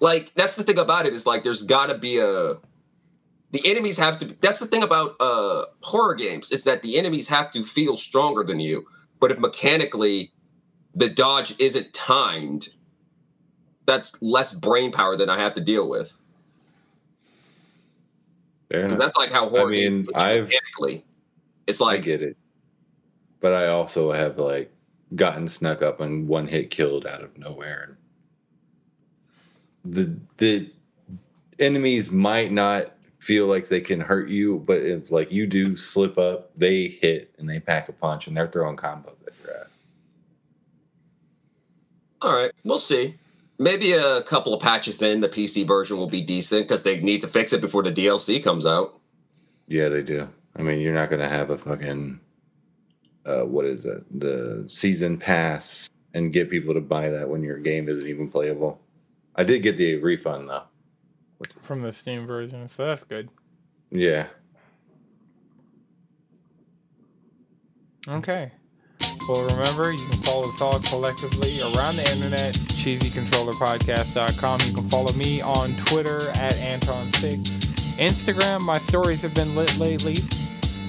Like 0.00 0.32
that's 0.34 0.56
the 0.56 0.64
thing 0.64 0.78
about 0.78 1.06
it 1.06 1.12
is 1.12 1.26
like 1.26 1.44
there's 1.44 1.62
got 1.62 1.86
to 1.86 1.96
be 1.96 2.18
a, 2.18 2.54
the 3.52 3.60
enemies 3.64 3.96
have 3.96 4.18
to. 4.18 4.26
That's 4.40 4.60
the 4.60 4.66
thing 4.66 4.82
about 4.82 5.14
uh 5.20 5.64
horror 5.82 6.14
games 6.14 6.50
is 6.50 6.64
that 6.64 6.82
the 6.82 6.98
enemies 6.98 7.28
have 7.28 7.50
to 7.52 7.62
feel 7.64 7.96
stronger 7.96 8.42
than 8.42 8.60
you, 8.60 8.86
but 9.20 9.30
if 9.30 9.38
mechanically 9.38 10.32
the 10.94 11.08
dodge 11.08 11.54
isn't 11.60 11.92
timed, 11.92 12.68
that's 13.86 14.20
less 14.22 14.54
brain 14.54 14.92
power 14.92 15.16
than 15.16 15.28
I 15.28 15.38
have 15.38 15.54
to 15.54 15.60
deal 15.60 15.88
with. 15.88 16.20
Fair 18.70 18.82
'Cause 18.82 18.92
enough. 18.92 18.98
That's 19.06 19.16
like 19.16 19.30
how 19.30 19.48
horror. 19.48 19.70
mean, 19.70 20.04
hit 20.04 20.06
you 20.06 20.12
I've- 20.24 20.40
mechanically. 20.42 21.04
It's 21.66 21.80
I 21.80 21.96
get 21.98 22.22
it. 22.22 22.36
But 23.40 23.52
I 23.52 23.68
also 23.68 24.12
have 24.12 24.38
like 24.38 24.70
gotten 25.14 25.48
snuck 25.48 25.82
up 25.82 26.00
and 26.00 26.26
one 26.28 26.46
hit 26.48 26.70
killed 26.70 27.06
out 27.06 27.22
of 27.22 27.36
nowhere. 27.38 27.98
The 29.84 30.16
the 30.38 30.70
enemies 31.58 32.10
might 32.10 32.50
not 32.52 32.92
feel 33.18 33.46
like 33.46 33.68
they 33.68 33.80
can 33.80 34.00
hurt 34.00 34.28
you, 34.28 34.58
but 34.66 34.80
if 34.80 35.10
like 35.10 35.30
you 35.30 35.46
do 35.46 35.76
slip 35.76 36.18
up, 36.18 36.50
they 36.56 36.88
hit 36.88 37.34
and 37.38 37.48
they 37.48 37.60
pack 37.60 37.88
a 37.88 37.92
punch 37.92 38.26
and 38.26 38.36
they're 38.36 38.46
throwing 38.46 38.76
combos 38.76 39.14
at 39.26 39.32
your 39.42 39.56
ass. 39.58 39.66
All 42.24 42.34
right, 42.34 42.50
we'll 42.64 42.78
see. 42.78 43.16
Maybe 43.58 43.92
a 43.92 44.22
couple 44.22 44.54
of 44.54 44.62
patches 44.62 45.02
in, 45.02 45.20
the 45.20 45.28
PC 45.28 45.66
version 45.66 45.98
will 45.98 46.08
be 46.08 46.22
decent 46.22 46.66
because 46.66 46.82
they 46.82 46.98
need 47.00 47.20
to 47.20 47.26
fix 47.28 47.52
it 47.52 47.60
before 47.60 47.82
the 47.82 47.92
DLC 47.92 48.42
comes 48.42 48.64
out. 48.64 48.98
Yeah, 49.68 49.90
they 49.90 50.02
do. 50.02 50.26
I 50.56 50.62
mean, 50.62 50.80
you're 50.80 50.94
not 50.94 51.10
gonna 51.10 51.28
have 51.28 51.50
a 51.50 51.58
fucking 51.58 52.18
uh, 53.26 53.42
what 53.42 53.66
is 53.66 53.84
it? 53.84 54.04
The 54.18 54.64
season 54.66 55.18
pass 55.18 55.90
and 56.14 56.32
get 56.32 56.48
people 56.48 56.72
to 56.72 56.80
buy 56.80 57.10
that 57.10 57.28
when 57.28 57.42
your 57.42 57.58
game 57.58 57.90
isn't 57.90 58.06
even 58.06 58.30
playable. 58.30 58.80
I 59.36 59.44
did 59.44 59.62
get 59.62 59.76
the 59.76 59.96
refund 59.96 60.48
though. 60.48 60.62
from 61.60 61.82
the 61.82 61.92
Steam 61.92 62.26
version, 62.26 62.70
so 62.70 62.86
that's 62.86 63.04
good. 63.04 63.28
Yeah. 63.90 64.28
Okay. 68.08 68.52
Well, 69.28 69.44
remember, 69.46 69.92
you 69.92 69.98
can 69.98 70.18
follow 70.22 70.48
us 70.50 70.60
all 70.60 70.78
collectively 70.80 71.60
around 71.62 71.96
the 71.96 72.02
internet, 72.12 72.52
cheesycontrollerpodcast.com. 72.54 74.60
You 74.66 74.74
can 74.74 74.88
follow 74.90 75.12
me 75.14 75.40
on 75.40 75.70
Twitter 75.86 76.18
at 76.34 76.52
Anton6. 76.54 77.96
Instagram, 77.98 78.60
my 78.60 78.76
stories 78.78 79.22
have 79.22 79.34
been 79.34 79.54
lit 79.54 79.78
lately. 79.78 80.16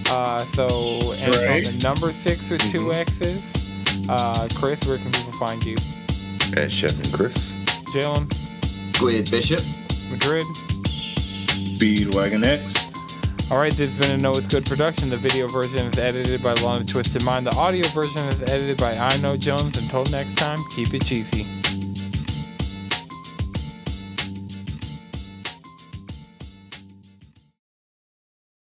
Uh, 0.10 0.40
so, 0.40 0.68
Anton, 1.22 1.46
Right. 1.46 1.64
the 1.66 1.80
number 1.84 2.08
six 2.08 2.50
with 2.50 2.62
two 2.72 2.92
X's. 2.94 3.44
Uh, 4.10 4.48
Chris, 4.60 4.86
where 4.88 4.98
can 4.98 5.12
people 5.12 5.34
find 5.40 5.64
you? 5.66 5.76
At 6.62 6.72
Chef 6.74 6.94
and 6.96 7.14
Chris. 7.14 7.54
Jalen, 7.94 8.32
Squid 8.96 9.30
Bishop. 9.32 9.62
Madrid. 10.12 10.46
Speedwagon 11.78 12.46
X. 12.46 12.85
All 13.52 13.60
right, 13.60 13.72
this 13.72 13.94
has 13.94 13.96
been 13.96 14.20
a 14.20 14.22
Know 14.22 14.32
It's 14.32 14.48
Good 14.48 14.66
production. 14.66 15.12
The 15.12 15.18
video 15.18 15.48
version 15.48 15.86
is 15.86 16.00
edited 16.00 16.42
by 16.42 16.54
Lana 16.54 16.84
Twisted 16.84 17.24
Mind. 17.26 17.46
The 17.46 17.56
audio 17.56 17.86
version 17.90 18.28
is 18.28 18.42
edited 18.42 18.78
by 18.78 18.98
I 18.98 19.16
Know 19.22 19.38
Jones. 19.38 19.78
Until 19.84 20.04
next 20.12 20.36
time, 20.36 20.58
keep 20.76 20.92
it 20.96 21.06
cheesy. 21.06 21.55